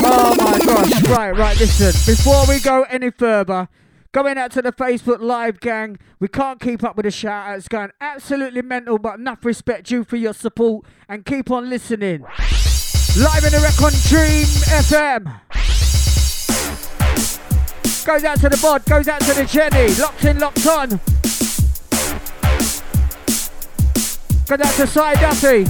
Oh 0.09 0.33
my 0.37 0.59
gosh, 0.59 1.09
right, 1.09 1.31
right, 1.31 1.59
listen. 1.59 1.91
Before 2.05 2.45
we 2.47 2.61
go 2.61 2.83
any 2.83 3.11
further, 3.11 3.67
going 4.13 4.37
out 4.37 4.51
to 4.51 4.61
the 4.61 4.71
Facebook 4.71 5.19
Live 5.19 5.59
gang, 5.59 5.99
we 6.21 6.29
can't 6.29 6.61
keep 6.61 6.83
up 6.85 6.95
with 6.95 7.03
the 7.03 7.11
shout 7.11 7.49
outs 7.49 7.67
going 7.67 7.91
absolutely 7.99 8.61
mental, 8.61 8.97
but 8.97 9.19
enough 9.19 9.43
respect 9.43 9.87
due 9.87 10.05
for 10.05 10.15
your 10.15 10.33
support 10.33 10.85
and 11.09 11.25
keep 11.25 11.51
on 11.51 11.69
listening. 11.69 12.21
Live 12.21 13.43
in 13.43 13.51
the 13.51 13.59
Rec 13.61 13.81
on 13.81 13.91
Dream 14.07 14.45
FM. 14.71 15.66
Goes 18.07 18.23
out 18.23 18.39
to 18.39 18.47
the 18.47 18.57
bod, 18.61 18.85
goes 18.85 19.09
out 19.09 19.19
to 19.19 19.33
the 19.33 19.43
Jenny. 19.43 19.93
Locked 19.99 20.23
in, 20.23 20.39
locked 20.39 20.65
on. 20.65 20.87
Goes 24.47 24.61
out 24.61 24.75
to 24.75 24.87
Cy 24.87 25.13
Duffy. 25.15 25.65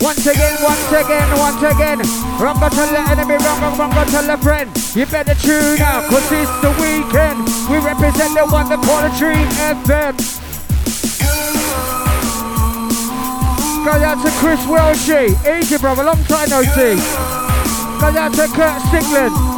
Once 0.00 0.24
again, 0.24 0.56
once 0.62 0.92
again, 0.92 1.36
once 1.36 1.62
again. 1.62 1.98
Go 1.98 2.68
tell 2.68 2.92
the 2.92 3.00
enemy, 3.10 3.34
wrong, 3.42 3.76
wrong 3.76 3.90
go 3.90 4.04
tell 4.04 4.38
friend. 4.38 4.70
You 4.94 5.04
better 5.06 5.34
tune 5.34 5.80
out, 5.80 6.08
cause 6.08 6.30
it's 6.30 6.60
the 6.62 6.70
weekend. 6.80 7.42
We 7.68 7.84
represent 7.84 8.34
the 8.38 8.46
one 8.46 8.68
that 8.68 8.78
call 8.84 9.02
a 9.02 9.10
Dream 9.18 9.48
FM. 9.58 10.43
Goes 13.84 14.02
out 14.02 14.24
to 14.24 14.30
Chris 14.40 14.60
Welshie. 14.66 15.60
Easy, 15.60 15.78
brother. 15.78 16.04
Long 16.04 16.22
time 16.24 16.48
no 16.48 16.62
see. 16.62 16.96
Goes 18.00 18.16
out 18.16 18.32
to 18.34 18.46
Kurt 18.48 18.80
Stigland. 18.88 19.54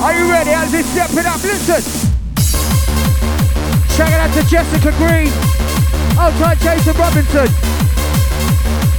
Are 0.00 0.14
you 0.14 0.30
ready? 0.30 0.50
As 0.50 0.72
he 0.72 0.82
step 0.82 1.10
it 1.10 1.26
up, 1.26 1.42
listen. 1.42 1.82
Shout 3.94 4.12
out 4.12 4.32
to 4.32 4.48
Jessica 4.48 4.92
Green. 4.96 5.28
Oh, 6.16 6.32
Outside 6.32 6.58
Jason 6.58 6.96
Robinson. 6.96 7.97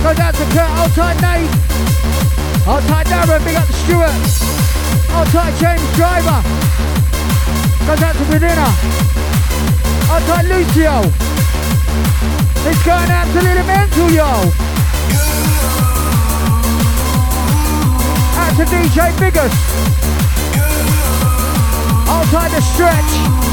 Goes 0.02 0.20
out 0.20 0.34
to 0.34 0.46
Kurt. 0.56 0.72
Outside 0.80 1.22
Nate. 1.22 1.52
Outside 2.66 3.06
Darren. 3.08 3.44
Big 3.44 3.56
up 3.56 3.68
to 3.68 3.74
Stuart. 3.74 4.16
Outside 5.12 5.54
James 5.60 5.90
Driver. 5.96 6.40
Goes 7.86 8.02
out 8.02 8.16
to 8.16 8.26
Medina. 8.32 8.68
Outside 10.10 10.46
Lucio. 10.46 11.04
It's 12.70 12.84
going 12.84 13.10
absolutely 13.10 13.64
mental, 13.64 14.10
yo. 14.12 14.30
Out 18.40 18.54
to 18.56 18.66
DJ 18.72 19.12
Biggest. 19.20 19.58
Outside 22.08 22.52
the 22.52 22.62
stretch. 22.62 23.49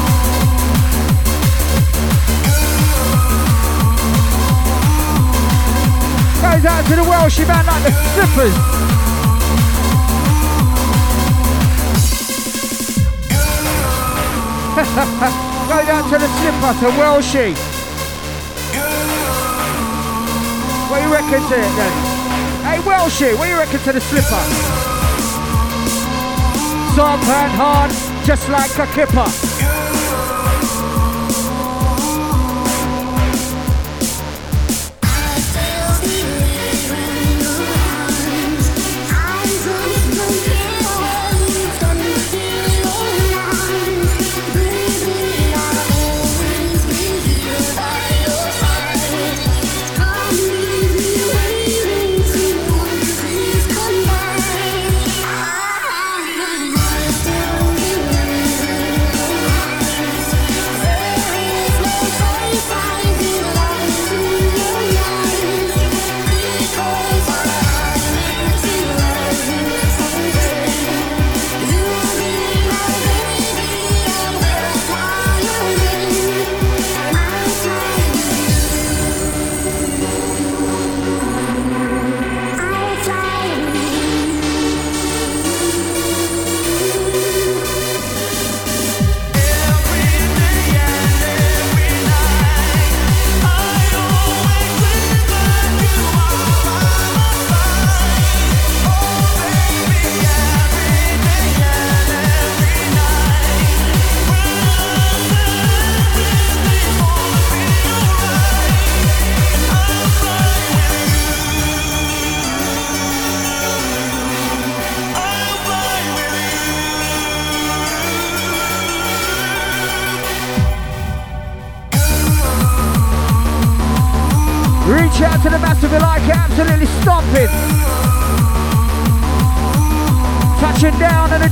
Goes 6.41 6.65
out 6.65 6.85
to 6.85 6.95
the 6.95 7.03
Welsh 7.03 7.39
man 7.39 7.65
like 7.65 7.83
the 7.83 7.91
slippers. 8.13 8.53
Go 15.67 15.77
down 15.85 16.03
to 16.11 16.17
the 16.19 16.29
slipper 16.37 16.73
to 16.79 16.87
Welshie. 17.01 17.57
What 20.89 21.01
you 21.01 21.11
reckon 21.11 21.41
to 21.49 21.55
it 21.57 21.73
then? 21.75 21.93
Hey 22.63 22.79
Welshie, 22.81 23.35
what 23.37 23.49
you 23.49 23.57
reckon 23.57 23.79
to 23.79 23.91
the 23.93 24.01
slipper? 24.01 24.43
Soft 26.95 27.27
and 27.27 27.51
hard, 27.51 27.91
just 28.25 28.47
like 28.49 28.77
a 28.77 28.85
kipper. 28.93 29.46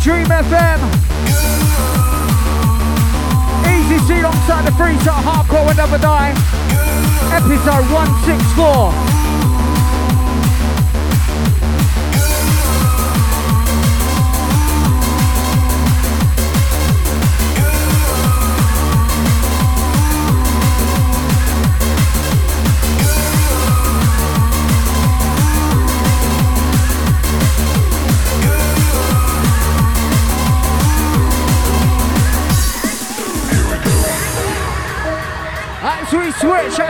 Dream 0.06 0.27
FM. 0.27 0.80
Easy 3.65 3.98
C 4.06 4.19
alongside 4.19 4.64
the 4.64 4.72
freestyle 4.77 5.23
hardcore 5.23 5.68
and 5.68 5.77
never 5.77 5.98
die. 5.98 6.30
Episode 7.34 7.91
164. 7.91 9.14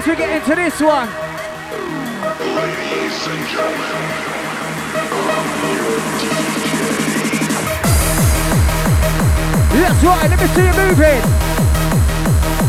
As 0.06 0.10
we 0.10 0.16
get 0.16 0.30
into 0.30 0.56
this 0.56 0.80
one. 0.82 1.10
That's 9.76 10.04
right, 10.04 10.30
let 10.30 10.40
me 10.40 10.48
see 10.54 10.66
you 10.66 10.74
moving. 10.74 11.22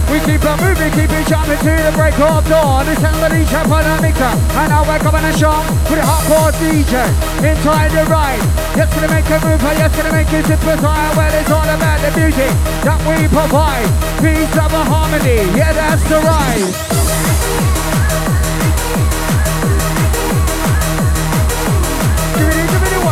We 0.06 0.20
keep 0.22 0.44
on 0.46 0.56
moving, 0.60 0.92
keep 0.92 1.10
it 1.10 1.26
jumping 1.28 1.58
to 1.58 1.72
the 1.82 1.92
break 1.96 2.18
of 2.20 2.48
dawn. 2.48 2.86
This 2.86 2.96
is 2.96 3.02
the 3.02 3.28
DJ 3.28 3.64
Panamica. 3.68 4.30
And 4.56 4.68
now 4.70 4.86
we're 4.86 4.98
coming 4.98 5.22
to 5.22 5.32
show 5.36 5.58
with 5.90 5.98
the 5.98 6.06
hardcore 6.06 6.52
DJ. 6.56 7.04
Inside 7.44 7.90
the 7.90 8.04
ride. 8.08 8.40
Yes, 8.76 8.88
gonna 8.94 9.08
make 9.08 9.26
a 9.26 9.38
move, 9.44 9.62
yes, 9.62 9.96
gonna 9.96 10.12
make 10.12 10.32
it 10.32 10.46
sympathize. 10.46 11.16
Well, 11.16 11.40
it's 11.40 11.50
all 11.50 11.68
about 11.68 12.00
the 12.00 12.18
music 12.18 12.52
that 12.86 13.00
we 13.04 13.28
provide. 13.28 13.90
Peace, 14.22 14.54
love, 14.56 14.72
and 14.72 14.88
harmony. 14.88 15.58
Yeah, 15.58 15.72
that's 15.72 16.02
the 16.08 16.20
ride. 16.20 16.85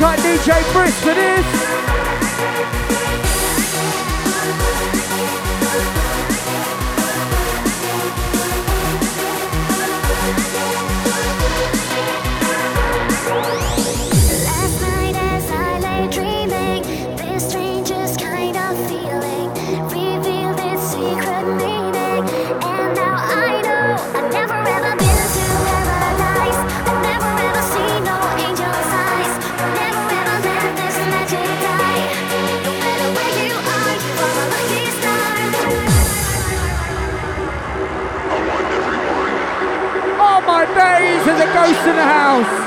Tight, 0.00 0.18
DJ 0.20 0.72
Brisk 0.72 0.96
for 1.02 1.12
this. 1.12 1.49
Ghost 41.72 41.86
in 41.86 41.96
the 41.96 42.02
house. 42.02 42.59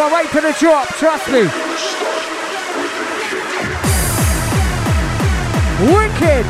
One, 0.00 0.12
wait 0.12 0.28
for 0.28 0.40
the 0.40 0.56
drop, 0.58 0.88
trust 0.96 1.28
me. 1.28 1.44
Wicked! 5.92 6.44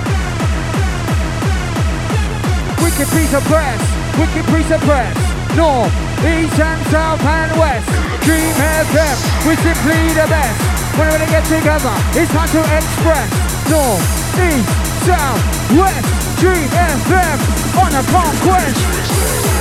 Wicked 2.78 3.08
piece 3.10 3.34
of 3.34 3.42
press, 3.50 3.80
wicked 4.18 4.46
piece 4.54 4.70
of 4.70 4.80
press. 4.86 5.14
North, 5.56 5.90
east 6.22 6.58
and 6.62 6.80
south 6.94 7.22
and 7.26 7.50
west. 7.58 7.90
Dream 8.22 8.54
FM, 8.86 9.16
we 9.46 9.56
simply 9.56 9.98
the 10.14 10.26
best. 10.30 10.60
Whenever 10.94 11.18
they 11.18 11.30
get 11.30 11.44
together, 11.50 11.94
it's 12.14 12.30
time 12.30 12.50
to 12.54 12.62
express. 12.78 13.30
North, 13.66 14.04
east, 14.46 14.70
south, 15.02 15.42
west. 15.74 16.06
Dream 16.38 16.70
FM 16.70 17.38
on 17.82 17.90
a 17.98 18.02
conquest. 18.14 19.59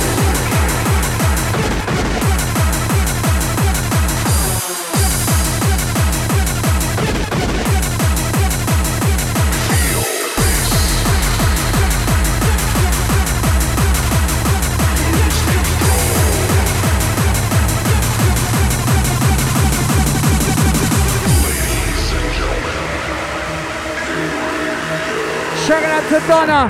Donna. 26.30 26.68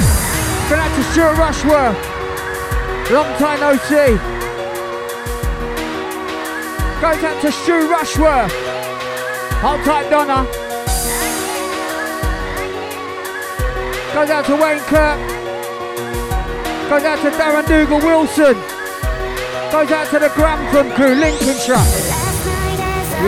Shout 0.70 0.78
out 0.78 0.96
to 0.96 1.02
Stuart 1.12 1.36
Rushworth. 1.36 1.98
Long 3.10 3.28
time 3.36 3.60
no 3.60 3.76
see. 3.76 4.16
Goes 7.02 7.22
out 7.22 7.42
to 7.42 7.52
Stu 7.52 7.90
Rushworth. 7.90 8.52
Hold 9.60 9.84
tight, 9.84 10.08
Donna. 10.08 10.48
Goes 14.14 14.30
out 14.30 14.46
to 14.46 14.56
Wayne 14.56 14.80
Kirk. 14.88 15.18
Goes 16.88 17.04
out 17.04 17.18
to 17.20 17.30
Darren 17.36 17.68
Dougal 17.68 17.98
Wilson. 17.98 18.54
Goes 19.70 19.90
out 19.90 20.08
to 20.08 20.18
the 20.20 20.32
Grantham 20.36 20.90
crew, 20.92 21.14
Lincolnshire. 21.16 21.74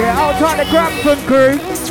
Yeah, 0.01 0.15
hold 0.17 0.37
tight, 0.37 0.65
the 0.65 0.71
Grantham 0.71 1.27
crew. 1.27 1.82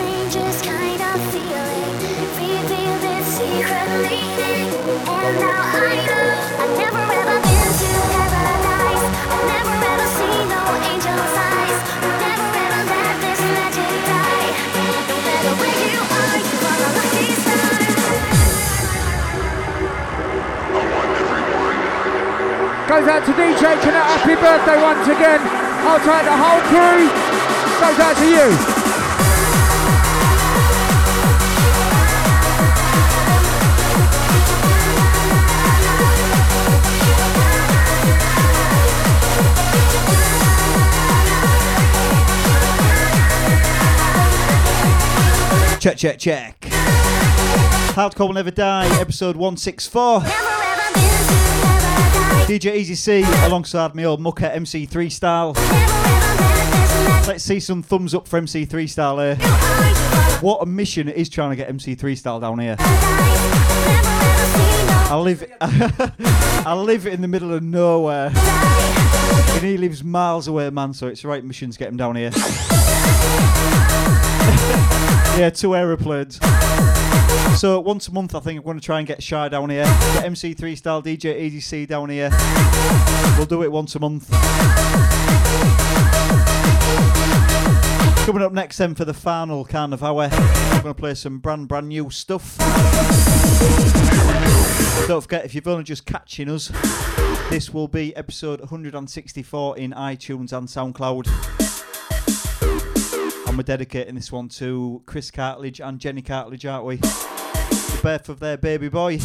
Goes 22.92 23.08
out 23.08 23.26
to 23.26 23.32
DJ 23.32 23.80
Connect, 23.80 24.06
happy 24.06 24.36
birthday 24.36 24.82
once 24.82 25.08
again. 25.08 25.40
I'll 25.88 25.98
take 25.98 26.26
the 26.26 26.36
whole 26.36 26.60
crew. 26.68 27.08
Goes 27.80 28.00
out 28.02 28.18
to 28.18 28.26
you. 28.28 28.52
Check, 45.80 45.96
check, 45.96 46.20
check. 46.20 46.60
Hardcore 47.96 48.28
will 48.28 48.34
never 48.34 48.52
die, 48.52 48.88
episode 49.00 49.38
164. 49.38 50.61
DJ 52.48 52.76
Easy 52.76 52.96
C 52.96 53.24
alongside 53.46 53.96
me 53.96 54.06
old 54.06 54.20
mucker 54.20 54.46
MC 54.46 54.86
Freestyle. 54.86 55.56
Let's 57.28 57.44
see 57.44 57.60
some 57.60 57.82
thumbs 57.82 58.14
up 58.14 58.28
for 58.28 58.38
MC 58.38 58.66
Freestyle 58.66 59.36
here. 59.36 60.40
What 60.42 60.62
a 60.62 60.66
mission 60.66 61.08
it 61.08 61.16
is 61.16 61.30
trying 61.30 61.52
to 61.52 61.56
get 61.56 61.70
MC 61.70 61.96
Freestyle 61.96 62.42
down 62.42 62.60
here. 62.60 62.76
I 65.10 65.18
live 65.18 65.44
I 65.62 66.74
live 66.74 67.06
in 67.06 67.22
the 67.22 67.28
middle 67.28 67.54
of 67.54 67.64
nowhere. 67.64 68.32
And 68.34 69.64
he 69.64 69.78
lives 69.78 70.04
miles 70.04 70.48
away, 70.48 70.70
man, 70.70 70.94
so 70.94 71.08
it's 71.08 71.22
the 71.22 71.28
right 71.28 71.44
mission 71.44 71.70
to 71.72 71.78
get 71.78 71.90
him 71.90 71.98
down 71.98 72.16
here. 72.16 72.32
Yeah, 75.38 75.50
two 75.54 75.76
aeroplanes. 75.76 76.40
So 77.58 77.80
once 77.80 78.08
a 78.08 78.12
month, 78.12 78.36
I 78.36 78.40
think 78.40 78.60
I'm 78.60 78.66
going 78.66 78.80
to 78.80 78.86
try 78.86 79.00
and 79.00 79.08
get 79.08 79.22
Shy 79.22 79.50
down 79.50 79.70
here, 79.70 79.84
get 79.84 80.26
MC 80.26 80.56
Freestyle 80.56 81.04
DJ 81.04 81.40
Easy 81.40 81.60
C 81.60 81.86
down 81.86 82.10
here. 82.10 82.30
We'll 83.38 83.46
do 83.46 83.64
it 83.64 83.72
once 83.72 83.96
a 83.96 84.00
month. 84.00 84.30
Coming 88.26 88.44
up 88.44 88.54
next, 88.54 88.78
then 88.78 88.94
for 88.96 89.04
the 89.04 89.14
final 89.14 89.66
kind 89.66 89.94
of 89.94 90.04
hour, 90.04 90.30
I'm 90.32 90.82
going 90.82 90.94
to 90.94 91.00
play 91.00 91.16
some 91.16 91.40
brand 91.40 91.68
brand 91.68 91.90
new 91.90 92.10
stuff. 92.10 92.58
Don't 95.08 95.22
forget, 95.22 95.44
if 95.44 95.56
you've 95.56 95.68
only 95.68 95.84
just 95.84 96.06
catching 96.06 96.50
us, 96.50 96.72
this 97.50 97.74
will 97.74 97.88
be 97.88 98.16
episode 98.16 98.60
164 98.60 99.78
in 99.78 99.92
iTunes 99.92 100.54
and 100.54 100.68
SoundCloud. 100.68 101.71
And 103.52 103.58
we're 103.58 103.64
dedicating 103.64 104.16
this 104.16 104.32
one 104.32 104.48
to 104.48 105.04
Chris 105.06 105.30
Cartledge 105.30 105.86
and 105.86 106.00
Jenny 106.00 106.22
Cartledge, 106.22 106.64
aren't 106.64 106.86
we? 106.86 106.96
The 106.96 108.00
birth 108.02 108.30
of 108.30 108.40
their 108.40 108.56
baby 108.56 108.88
boy. 108.88 109.20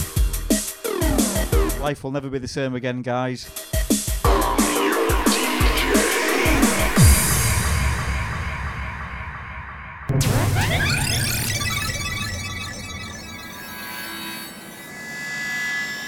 Life 1.81 2.03
will 2.03 2.11
never 2.11 2.28
be 2.28 2.40
the 2.40 2.48
same 2.48 2.74
again, 2.74 3.03
guys. 3.03 3.48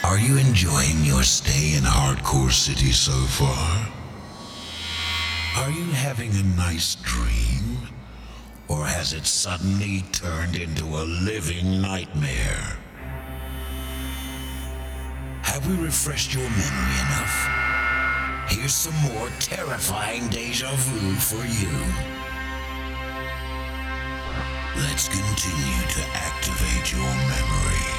Are 0.02 0.18
you 0.18 0.38
enjoying 0.38 1.04
your 1.04 1.22
stay 1.22 1.76
in 1.76 1.84
Hardcore 1.84 2.50
City 2.50 2.90
so 2.90 3.12
far? 3.12 3.92
Are 5.58 5.70
you 5.70 5.92
having 5.92 6.32
a 6.32 6.42
nice 6.56 6.96
dream? 6.96 7.77
Or 8.68 8.84
has 8.84 9.14
it 9.14 9.24
suddenly 9.24 10.04
turned 10.12 10.54
into 10.56 10.84
a 10.84 11.04
living 11.24 11.80
nightmare? 11.80 12.76
Have 15.42 15.66
we 15.66 15.82
refreshed 15.82 16.34
your 16.34 16.42
memory 16.42 16.98
enough? 17.00 17.48
Here's 18.50 18.74
some 18.74 18.94
more 19.12 19.28
terrifying 19.40 20.28
deja 20.28 20.70
vu 20.74 21.14
for 21.14 21.44
you. 21.46 21.72
Let's 24.82 25.08
continue 25.08 25.88
to 25.88 26.02
activate 26.12 26.92
your 26.92 27.00
memory. 27.00 27.97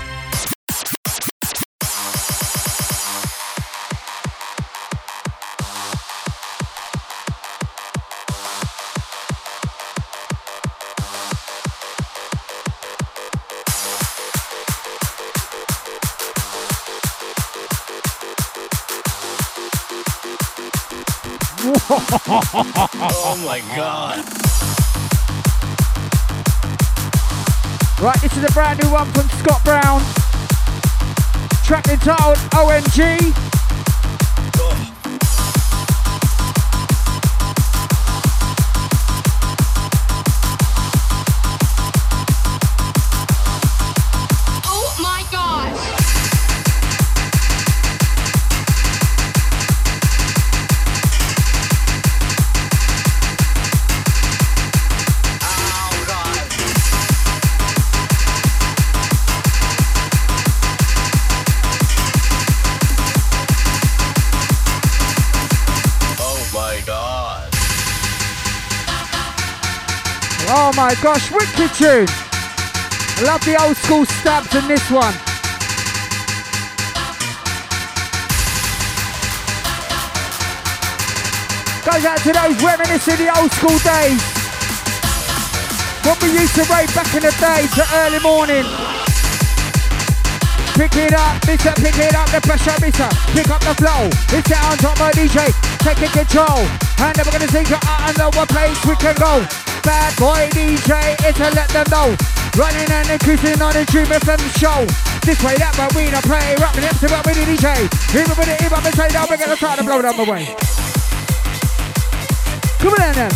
Oh 22.12 23.40
my 23.46 23.60
god. 23.76 24.26
Right, 28.02 28.20
this 28.22 28.36
is 28.36 28.44
a 28.44 28.52
brand 28.52 28.82
new 28.82 28.90
one 28.90 29.06
from 29.12 29.30
Scott 29.30 29.64
Brown. 29.64 30.02
Track 31.64 31.88
entitled 31.90 32.38
OMG. 32.52 33.49
My 70.90 70.96
gosh, 71.04 71.30
wicked 71.30 71.70
tune. 71.78 72.10
I 72.10 73.22
love 73.22 73.46
the 73.46 73.54
old 73.62 73.78
school 73.78 74.06
stabs 74.10 74.50
in 74.58 74.66
this 74.66 74.90
one. 74.90 75.14
Goes 81.86 82.06
out 82.10 82.18
to 82.26 82.34
those 82.34 82.58
reminiscing 82.58 83.22
the 83.22 83.30
old 83.38 83.54
school 83.54 83.78
days. 83.86 84.18
When 86.02 86.18
we 86.26 86.42
used 86.42 86.58
to 86.58 86.66
rave 86.74 86.90
back 86.98 87.14
in 87.14 87.22
the 87.22 87.34
day 87.38 87.70
to 87.78 87.84
early 88.02 88.22
morning. 88.26 88.66
Pick 90.74 90.96
it 90.98 91.14
up, 91.14 91.38
mister, 91.46 91.70
pick 91.78 92.02
it 92.02 92.16
up, 92.16 92.34
the 92.34 92.42
pressure, 92.42 92.74
mister. 92.82 93.10
Pick 93.38 93.50
up 93.54 93.62
the 93.62 93.78
flow. 93.78 94.10
It's 94.34 94.50
the 94.50 94.58
on 94.58 94.78
top 94.82 94.98
of 94.98 95.14
DJ, 95.14 95.54
taking 95.86 96.10
control. 96.10 96.66
And 96.98 97.14
then 97.14 97.26
we're 97.30 97.38
gonna 97.38 97.46
take 97.46 97.70
it 97.70 97.78
out 97.86 98.10
and 98.10 98.18
know 98.18 98.32
what 98.34 98.50
place 98.50 98.82
we 98.90 98.96
can 98.96 99.14
go. 99.14 99.46
Bad 99.84 100.18
boy 100.18 100.50
DJ, 100.52 101.16
it's 101.26 101.38
to 101.38 101.50
let 101.56 101.70
them 101.70 101.86
know. 101.90 102.16
Running 102.58 102.90
and 102.92 103.10
increasing 103.10 103.62
on 103.62 103.74
the 103.74 103.86
Dream 103.86 104.08
FM 104.08 104.40
show. 104.60 104.86
This 105.26 105.42
way, 105.44 105.56
that 105.58 105.78
way, 105.78 106.06
we 106.06 106.12
not 106.12 106.24
play. 106.24 106.56
Rocking 106.60 106.84
hips 106.84 107.00
to 107.02 107.08
rock 107.08 107.26
with 107.26 107.36
the 107.36 107.46
DJ. 107.46 107.88
Hop 108.80 108.86
and 108.86 108.96
say, 108.96 109.08
now 109.14 109.26
we're 109.30 109.38
gonna 109.38 109.56
try 109.56 109.76
to 109.76 109.84
blow 109.84 110.02
them 110.02 110.20
away. 110.20 110.56
Come 112.80 112.94
on 112.94 113.14
then. 113.14 113.32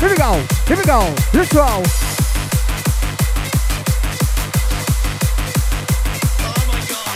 Here 0.00 0.08
we 0.08 0.16
go. 0.16 0.42
Here 0.66 0.76
we 0.76 0.84
go. 0.84 1.14
Let's 1.32 1.54
roll. 1.54 2.03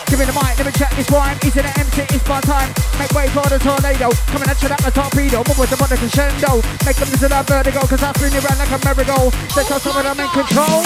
Give 0.09 0.19
me 0.19 0.25
the 0.25 0.33
mic, 0.33 0.57
let 0.57 0.65
me 0.65 0.73
check 0.73 0.93
this 0.97 1.11
rhyme. 1.13 1.37
Easy 1.45 1.61
to 1.61 1.69
MC, 1.69 2.09
it's 2.09 2.25
my 2.25 2.41
time. 2.41 2.73
Make 2.97 3.13
way 3.13 3.29
for 3.29 3.45
the 3.45 3.61
tornado. 3.61 4.09
Coming 4.33 4.49
at 4.49 4.57
you 4.65 4.73
like 4.73 4.81
a 4.81 4.91
torpedo. 4.91 5.45
Move 5.45 5.59
with 5.61 5.69
the 5.69 5.77
body 5.77 6.01
crescendo. 6.01 6.65
Make 6.89 6.97
them 6.97 7.13
listen 7.13 7.29
that 7.29 7.45
vertigo, 7.45 7.85
cause 7.85 8.01
I'm 8.01 8.17
spinning 8.17 8.41
around 8.41 8.57
like 8.57 8.73
a 8.73 8.81
merry-go. 8.81 9.29
Let's 9.53 9.69
some 9.69 9.97
of 9.97 10.05
them 10.09 10.17
in 10.17 10.29
control. 10.33 10.81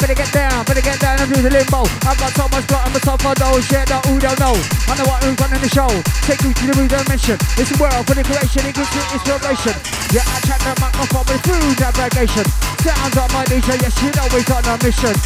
Better 0.00 0.16
get 0.16 0.32
down, 0.32 0.64
better 0.64 0.80
get 0.80 1.00
down 1.00 1.20
and 1.20 1.28
do 1.32 1.40
the 1.40 1.48
limbo. 1.48 1.84
I've 2.04 2.16
got 2.20 2.32
so 2.32 2.48
much 2.48 2.68
blood 2.68 2.84
on 2.84 2.92
the 2.92 3.00
top 3.00 3.20
of 3.24 3.36
those, 3.36 3.64
yeah, 3.72 3.84
that 3.88 4.04
who 4.04 4.20
don't 4.20 4.40
know. 4.40 4.52
I 4.88 4.92
know 4.96 5.08
what 5.08 5.24
who's 5.24 5.36
running 5.40 5.60
the 5.60 5.72
show. 5.72 5.88
Take 6.24 6.40
you 6.44 6.52
to 6.52 6.64
the 6.68 6.74
real 6.76 6.88
dimension. 6.88 7.36
It's 7.56 7.72
a 7.72 7.76
world 7.80 8.04
for 8.04 8.12
the 8.12 8.24
creation, 8.24 8.64
it 8.68 8.76
gives 8.76 8.92
you 8.92 9.04
inspiration. 9.16 9.76
Yeah, 10.12 10.24
I 10.28 10.36
check 10.44 10.60
the 10.64 10.76
microphone 10.80 11.24
with 11.28 11.44
through 11.44 11.76
navigation. 11.80 12.44
Sounds 12.84 13.16
like 13.16 13.32
my 13.32 13.44
DJ, 13.48 13.80
yes, 13.80 13.96
you 14.04 14.12
know 14.16 14.28
he's 14.32 14.48
on 14.52 14.64
a 14.68 14.76
mission. 14.84 15.16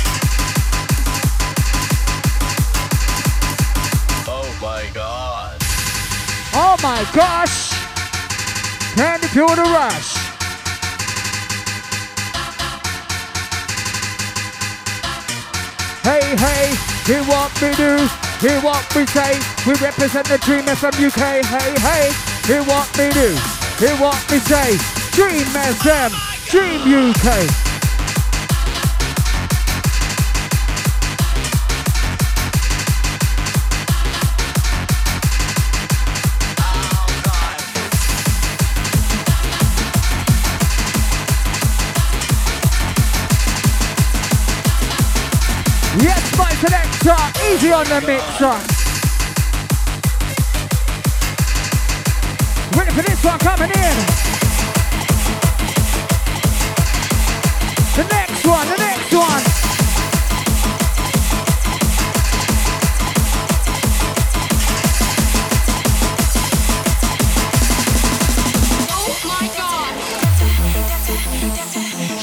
My 4.80 4.90
god. 4.94 5.56
Oh 6.54 6.76
my 6.82 7.06
gosh! 7.12 7.70
Can 8.94 9.20
you 9.22 9.28
feel 9.28 9.48
the 9.48 9.62
rush? 9.62 10.16
Hey, 16.02 16.34
hey, 16.36 16.74
hear 17.04 17.22
what 17.24 17.52
we 17.60 17.74
do, 17.76 18.08
hear 18.40 18.60
what 18.60 18.84
we 18.94 19.04
say. 19.06 19.38
We 19.66 19.74
represent 19.74 20.26
the 20.28 20.38
Dream 20.38 20.64
FM 20.64 20.96
UK. 20.96 21.44
Hey, 21.44 21.74
hey, 21.78 22.12
hear 22.46 22.64
what 22.64 22.88
we 22.96 23.10
do, 23.10 23.36
hear 23.78 23.96
what 23.96 24.18
we 24.30 24.38
say. 24.38 24.78
Dream 25.12 25.44
FM, 25.44 26.10
Dream 26.48 27.10
UK. 27.10 27.69
My 46.40 46.50
selector, 46.54 47.20
easy 47.52 47.70
on 47.70 47.84
the 47.84 48.00
mixer. 48.00 48.56
Ready 52.78 52.92
for 52.92 53.02
this 53.02 53.22
one 53.22 53.38
coming 53.40 53.70
in. 53.70 53.96
The 57.94 58.04
next 58.08 58.46
one, 58.46 58.66
the 58.68 58.76
next 58.78 58.89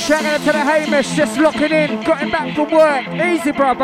Shout 0.07 0.23
out 0.23 0.39
to 0.39 0.45
the 0.45 0.53
Hamish, 0.53 1.17
just 1.17 1.38
locking 1.38 1.63
in, 1.63 2.01
got 2.03 2.19
him 2.19 2.31
back 2.31 2.55
from 2.55 2.71
work. 2.71 3.07
Easy, 3.09 3.51
brother. 3.51 3.84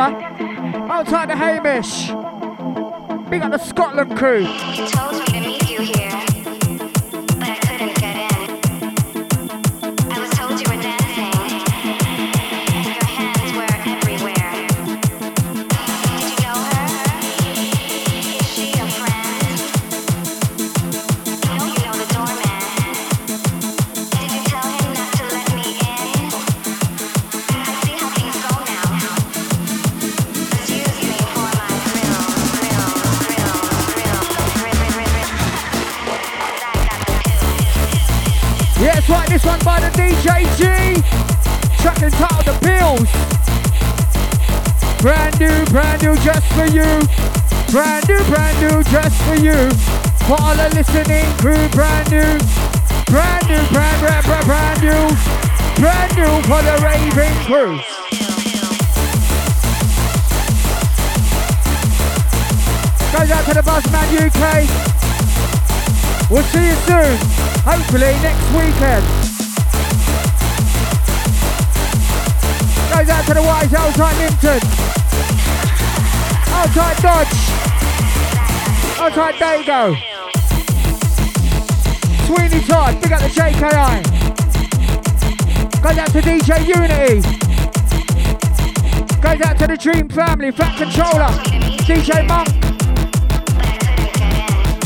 Outside 0.89 1.29
the 1.29 1.35
Hamish. 1.35 2.07
Big 3.29 3.41
up 3.41 3.51
the 3.51 3.57
Scotland 3.57 4.17
crew. 4.17 4.47
This 39.43 39.51
one 39.51 39.59
by 39.63 39.79
the 39.79 39.89
DJ 39.97 40.43
G. 40.57 40.63
Track 41.81 42.01
entitled 42.01 42.45
The 42.45 42.55
Bills. 42.63 43.09
Brand 45.01 45.39
new, 45.39 45.65
brand 45.71 46.01
new, 46.01 46.15
just 46.23 46.45
for 46.53 46.65
you. 46.65 46.87
Brand 47.71 48.07
new, 48.07 48.23
brand 48.31 48.55
new, 48.61 48.83
just 48.83 49.21
for 49.23 49.35
you. 49.35 49.71
For 50.27 50.37
all 50.39 50.55
the 50.55 50.69
listening 50.75 51.25
crew, 51.37 51.67
brand 51.69 52.09
new. 52.11 52.39
Brand 53.11 53.47
new, 53.49 53.63
brand, 53.71 53.99
brand, 53.99 54.25
brand, 54.25 54.45
brand 54.45 54.81
new. 54.81 55.03
Brand 55.81 56.15
new 56.15 56.41
for 56.47 56.61
the 56.63 56.75
raving 56.83 57.35
crew. 57.43 57.79
Goes 63.11 63.31
out 63.31 63.45
to 63.45 63.53
the 63.53 63.61
Buzzman 63.61 64.07
UK. 64.23 64.69
We'll 66.29 66.43
see 66.43 66.67
you 66.67 66.75
soon. 66.87 67.17
Hopefully 67.65 68.11
next 68.21 68.43
weekend. 68.55 69.22
Goes 73.03 73.11
out 73.11 73.25
to 73.25 73.33
the 73.33 73.41
Wise 73.41 73.73
outside 73.73 74.17
Linton. 74.17 74.61
Outside 76.55 76.97
Dodge. 77.03 77.35
Outside 78.97 79.35
Dago. 79.35 79.97
Sweeney 82.25 82.63
Todd, 82.63 83.01
big 83.01 83.11
up 83.11 83.19
the 83.19 83.27
JKI. 83.27 84.03
Goes 85.83 85.97
out 85.97 86.11
to 86.13 86.21
DJ 86.21 86.65
Unity. 86.65 87.21
Goes 89.19 89.41
out 89.41 89.59
to 89.59 89.67
the 89.67 89.75
Dream 89.77 90.07
Family, 90.07 90.51
Fat 90.51 90.77
Controller, 90.77 91.27
DJ 91.83 92.25
Monk. 92.25 92.47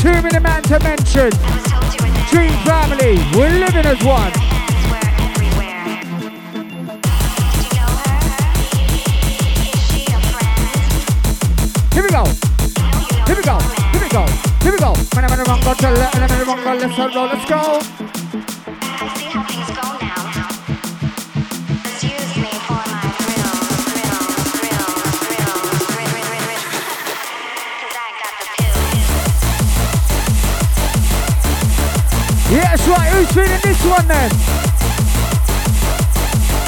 Too 0.00 0.20
many 0.22 0.40
man 0.40 0.62
to 0.64 0.80
mention. 0.80 1.30
Dream 2.30 2.52
Family, 2.66 3.16
we're 3.38 3.60
living 3.60 3.86
as 3.86 4.02
one. 4.02 4.47
Man, 15.68 15.76
I'm 15.76 15.84
in 15.84 15.90
the 15.90 15.92
wrong 15.92 15.92
go, 15.92 15.92
tell 15.92 16.00
it, 16.00 16.14
and 16.14 16.24
I'm 16.24 16.32
in 16.32 16.38
the 16.38 16.44
wrong 16.46 16.64
go, 16.64 16.72
let's 16.72 16.96
go, 16.96 17.24
let's 17.28 17.44
go. 17.44 17.60
Yeah, 32.48 32.64
that's 32.64 32.88
right. 32.88 33.12
Who's 33.12 33.30
feeling 33.32 33.60
this 33.62 33.84
one 33.84 34.08
then? 34.08 34.30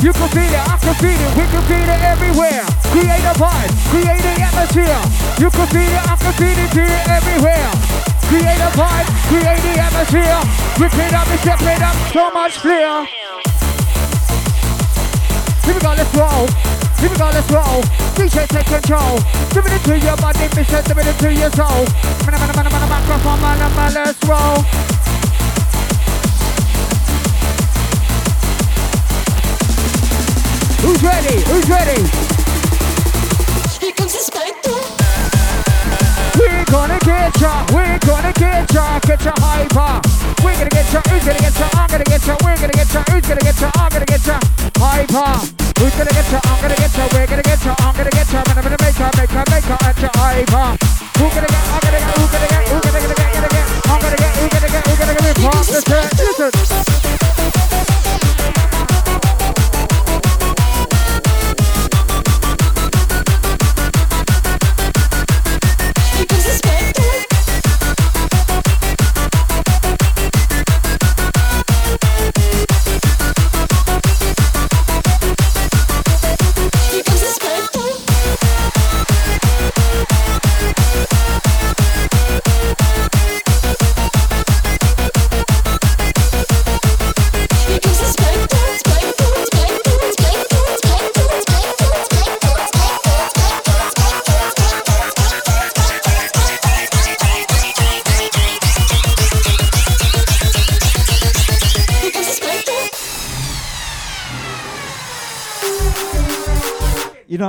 You 0.05 0.13
can 0.13 0.29
feel 0.29 0.45
it, 0.45 0.61
I 0.61 0.77
can 0.77 0.95
feel 0.97 1.17
it, 1.17 1.37
we 1.39 1.45
can 1.49 1.63
feel 1.65 1.89
it 1.89 2.03
everywhere. 2.05 2.65
Create 2.93 3.25
a 3.25 3.33
vibe, 3.41 3.73
create 3.89 4.25
an 4.27 4.43
atmosphere. 4.43 5.01
You 5.41 5.51
can 5.51 5.67
feel 5.69 5.89
it, 5.89 6.07
I 6.07 6.17
can 6.17 6.33
feel 6.35 6.59
it, 6.59 6.71
feel 6.71 6.85
it 6.85 7.09
everywhere. 7.09 8.00
Create 8.31 8.63
a 8.63 8.71
vibe, 8.79 9.11
create 9.27 9.59
the 9.59 9.75
atmosphere. 9.83 10.39
Rip 10.79 10.95
it 10.95 11.13
up 11.13 11.27
and 11.27 11.41
step 11.41 11.61
it 11.63 11.83
up, 11.83 11.97
so 12.15 12.31
much 12.31 12.59
clear. 12.63 13.05
Here 15.67 15.75
we 15.75 15.81
go, 15.81 15.91
let's 15.99 16.15
roll. 16.15 16.47
Here 17.03 17.11
we 17.11 17.17
go, 17.19 17.27
let's 17.35 17.51
roll. 17.51 17.83
DJ 18.15 18.47
take 18.47 18.67
control. 18.67 19.19
Give 19.51 19.67
it 19.67 19.83
to 19.83 19.99
your 19.99 20.17
body, 20.19 20.47
mission, 20.55 20.79
give 20.87 20.99
it 20.99 21.19
to 21.19 21.33
your 21.35 21.51
soul. 21.59 21.83
Man, 22.23 22.39
man, 22.39 22.55
man, 22.55 22.71
man, 22.71 22.89
microphone, 22.89 23.41
man, 23.41 23.59
man, 23.75 23.95
let's 23.95 24.23
roll. 24.23 24.63
Who's 30.87 31.03
ready? 31.03 31.43
Who's 31.51 31.69
ready? 31.69 32.40
Get 37.31 37.43
ya, 37.43 37.67
we're 37.73 37.99
gonna 37.99 38.33
get 38.33 38.73
ya, 38.73 38.99
get 39.01 39.25
ya 39.25 39.33
hyper. 39.39 40.01
We're 40.43 40.55
gonna 40.55 40.71
get 40.71 40.93
ya, 40.93 41.01
who's 41.09 41.25
gonna 41.25 41.39
get 41.39 41.59
ya, 41.59 41.69
I'm 41.75 41.89
gonna 41.91 42.05
get 42.05 42.27
ya, 42.27 42.37
we're 42.43 42.57
gonna 42.57 42.73
get 42.73 42.95
ya, 42.95 43.03
who's 43.11 43.27
gonna 43.27 43.41
get 43.41 43.61
ya, 43.61 43.71
I'm 43.77 43.91
gonna 43.91 44.07
get 44.07 44.27
ya, 44.27 44.39
hyper. 44.79 45.31
Who's 45.81 45.95
gonna 45.95 46.11
get 46.11 46.31
ya, 46.33 46.41
I'm 46.45 46.61
gonna 46.61 46.77
get 46.77 46.97
ya, 46.97 47.09
we're 47.13 47.27
gonna 47.27 47.43
get 47.43 47.65
ya, 47.65 47.75
I'm 47.79 47.95
gonna 47.97 48.11
get 48.11 48.33
ya, 48.33 48.41
and 48.41 48.59
I'm 48.59 48.65
gonna 48.65 48.77
make 48.81 48.99
ya, 48.99 49.11
make 49.17 49.33
ya, 49.33 49.45
make 49.51 49.69
ya, 49.69 49.77
at 49.81 49.99
ya, 50.01 50.11
hyper. 50.17 50.69
Who 51.19 51.27
gonna 51.31 51.47
get, 51.47 51.65
I'm 51.71 51.81
gonna 51.81 52.01
get, 52.01 52.15
who 52.19 52.25
gonna 52.31 52.49
get, 52.49 52.69
who 52.69 52.79
gonna 52.81 53.01
get, 53.01 53.17
gonna 53.35 53.49
get, 53.49 53.67
I'm 53.91 54.01
gonna 54.01 54.17
get, 54.17 54.33
who 54.41 54.47
gonna 54.49 54.69
get, 54.69 54.83
who 54.87 54.95
gonna 54.97 55.15
get, 55.15 55.37
pop 55.45 55.67
the 55.67 55.81
set, 55.87 56.09
listen. 56.19 57.20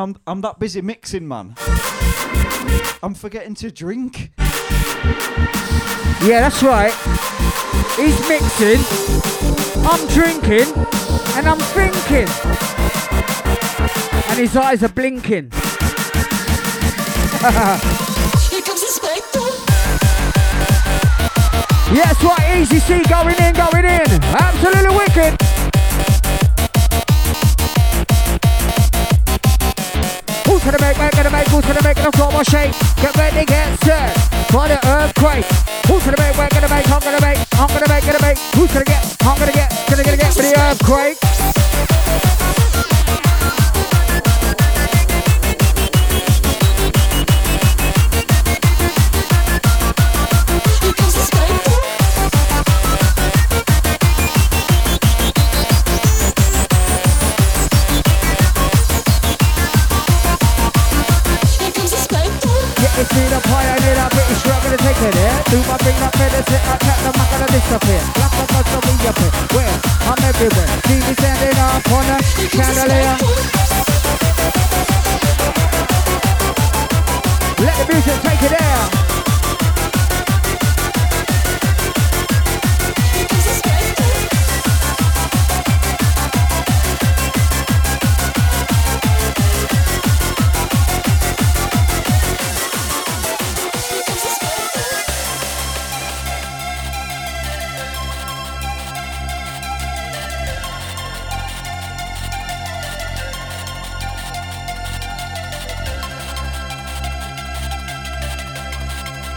I'm 0.01 0.15
I'm 0.25 0.41
that 0.41 0.57
busy 0.57 0.81
mixing, 0.81 1.27
man. 1.27 1.53
I'm 3.03 3.13
forgetting 3.13 3.53
to 3.55 3.69
drink. 3.69 4.31
Yeah, 6.25 6.41
that's 6.41 6.63
right. 6.63 6.91
He's 7.97 8.19
mixing, 8.27 8.81
I'm 9.85 10.07
drinking, 10.07 10.73
and 11.37 11.47
I'm 11.47 11.59
thinking. 11.77 12.27
And 14.29 14.39
his 14.39 14.57
eyes 14.57 14.81
are 14.81 14.89
blinking. 14.89 15.51
Yeah, 21.93 22.05
that's 22.05 22.23
right, 22.23 22.57
Easy 22.57 22.79
C 22.79 23.03
going 23.03 23.35
in, 23.35 23.53
going 23.53 23.85
in. 23.85 24.23
Absolutely 24.33 24.97
wicked. 24.97 25.50
Who's 30.61 30.77
gonna 30.77 30.85
make, 30.85 30.97
make, 30.99 31.11
gonna 31.13 31.31
make, 31.31 31.47
who's 31.47 31.65
gonna 31.65 31.81
make 31.83 31.97
the 31.97 32.11
floor 32.11 32.31
more 32.31 32.43
shake? 32.43 32.71
Get 33.01 33.17
ready, 33.17 33.45
get 33.45 33.83
set 33.83 34.13
for 34.51 34.67
the 34.67 34.77
earthquake. 34.85 35.43
Who's 35.87 36.05
gonna 36.05 36.21
make, 36.21 36.37
we're 36.37 36.49
gonna 36.49 36.69
make, 36.69 36.87
I'm 36.87 36.99
gonna 37.01 37.19
make, 37.19 37.39
I'm 37.57 37.67
gonna 37.67 37.89
make, 37.89 38.05
gonna 38.05 38.21
make. 38.21 38.37
Who's 38.53 38.71
gonna 38.71 38.85
get, 38.85 39.17
I'm 39.21 39.39
gonna 39.39 39.53
get, 39.53 39.73
gonna 39.89 40.03
get, 40.03 40.19
get 40.19 40.33
for 40.35 40.43
the 40.43 40.53
earthquake. 40.59 41.40
Do 65.51 65.57
my 65.67 65.75
I 65.75 66.77
can't, 66.79 67.03
I'm 67.03 67.11
not 67.11 67.29
gonna 67.29 67.45
disappear. 67.51 67.99
Black 68.15 68.31
on 68.39 68.47
my 68.55 68.63
soul, 68.71 68.81
we 68.87 69.05
up 69.05 69.17
here. 69.19 69.31
Where? 69.51 69.75
I'm 70.07 70.23
everywhere. 70.23 70.67
See 70.87 70.95
me 71.03 71.13
standing 71.13 71.59
up 71.59 71.91
on 71.91 72.07
a 72.07 72.23
chandelier. 72.47 73.17
Let 77.59 77.75
the 77.75 77.93
music 77.93 78.21
take 78.23 78.43
it 78.43 78.57
there. 78.57 79.10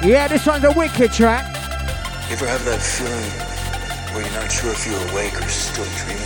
Yeah, 0.05 0.29
this 0.29 0.47
one's 0.47 0.65
a 0.65 0.73
wicked 0.73 1.13
track. 1.13 1.47
You 2.29 2.37
ever 2.37 2.47
have 2.47 2.63
that 2.67 2.83
feeling 2.83 3.25
where 4.13 4.23
you're 4.23 4.39
not 4.39 4.53
sure 4.53 4.71
if 4.71 4.87
you're 4.87 5.01
awake 5.09 5.33
or 5.41 5.49
still 5.49 5.87
dreaming? 6.05 6.24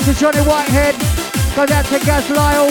Out 0.00 0.14
to 0.14 0.20
Johnny 0.20 0.40
Whitehead. 0.40 0.94
Goes 1.54 1.70
out 1.70 1.84
to 1.86 1.98
Gaz 2.04 2.30
Lyle. 2.30 2.68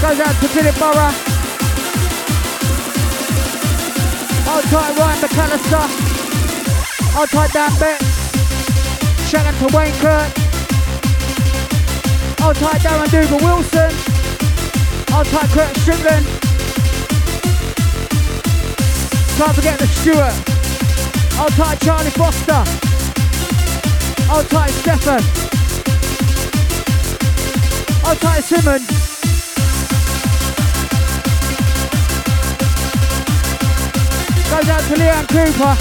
Goes 0.00 0.20
out 0.20 0.34
to 0.40 0.48
Philip 0.48 0.78
Borough. 0.78 1.14
Hold 4.46 4.64
tight 4.64 4.98
Ryan 4.98 5.18
McAllister. 5.22 5.86
Hold 7.14 7.28
tight 7.30 7.52
Dan 7.52 7.78
Bet. 7.78 8.02
Shout 9.28 9.46
out 9.46 9.68
to 9.68 9.76
Wayne 9.76 9.94
Kurt. 10.00 10.38
Hold 12.40 12.56
tight 12.56 12.80
Darren 12.80 13.10
Dougal 13.10 13.38
Wilson. 13.38 13.92
Hold 15.10 15.26
tight 15.26 15.50
Kurt 15.50 15.76
Strickland. 15.78 16.33
Can't 19.36 19.54
forget 19.56 19.78
the 19.80 19.86
Stewart. 19.88 20.32
Hold 21.34 21.52
tight 21.54 21.80
Charlie 21.80 22.10
Foster. 22.10 22.62
Hold 24.30 24.48
tight 24.48 24.70
Stefan. 24.70 25.20
Hold 28.04 28.18
tight 28.20 28.44
Simmons. 28.44 28.86
Goes 34.50 34.68
out 34.68 34.82
to 34.82 34.94
Leanne 34.94 35.26
Cooper. 35.26 35.74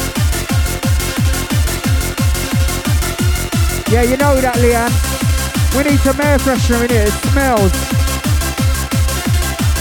Yeah, 3.91 4.01
you 4.01 4.17
know 4.17 4.41
that, 4.41 4.55
Leanne. 4.57 4.91
We 5.77 5.91
need 5.91 5.99
some 5.99 6.19
air 6.21 6.39
freshener 6.39 6.83
in 6.85 6.89
here. 6.89 7.03
It 7.03 7.13
smells. 7.29 7.71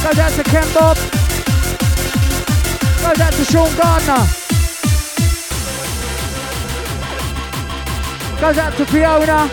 Goes 0.04 0.18
out 0.18 0.32
to 0.32 0.44
Ken 0.44 0.68
Bob. 0.74 1.11
Goes 3.12 3.20
out 3.20 3.32
to 3.34 3.44
Sean 3.44 3.76
Gardner. 3.76 4.24
Goes 8.40 8.56
out 8.56 8.72
to 8.78 8.86
Fiona. 8.86 9.50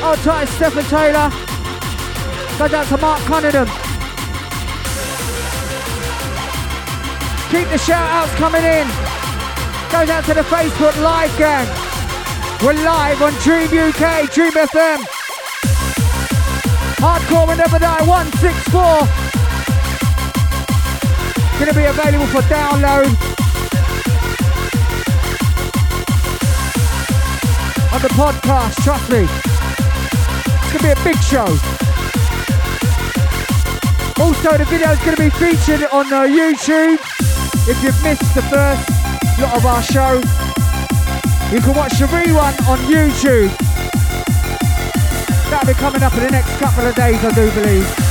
Oh, 0.00 0.18
tight 0.24 0.48
Stephen 0.48 0.84
Taylor. 0.84 1.28
Goes 2.56 2.72
out 2.72 2.86
to 2.86 2.96
Mark 2.96 3.20
Cunningham. 3.28 3.66
Keep 7.50 7.68
the 7.68 7.76
shout 7.76 8.08
outs 8.16 8.34
coming 8.36 8.64
in. 8.64 8.86
Goes 9.92 10.08
out 10.08 10.24
to 10.24 10.32
the 10.32 10.48
Facebook 10.48 10.98
Live 11.02 11.36
gang. 11.36 11.68
We're 12.64 12.82
live 12.82 13.20
on 13.20 13.34
Dream 13.42 13.68
UK, 13.68 14.32
Dream 14.32 14.52
FM. 14.52 15.04
Hardcore 16.96 17.46
will 17.46 17.56
never 17.56 17.78
die 17.78 18.02
164. 18.06 19.27
Gonna 21.58 21.74
be 21.74 21.86
available 21.86 22.26
for 22.28 22.42
download 22.42 23.10
on 27.92 28.00
the 28.00 28.08
podcast, 28.14 28.80
trust 28.84 29.10
me. 29.10 29.26
It's 29.26 30.72
gonna 30.72 30.94
be 30.94 31.00
a 31.00 31.04
big 31.04 31.20
show. 31.20 31.46
Also, 34.22 34.56
the 34.56 34.66
video 34.70 34.92
is 34.92 34.98
gonna 35.00 35.16
be 35.16 35.30
featured 35.30 35.82
on 35.90 36.06
uh, 36.12 36.26
YouTube. 36.30 36.98
If 37.68 37.82
you've 37.82 38.02
missed 38.04 38.34
the 38.36 38.42
first 38.42 38.88
lot 39.40 39.56
of 39.56 39.66
our 39.66 39.82
show, 39.82 40.14
you 41.52 41.60
can 41.60 41.74
watch 41.74 41.98
the 41.98 42.06
rerun 42.06 42.54
on 42.68 42.78
YouTube. 42.86 43.50
That'll 45.50 45.66
be 45.66 45.74
coming 45.74 46.04
up 46.04 46.14
in 46.14 46.20
the 46.20 46.30
next 46.30 46.56
couple 46.58 46.86
of 46.86 46.94
days, 46.94 47.18
I 47.24 47.30
do 47.34 47.50
believe. 47.50 48.07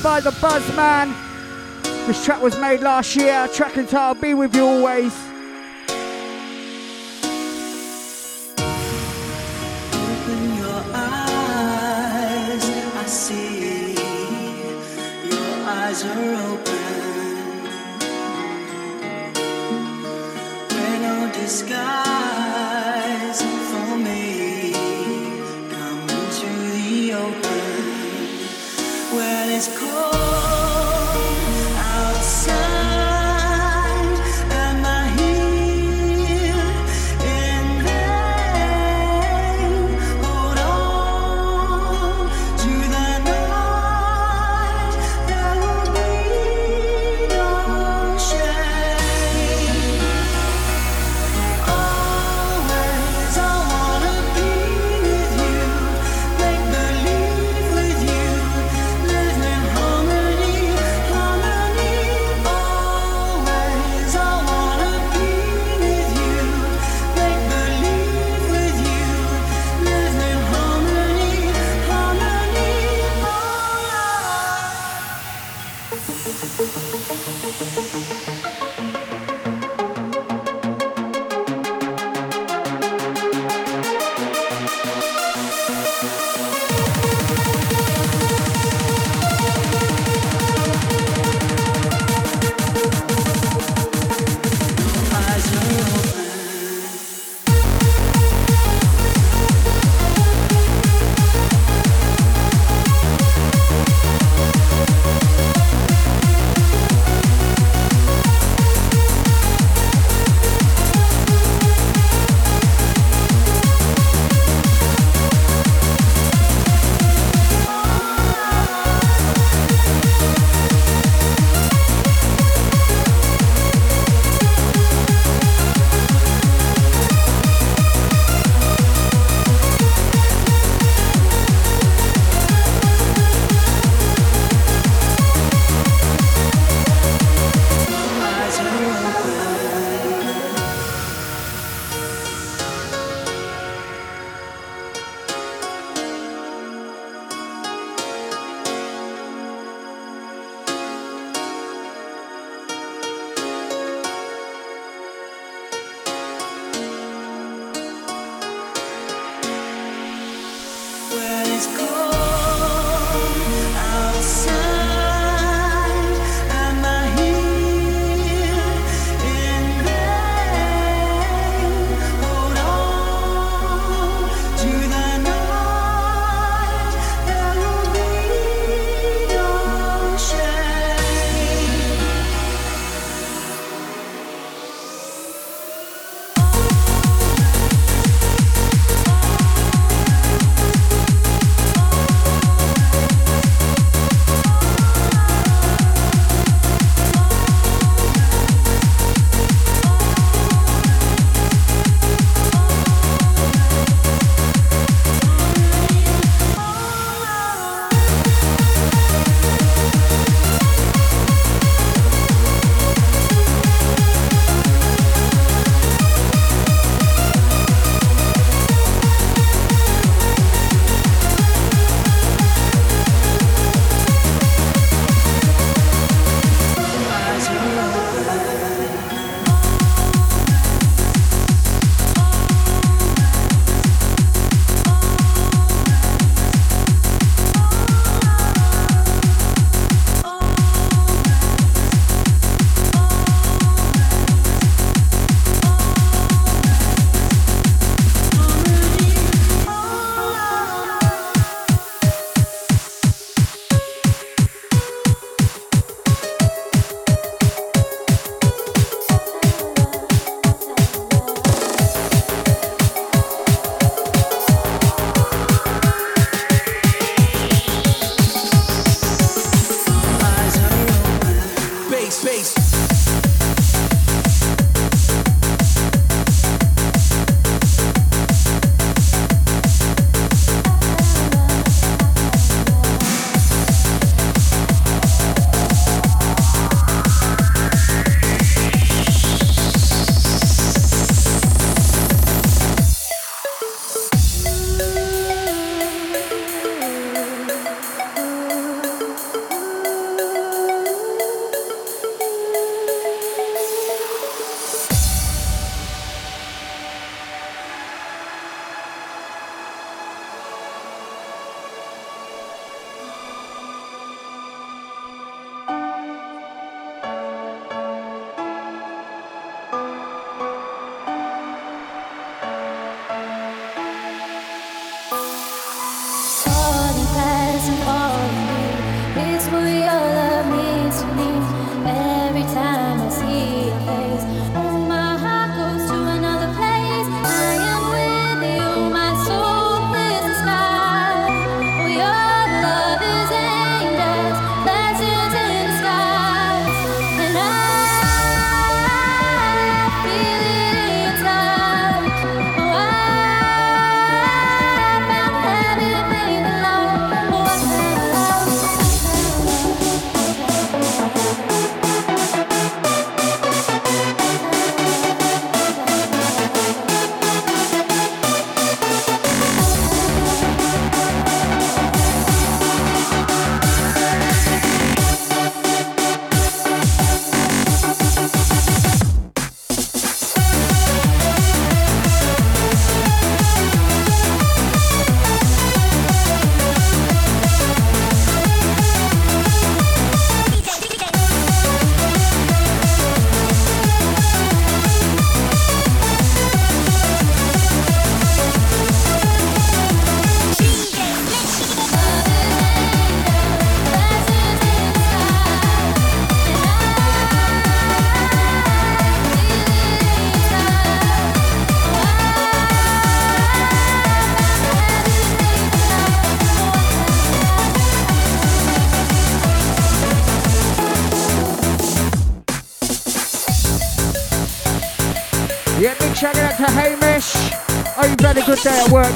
by 0.00 0.20
the 0.20 0.30
Buzzman. 0.30 1.12
This 2.06 2.24
track 2.24 2.40
was 2.40 2.56
made 2.58 2.80
last 2.80 3.16
year. 3.16 3.48
Track 3.48 3.76
and 3.76 3.88
title, 3.88 4.14
be 4.14 4.32
with 4.32 4.54
you 4.54 4.64
always. 4.64 5.12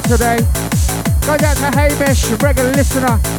Today. 0.08 0.36
Goes 1.26 1.42
out 1.42 1.56
to 1.56 1.70
Hamish, 1.76 2.30
regular 2.40 2.72
listener. 2.72 3.35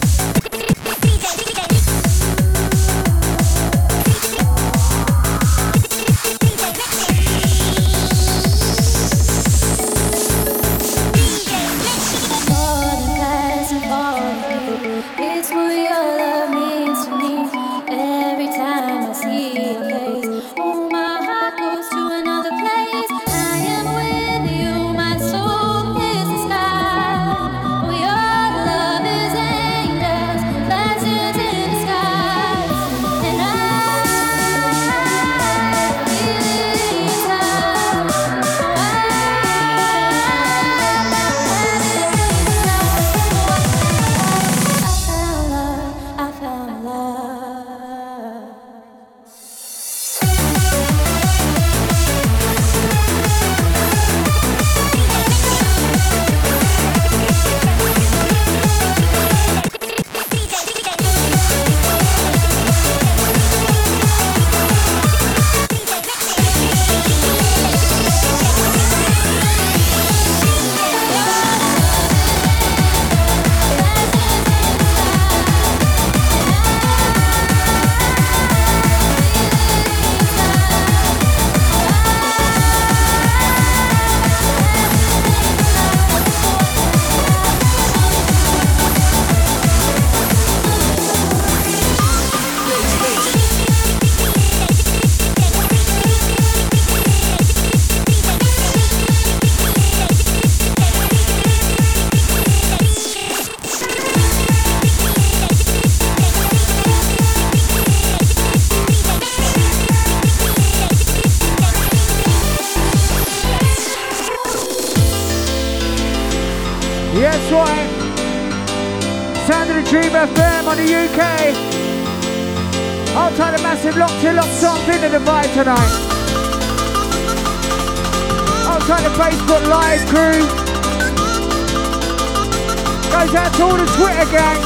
Twitter 134.17 134.31
gang. 134.31 134.61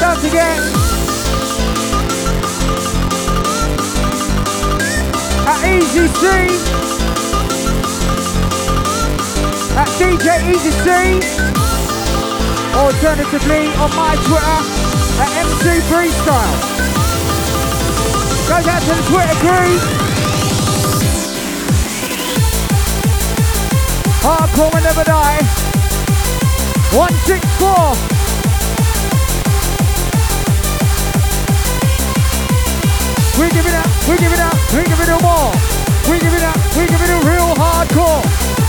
Don't 0.00 0.18
forget. 0.18 0.58
At 5.46 5.62
Easy 5.70 6.08
C. 6.08 6.26
At 9.78 9.88
DJ 10.00 10.26
Easy 10.50 10.72
C. 10.82 10.86
Alternatively 12.74 13.68
on 13.78 13.90
my 13.94 14.16
Twitter 14.26 14.58
at 15.22 15.30
MC 15.44 15.78
Freestyle. 15.86 16.54
Goes 18.48 18.66
out 18.66 18.82
to 18.82 18.94
the 18.94 19.04
Twitter 19.10 19.38
crew. 19.44 19.78
Hardcore 24.24 24.74
will 24.74 24.82
never 24.82 25.04
die. 25.04 25.38
164. 26.96 28.13
We 33.38 33.50
give 33.50 33.66
it 33.66 33.74
up, 33.74 33.90
we 34.08 34.16
give 34.16 34.32
it 34.32 34.38
up, 34.38 34.54
we 34.72 34.84
give 34.84 35.00
it 35.00 35.08
up 35.08 35.22
more. 35.22 35.50
We 36.08 36.20
give 36.20 36.34
it 36.34 36.44
up, 36.44 36.56
we 36.76 36.86
give 36.86 37.02
it 37.02 37.10
a 37.10 37.18
real 37.26 37.50
hardcore. 37.58 38.22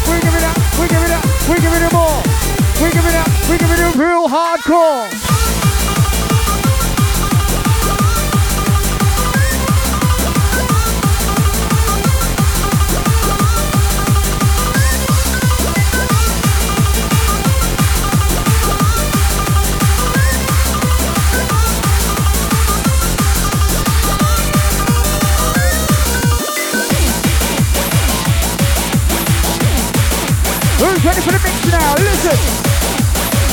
We 0.09 0.19
give 0.19 0.33
it 0.33 0.43
up, 0.43 0.57
we 0.79 0.87
give 0.87 1.03
it 1.03 1.11
up, 1.11 1.23
we 1.47 1.55
give 1.61 1.73
it 1.73 1.83
a 1.85 1.93
more. 1.93 2.21
We 2.81 2.89
give 2.91 3.05
it 3.05 3.15
up, 3.15 3.29
we 3.49 3.57
give 3.57 3.69
it 3.69 3.79
a 3.79 3.97
real 3.97 4.27
hardcore. 4.27 5.24
Ready 31.05 31.21
for 31.21 31.31
the 31.31 31.41
mix 31.45 31.55
now? 31.69 31.93
Listen. 32.01 32.37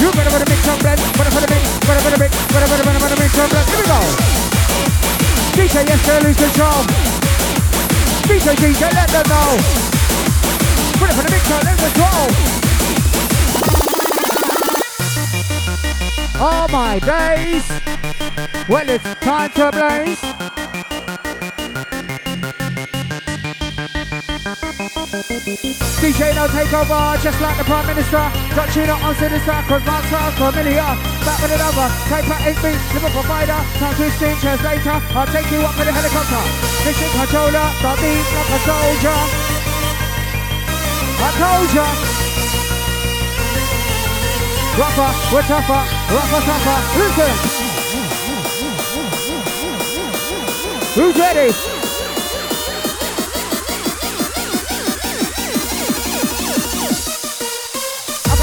You 0.01 0.09
better 0.17 0.33
put 0.33 0.41
a 0.41 0.49
mix 0.49 0.67
on 0.69 0.79
blend. 0.81 1.01
Better 1.21 1.31
put 1.31 1.45
a 1.45 1.51
mix. 1.53 1.63
Better 1.85 2.01
put 2.01 2.17
a 2.17 2.19
mix. 2.19 2.33
Better 2.49 2.67
put 2.67 2.81
a 2.81 2.85
better 2.85 3.01
put 3.01 3.13
a 3.13 3.19
mix 3.21 3.39
on 3.39 3.49
blend. 3.53 3.69
Here 3.69 3.79
we 3.79 3.87
go. 3.87 4.01
DJ, 5.53 5.85
yes, 5.85 6.01
sir, 6.01 6.19
lose 6.25 6.37
control. 6.37 6.81
DJ, 8.25 8.57
DJ, 8.57 8.83
let 8.97 9.09
them 9.13 9.29
know. 9.29 9.93
It 11.03 11.15
for 11.15 11.23
the 11.25 11.31
mix 11.31 11.51
on, 11.51 11.61
them 11.67 11.77
go. 11.99 12.13
Oh 16.41 16.67
my 16.71 16.99
days. 17.01 17.69
Well, 18.69 18.89
it's 18.89 19.05
time 19.21 19.51
to 19.53 19.71
blaze. 19.73 20.32
DJ 26.03 26.35
no 26.35 26.51
takeover, 26.51 27.15
just 27.23 27.41
like 27.41 27.57
the 27.57 27.63
Prime 27.63 27.87
Minister. 27.87 28.27
Got 28.59 28.75
tuna 28.75 28.99
on 29.07 29.15
sinister, 29.15 29.55
sounds 29.55 30.35
familiar. 30.35 30.83
Back 31.23 31.39
with 31.39 31.55
another, 31.55 31.87
at 32.11 32.27
8 32.43 32.59
beats, 32.59 32.83
liver 32.91 33.15
provider. 33.15 33.55
Time 33.79 33.95
twisting, 33.95 34.35
translator. 34.43 34.99
I'll 35.15 35.31
take 35.31 35.47
you 35.55 35.63
up 35.63 35.79
with 35.79 35.87
a 35.87 35.95
helicopter. 35.95 36.43
Mission 36.83 37.07
controller, 37.07 37.71
start 37.79 38.03
beat 38.03 38.19
like 38.35 38.51
a 38.51 38.59
soldier. 38.67 39.21
I 41.23 41.31
told 41.39 41.71
ya. 41.71 41.87
Rougher, 44.75 45.11
we're 45.31 45.47
tougher, 45.47 45.87
rougher, 46.11 46.43
tougher. 46.43 46.79
Listen. 46.99 47.31
Who's 50.99 51.15
ready? 51.15 51.72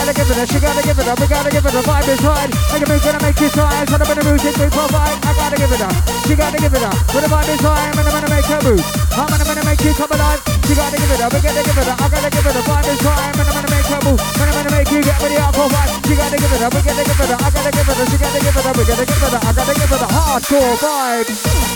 Gotta 0.10 0.26
give 0.26 0.38
it 0.38 0.42
a, 0.42 0.46
she 0.50 0.60
gotta 0.60 0.82
give 0.82 0.98
it 0.98 1.06
a, 1.06 1.14
we 1.22 1.28
gotta 1.30 1.52
give 1.54 1.66
it 1.66 1.76
a 1.76 1.82
vibe 1.86 2.10
is 2.10 2.22
right. 2.26 2.50
Make 2.74 2.82
a 2.82 2.88
move, 2.90 3.04
gonna 3.06 3.22
make 3.22 3.38
you 3.38 3.50
try. 3.54 3.86
Son 3.86 4.02
of 4.02 4.10
a 4.10 4.16
music 4.26 4.58
we 4.58 4.66
provide. 4.74 5.14
I 5.22 5.32
gotta 5.38 5.58
give 5.58 5.70
it 5.70 5.82
a, 5.86 5.90
she 6.26 6.34
gotta 6.34 6.58
give 6.58 6.74
it 6.74 6.82
a. 6.82 6.90
With 7.14 7.22
the 7.22 7.30
vibe 7.30 7.50
is 7.54 7.62
right, 7.62 7.94
I'm 7.94 8.02
gonna, 8.02 8.30
make 8.30 8.50
her 8.50 8.62
move. 8.66 8.82
I'm 9.14 9.30
gonna, 9.30 9.46
gonna 9.46 9.66
make 9.70 9.82
you 9.86 9.94
come 9.94 10.10
alive. 10.10 10.42
She 10.66 10.74
gotta 10.74 10.98
give 10.98 11.14
it 11.14 11.22
a, 11.22 11.28
we 11.30 11.38
gotta 11.46 11.62
give 11.62 11.78
it 11.78 11.86
a. 11.86 11.94
I 11.94 12.06
gotta 12.10 12.30
give 12.34 12.42
it 12.42 12.58
a 12.58 12.64
vibe 12.66 12.90
is 12.90 13.02
right, 13.06 13.22
I'm 13.22 13.38
gonna, 13.38 13.70
make 13.70 13.86
her 13.86 14.02
move. 14.02 14.20
Gonna, 14.34 14.54
gonna 14.58 14.72
make 14.74 14.90
you 14.90 15.02
get 15.06 15.18
with 15.22 15.30
the 15.30 15.38
alcohol 15.46 15.70
vibe. 15.70 15.92
She 16.02 16.14
gotta 16.18 16.38
give 16.42 16.54
it 16.58 16.62
a, 16.66 16.68
we 16.74 16.80
gotta 16.82 17.04
give 17.06 17.20
it 17.22 17.30
a. 17.30 17.36
I 17.38 17.50
gotta 17.54 17.70
give 17.70 17.90
it 17.90 18.02
a, 18.02 18.06
she 18.10 18.18
gotta 18.18 18.40
give 18.42 18.58
it 18.58 18.66
a, 18.66 18.72
we 18.74 18.84
gotta 18.90 19.06
give 19.06 19.22
it 19.22 19.30
a. 19.30 19.40
I 19.46 19.50
gotta 19.54 19.74
give 19.78 19.94
it 19.94 20.02
a 20.02 20.10
hardcore 20.10 20.74
vibe. 20.82 21.69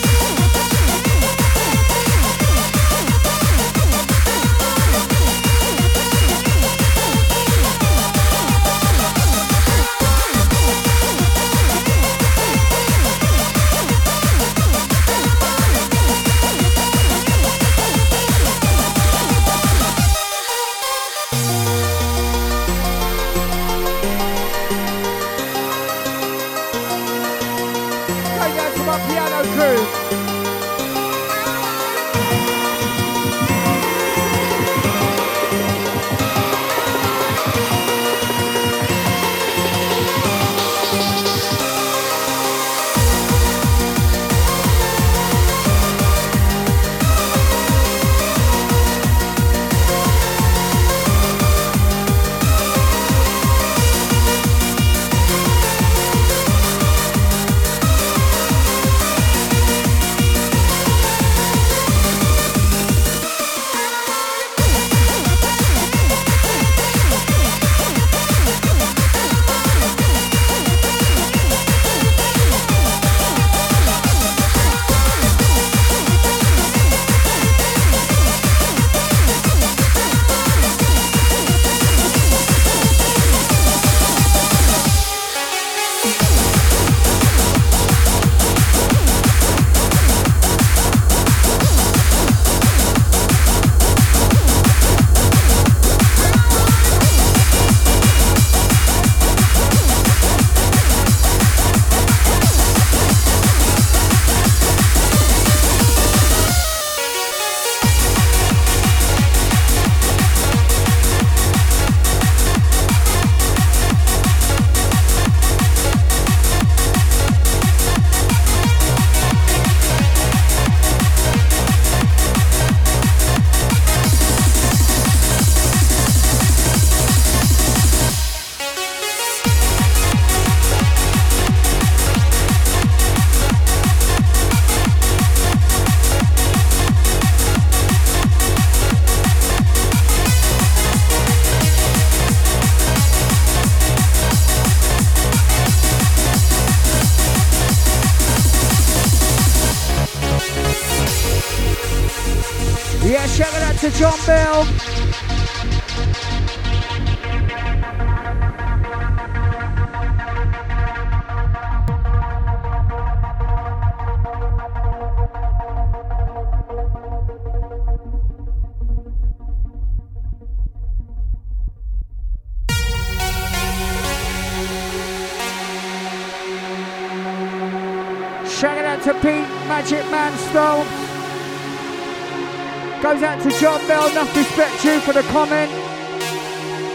For 185.04 185.12
the 185.12 185.22
comment. 185.24 185.70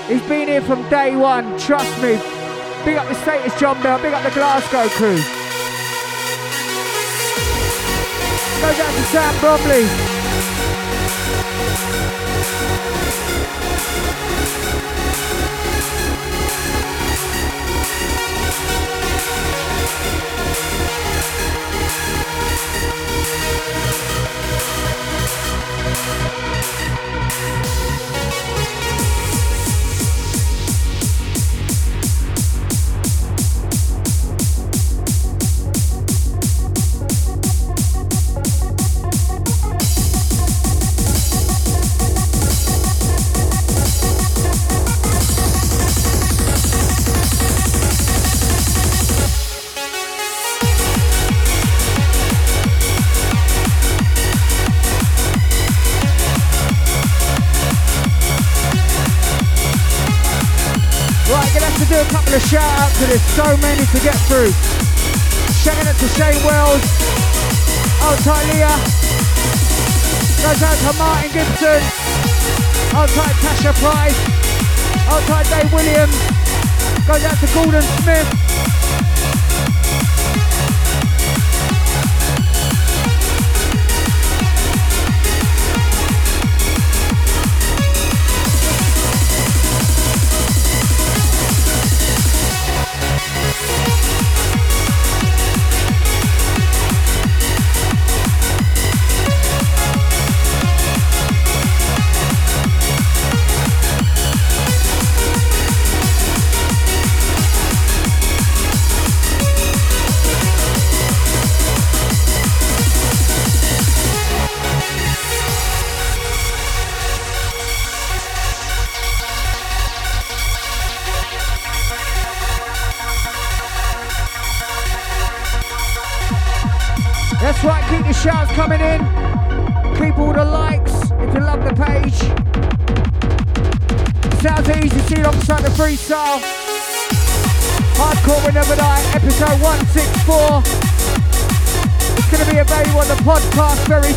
He's 0.08 0.22
been 0.24 0.48
here 0.48 0.62
from 0.62 0.82
day 0.90 1.16
one, 1.16 1.58
trust 1.60 1.96
me. 2.02 2.20
Big 2.84 2.98
up 2.98 3.08
the 3.08 3.14
status, 3.14 3.58
John 3.60 3.82
Bell, 3.84 4.02
big 4.02 4.14
up 4.14 4.24
the 4.24 4.32
Glasgow 4.32 4.88
crew. 4.90 5.16
Goes 8.62 8.80
out 8.80 8.94
to 8.96 9.04
Sam 9.04 9.40
Bromley. 9.40 10.19
Shout 63.00 63.08
there's 63.08 63.22
so 63.32 63.58
many 63.58 63.86
to 63.86 64.00
get 64.04 64.16
through. 64.28 64.52
Shouting 65.64 65.88
out 65.88 65.96
to 66.00 66.08
Shane 66.20 66.44
Wells, 66.44 66.84
oh, 68.04 68.16
Tight 68.24 68.46
Leah, 68.52 68.76
goes 70.44 70.62
out 70.64 70.78
to 70.84 70.92
Martin 70.98 71.32
Gibson, 71.32 71.80
Old 72.96 73.10
Tight 73.16 73.36
Tasha 73.40 73.74
Price, 73.80 74.20
Old 75.12 75.24
Tight 75.28 75.48
Dave 75.48 75.72
Williams, 75.72 76.16
goes 77.08 77.24
out 77.24 77.38
to 77.40 77.48
Gordon 77.54 77.84
Smith. 78.04 78.69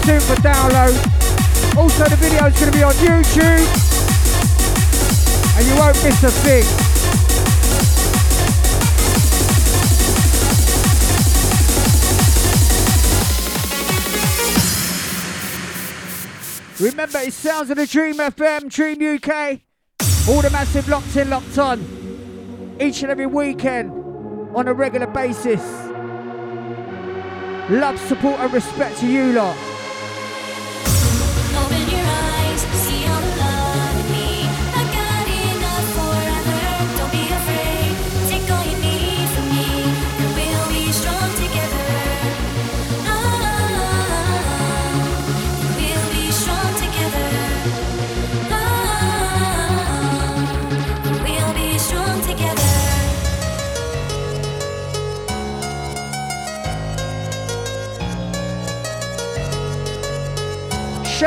Soon 0.04 0.20
for 0.20 0.34
download. 0.42 1.76
Also, 1.76 2.04
the 2.04 2.16
video 2.16 2.46
is 2.46 2.58
going 2.58 2.72
to 2.72 2.76
be 2.76 2.82
on 2.82 2.92
YouTube. 2.94 3.66
And 5.56 5.66
you 5.66 5.76
won't 5.76 5.94
miss 6.02 6.22
a 6.24 6.30
thing. 6.30 6.92
Remember, 16.84 17.18
it 17.18 17.32
sounds 17.32 17.70
of 17.70 17.76
the 17.76 17.86
Dream 17.86 18.16
FM, 18.16 18.68
Dream 18.68 19.00
UK. 19.00 19.60
All 20.28 20.42
the 20.42 20.50
massive 20.50 20.88
locked 20.88 21.16
in, 21.16 21.30
locked 21.30 21.58
on. 21.58 22.76
Each 22.80 23.02
and 23.02 23.10
every 23.12 23.26
weekend 23.26 23.92
on 24.56 24.66
a 24.66 24.74
regular 24.74 25.06
basis. 25.06 25.62
Love, 27.70 28.00
support, 28.00 28.40
and 28.40 28.52
respect 28.52 28.98
to 28.98 29.06
you 29.06 29.32
lot. 29.32 29.71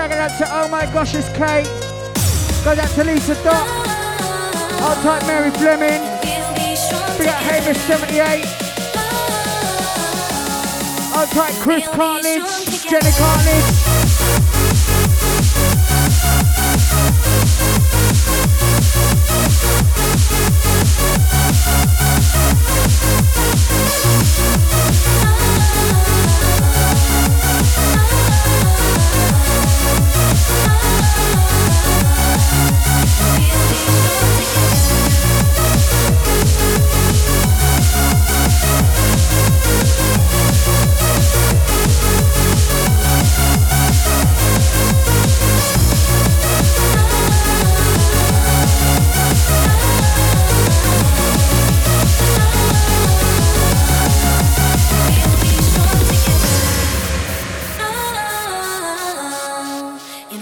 Shout 0.06 0.20
out 0.20 0.38
to 0.38 0.46
Oh 0.52 0.68
My 0.68 0.86
Gosh, 0.94 1.16
it's 1.16 1.30
Kate. 1.30 1.66
Goes 2.64 2.78
out 2.78 2.90
to 2.94 3.04
Lisa 3.04 3.34
Dot. 3.44 3.68
Hold 4.80 4.98
tight, 5.02 5.26
Mary 5.26 5.50
Fleming. 5.50 6.00
Big 7.18 7.28
up 7.28 7.42
Hamish 7.42 7.78
78. 7.88 8.46
I'll 11.16 11.26
tight, 11.26 11.54
Chris 11.60 11.88
Carnage. 11.88 12.86
Jenny 12.88 13.12
Carnage. 13.18 14.05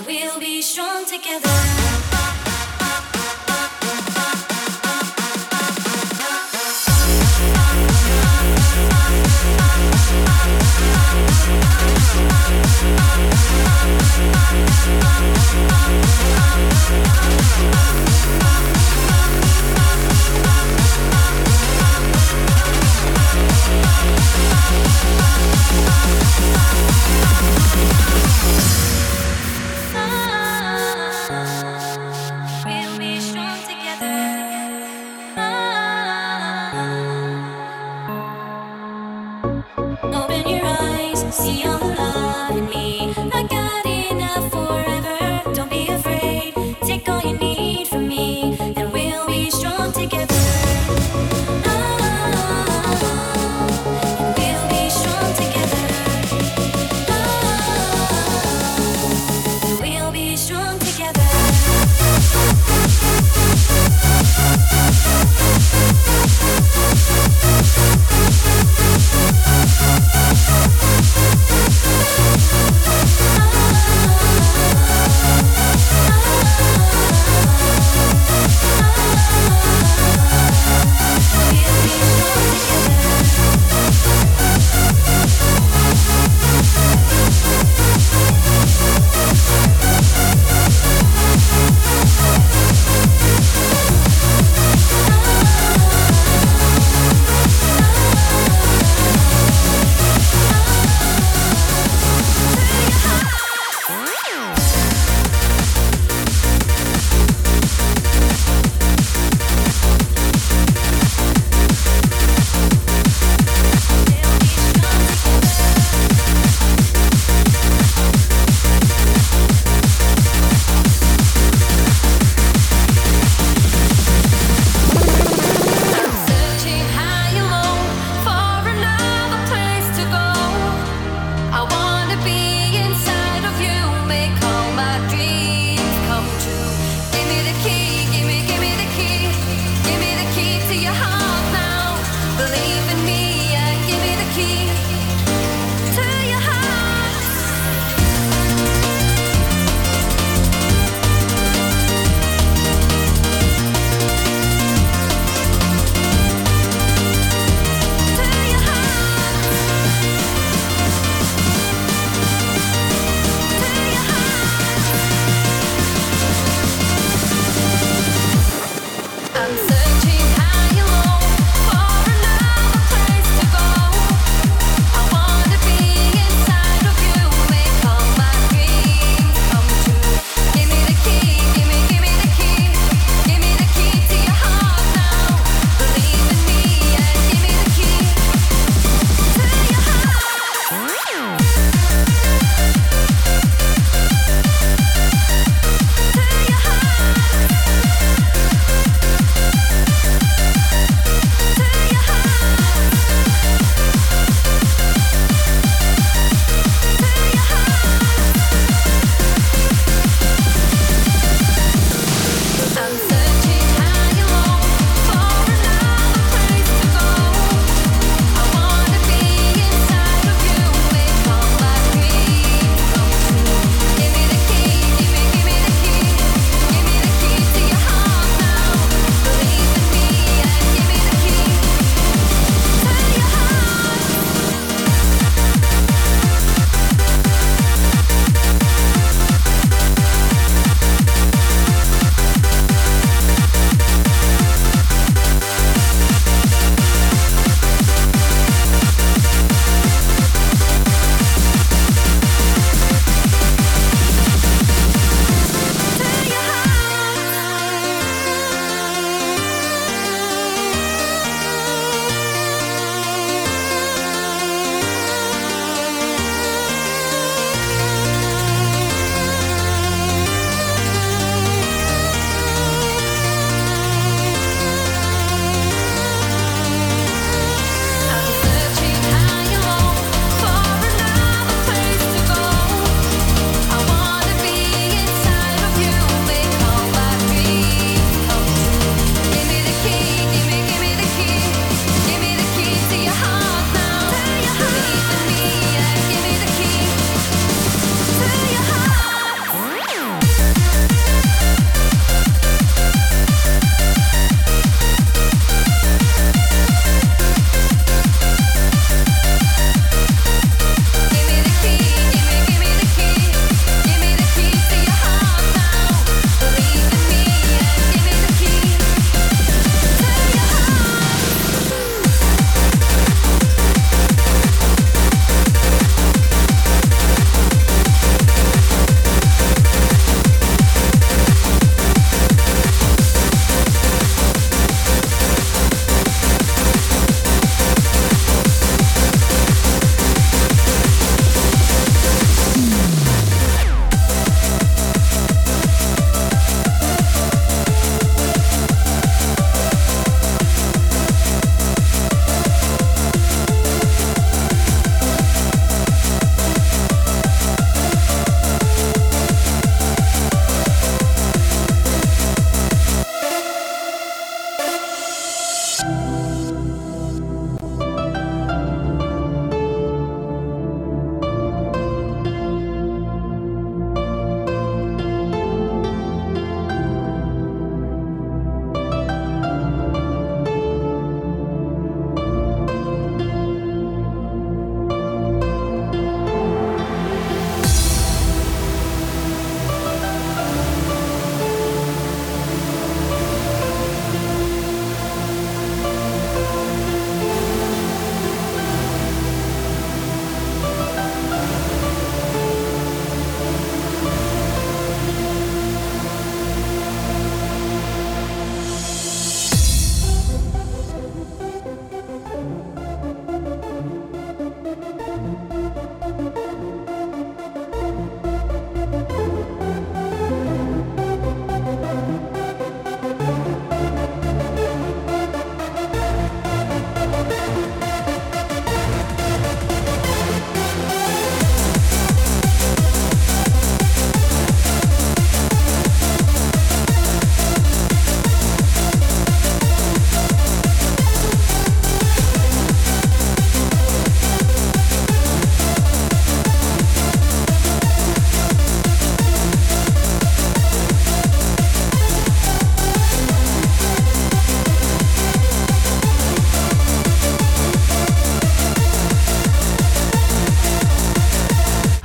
we'll 0.06 0.40
be 0.40 0.61
strong 0.61 1.06
together. 1.06 1.93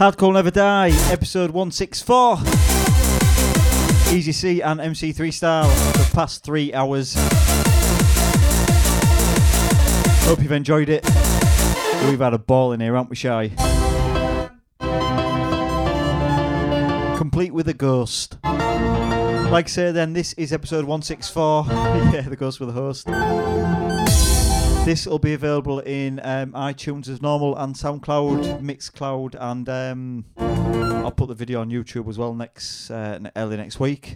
Hardcore 0.09 0.33
Never 0.33 0.51
Die, 0.51 0.89
episode 1.13 1.51
164. 1.51 2.39
Easy 4.11 4.33
C 4.33 4.63
and 4.63 4.81
MC 4.81 5.13
Freestyle 5.13 5.71
for 5.71 5.99
the 5.99 6.11
past 6.15 6.43
three 6.43 6.73
hours. 6.73 7.15
Hope 10.25 10.41
you've 10.41 10.53
enjoyed 10.53 10.89
it. 10.89 11.05
We've 12.09 12.21
had 12.21 12.33
a 12.33 12.39
ball 12.39 12.73
in 12.73 12.81
here, 12.81 12.97
aren't 12.97 13.11
we, 13.11 13.17
Shy? 13.17 13.49
Complete 17.19 17.53
with 17.53 17.69
a 17.69 17.75
ghost. 17.75 18.39
Like 18.43 19.67
I 19.67 19.69
say, 19.69 19.93
then, 19.93 20.15
this 20.15 20.33
is 20.35 20.55
episode 20.55 20.87
164. 20.87 21.67
yeah, 22.15 22.23
the 22.23 22.35
ghost 22.35 22.61
with 22.61 22.71
a 22.71 22.73
host. 22.73 23.07
This 24.89 25.05
will 25.05 25.19
be 25.19 25.35
available 25.35 25.81
in 25.81 26.19
um, 26.25 26.53
iTunes 26.53 27.11
as 27.11 27.21
normal 27.21 27.55
and 27.59 27.75
SoundCloud, 27.75 28.63
Mixcloud, 28.63 29.37
and 29.39 29.69
um, 29.69 30.25
I'll 31.05 31.11
put 31.11 31.29
the 31.29 31.35
video 31.35 31.61
on 31.61 31.69
YouTube 31.69 32.09
as 32.09 32.17
well 32.17 32.33
next 32.33 32.91
uh, 32.91 33.19
early 33.37 33.59
next 33.59 33.79
week. 33.79 34.15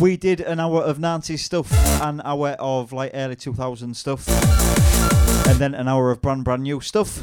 We 0.00 0.16
did 0.16 0.40
an 0.42 0.60
hour 0.60 0.80
of 0.80 0.98
90s 0.98 1.40
stuff, 1.40 1.72
an 2.02 2.20
hour 2.24 2.50
of 2.60 2.92
like 2.92 3.10
early 3.14 3.34
2000 3.34 3.96
stuff, 3.96 4.28
and 5.48 5.58
then 5.58 5.74
an 5.74 5.88
hour 5.88 6.12
of 6.12 6.22
brand 6.22 6.44
brand 6.44 6.62
new 6.62 6.80
stuff. 6.80 7.18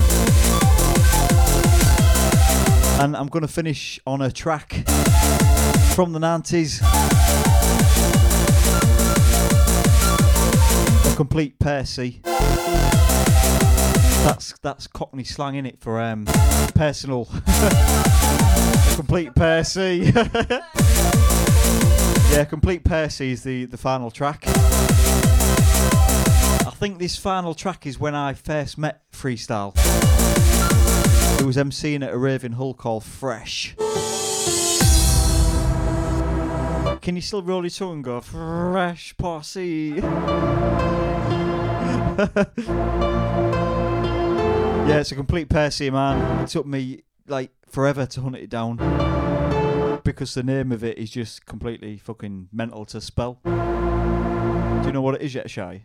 And 2.99 3.15
I'm 3.15 3.27
going 3.27 3.43
to 3.43 3.47
finish 3.47 3.97
on 4.05 4.21
a 4.21 4.29
track 4.29 4.73
from 5.95 6.11
the 6.11 6.19
90s. 6.19 7.20
Complete 11.21 11.59
Percy. 11.59 12.19
That's 14.23 14.55
that's 14.63 14.87
Cockney 14.87 15.23
slang 15.23 15.53
in 15.53 15.67
it 15.67 15.79
for 15.79 16.01
um 16.01 16.25
personal. 16.73 17.25
Complete 18.95 19.35
Percy. 19.35 20.11
yeah, 22.31 22.43
complete 22.49 22.83
Percy 22.83 23.33
is 23.33 23.43
the 23.43 23.65
the 23.65 23.77
final 23.77 24.09
track. 24.09 24.45
I 26.65 26.73
think 26.73 26.97
this 26.97 27.17
final 27.17 27.53
track 27.53 27.85
is 27.85 27.99
when 27.99 28.15
I 28.15 28.33
first 28.33 28.79
met 28.79 29.03
freestyle. 29.11 29.75
It 31.39 31.45
was 31.45 31.55
emceeing 31.55 32.03
at 32.03 32.11
a 32.11 32.17
rave 32.17 32.43
in 32.43 32.53
Hull 32.53 32.73
called 32.73 33.03
Fresh. 33.03 33.75
Can 37.01 37.15
you 37.15 37.21
still 37.21 37.41
roll 37.41 37.63
your 37.63 37.71
tongue 37.71 37.93
and 37.93 38.03
go 38.03 38.21
fresh 38.21 39.17
posse? 39.17 40.01
yeah, 44.87 44.99
it's 44.99 45.11
a 45.11 45.15
complete 45.15 45.49
Percy, 45.49 45.89
man. 45.89 46.43
It 46.43 46.49
took 46.49 46.67
me 46.67 47.01
like 47.27 47.51
forever 47.67 48.05
to 48.05 48.21
hunt 48.21 48.35
it 48.35 48.49
down 48.49 48.77
because 50.03 50.35
the 50.35 50.43
name 50.43 50.71
of 50.71 50.83
it 50.83 50.99
is 50.99 51.09
just 51.09 51.47
completely 51.47 51.97
fucking 51.97 52.49
mental 52.51 52.85
to 52.85 53.01
spell. 53.01 53.39
Do 53.43 53.49
you 54.85 54.91
know 54.91 55.01
what 55.01 55.15
it 55.15 55.21
is 55.21 55.33
yet, 55.33 55.49
Shy? 55.49 55.83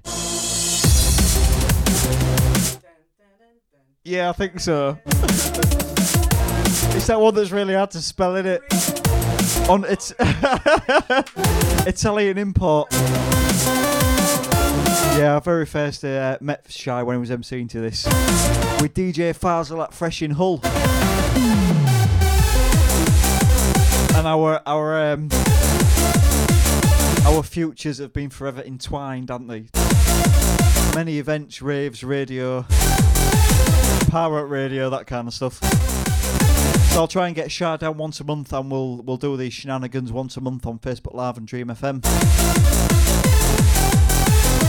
Yeah, 4.05 4.29
I 4.29 4.33
think 4.33 4.61
so. 4.61 4.99
it's 5.07 7.07
that 7.07 7.19
one 7.19 7.35
that's 7.35 7.51
really 7.51 7.75
hard 7.75 7.93
to 7.93 8.03
spell, 8.03 8.37
is 8.37 8.47
it? 8.47 9.71
On 9.71 9.85
it's 9.85 10.13
Italian 11.87 12.37
import. 12.37 12.93
Yeah, 15.19 15.37
I 15.37 15.41
very 15.41 15.67
first 15.67 16.05
uh, 16.05 16.39
met 16.41 16.67
Shy 16.69 17.03
when 17.03 17.17
he 17.17 17.21
was 17.21 17.31
emceeing 17.31 17.69
to 17.71 17.81
this 17.81 18.05
with 18.83 18.95
DJ 18.95 19.37
Fazel 19.37 19.83
at 19.83 19.95
Fresh 19.95 20.23
in 20.23 20.33
Hull, 20.33 20.61
and 24.17 24.27
our 24.27 24.61
our 24.67 25.13
um, 25.13 25.29
our 27.25 27.43
futures 27.43 27.99
have 27.99 28.13
been 28.13 28.31
forever 28.31 28.63
entwined, 28.63 29.31
haven't 29.31 29.49
they? 29.49 29.65
Many 30.95 31.19
events, 31.19 31.61
raves, 31.61 32.05
radio, 32.05 32.65
power 34.09 34.41
at 34.41 34.49
radio, 34.49 34.91
that 34.91 35.07
kind 35.07 35.29
of 35.29 35.35
stuff. 35.35 35.61
So 36.93 37.01
I'll 37.01 37.09
try 37.09 37.27
and 37.27 37.37
get 37.37 37.51
Shy 37.51 37.77
down 37.77 37.99
once 37.99 38.21
a 38.21 38.25
month, 38.25 38.53
and 38.53 38.71
we'll 38.71 38.99
we'll 38.99 39.17
do 39.17 39.37
these 39.37 39.53
shenanigans 39.53 40.13
once 40.13 40.37
a 40.37 40.41
month 40.41 40.67
on 40.67 40.79
Facebook 40.79 41.15
Live 41.15 41.37
and 41.37 41.47
Dream 41.47 41.69
FM. 41.69 42.86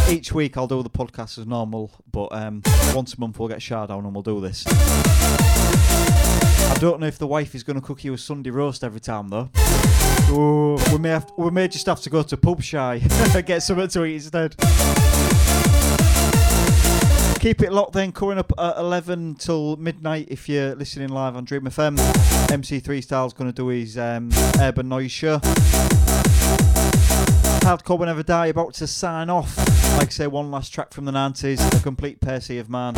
Each 0.10 0.32
week 0.32 0.56
I'll 0.56 0.68
do 0.68 0.82
the 0.82 0.90
podcast 0.90 1.38
as 1.38 1.46
normal, 1.46 1.92
but 2.10 2.30
um, 2.32 2.62
once 2.94 3.16
a 3.16 3.20
month 3.20 3.38
we'll 3.40 3.50
get 3.50 3.62
Shah 3.62 3.86
down 3.86 4.06
and 4.06 4.14
we'll 4.14 4.24
do 4.24 4.40
this. 4.40 4.64
I 4.68 6.78
don't 6.80 7.02
know 7.02 7.08
if 7.08 7.18
the 7.18 7.28
wife 7.28 7.54
is 7.54 7.64
going 7.64 7.78
to 7.80 7.86
cook 7.86 8.06
you 8.06 8.14
a 8.14 8.18
Sunday 8.18 8.50
roast 8.50 8.86
every 8.86 9.02
time 9.02 9.28
though. 9.28 9.50
Ooh, 10.30 10.78
we 10.94 10.98
may 10.98 11.10
have, 11.10 11.30
we 11.38 11.52
may 11.52 11.68
just 11.68 11.86
have 11.88 12.00
to 12.02 12.10
go 12.10 12.24
to 12.24 12.38
pub 12.38 12.62
shy, 12.62 13.02
and 13.04 13.46
get 13.46 13.64
something 13.64 13.90
to 13.90 14.06
eat 14.06 14.16
instead. 14.16 14.56
Keep 17.42 17.62
it 17.62 17.74
locked 17.74 17.94
then, 17.94 18.14
coming 18.14 18.38
up 18.38 18.54
at 18.58 18.78
11 18.78 19.36
till 19.36 19.76
midnight 19.76 20.28
if 20.30 20.48
you're 20.48 20.74
listening 20.76 21.10
live 21.10 21.36
on 21.36 21.44
Dream 21.44 21.64
FM. 21.64 22.00
MC 22.52 22.80
Freestyle's 22.80 23.34
going 23.34 23.52
to 23.52 23.56
do 23.56 23.68
his 23.68 23.98
um, 23.98 24.30
Urban 24.60 24.88
Noise 24.88 25.12
show. 25.12 25.42
Hardcore 27.68 28.00
Will 28.00 28.24
Die 28.24 28.48
about 28.48 28.74
to 28.76 28.88
sign 28.88 29.30
off. 29.30 29.77
Like 29.96 30.08
I 30.08 30.10
say, 30.10 30.28
one 30.28 30.52
last 30.52 30.74
track 30.74 30.94
from 30.94 31.06
the 31.06 31.12
90s, 31.12 31.80
a 31.80 31.82
complete 31.82 32.20
Percy 32.20 32.60
of 32.60 32.70
man. 32.70 32.94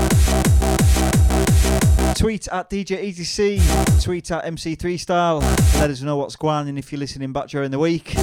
Tweet 2.15 2.47
at 2.49 2.69
DJ 2.69 3.03
Easy 3.03 3.23
C, 3.23 3.61
tweet 4.01 4.31
at 4.31 4.45
MC 4.45 4.75
Freestyle. 4.75 5.41
Let 5.79 5.89
us 5.89 6.01
know 6.01 6.17
what's 6.17 6.35
going 6.35 6.67
on 6.67 6.77
if 6.77 6.91
you're 6.91 6.99
listening 6.99 7.31
back 7.31 7.47
during 7.47 7.71
the 7.71 7.79
week. 7.79 8.15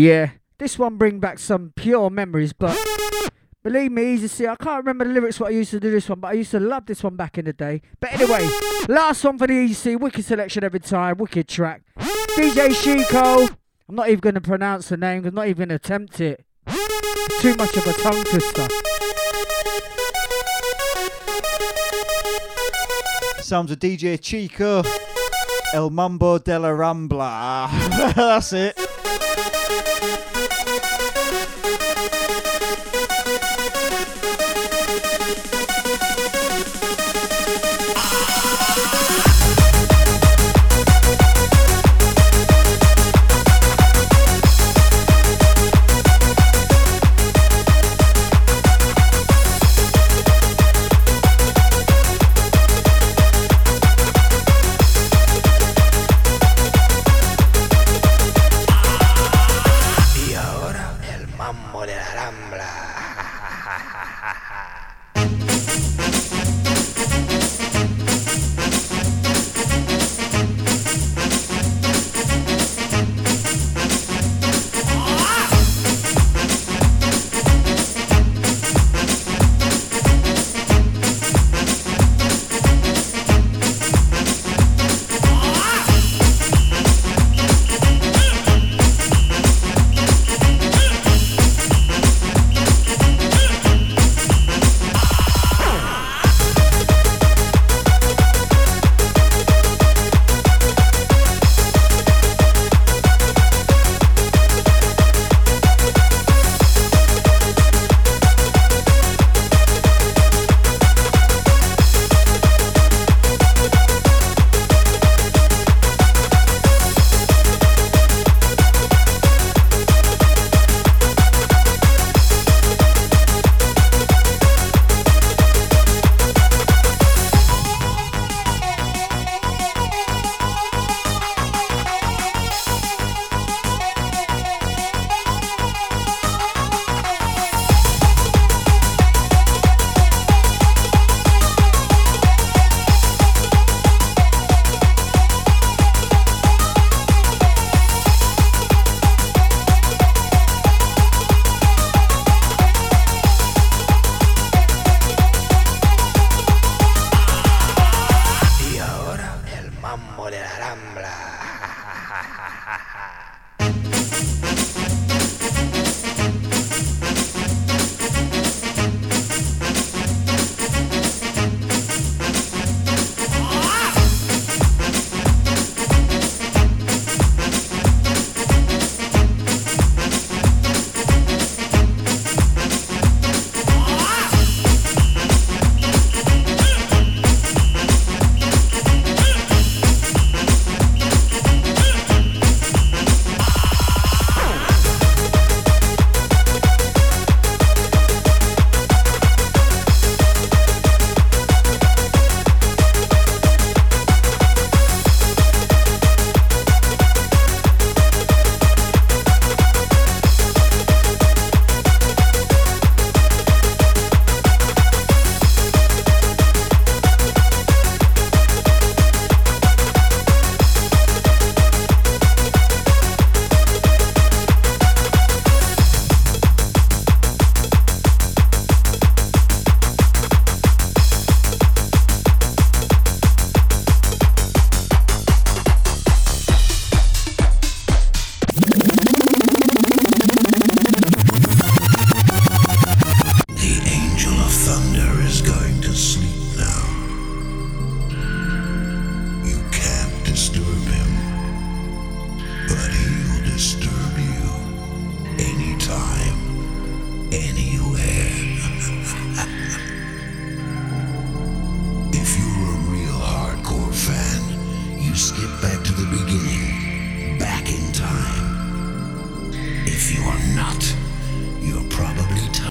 Yeah, 0.00 0.30
this 0.56 0.78
one 0.78 0.96
bring 0.96 1.20
back 1.20 1.38
some 1.38 1.74
pure 1.76 2.08
memories, 2.08 2.54
but 2.54 2.74
believe 3.62 3.92
me, 3.92 4.14
easy 4.14 4.28
to 4.28 4.34
see. 4.34 4.46
I 4.46 4.56
can't 4.56 4.78
remember 4.78 5.04
the 5.04 5.12
lyrics 5.12 5.38
what 5.38 5.48
I 5.48 5.56
used 5.56 5.72
to 5.72 5.78
do 5.78 5.90
this 5.90 6.08
one, 6.08 6.20
but 6.20 6.28
I 6.28 6.32
used 6.32 6.52
to 6.52 6.58
love 6.58 6.86
this 6.86 7.02
one 7.02 7.16
back 7.16 7.36
in 7.36 7.44
the 7.44 7.52
day. 7.52 7.82
But 8.00 8.14
anyway, 8.14 8.48
last 8.88 9.22
one 9.22 9.36
for 9.36 9.46
the 9.46 9.52
easy. 9.52 9.96
Wicked 9.96 10.24
selection 10.24 10.64
every 10.64 10.80
time, 10.80 11.18
wicked 11.18 11.48
track. 11.48 11.82
DJ 11.98 12.74
Chico. 12.82 13.54
I'm 13.90 13.94
not 13.94 14.08
even 14.08 14.20
going 14.20 14.36
to 14.36 14.40
pronounce 14.40 14.88
the 14.88 14.96
name. 14.96 15.26
I'm 15.26 15.34
not 15.34 15.48
even 15.48 15.68
going 15.68 15.68
to 15.68 15.74
attempt 15.74 16.18
it. 16.22 16.46
Too 17.40 17.54
much 17.56 17.76
of 17.76 17.86
a 17.86 17.92
tongue 17.92 18.24
twister. 18.24 18.68
Sounds 23.42 23.70
of 23.70 23.78
DJ 23.78 24.18
Chico. 24.18 24.82
El 25.74 25.90
Mambo 25.90 26.38
de 26.38 26.58
la 26.58 26.70
Rambla. 26.70 27.68
That's 28.14 28.54
it. 28.54 28.89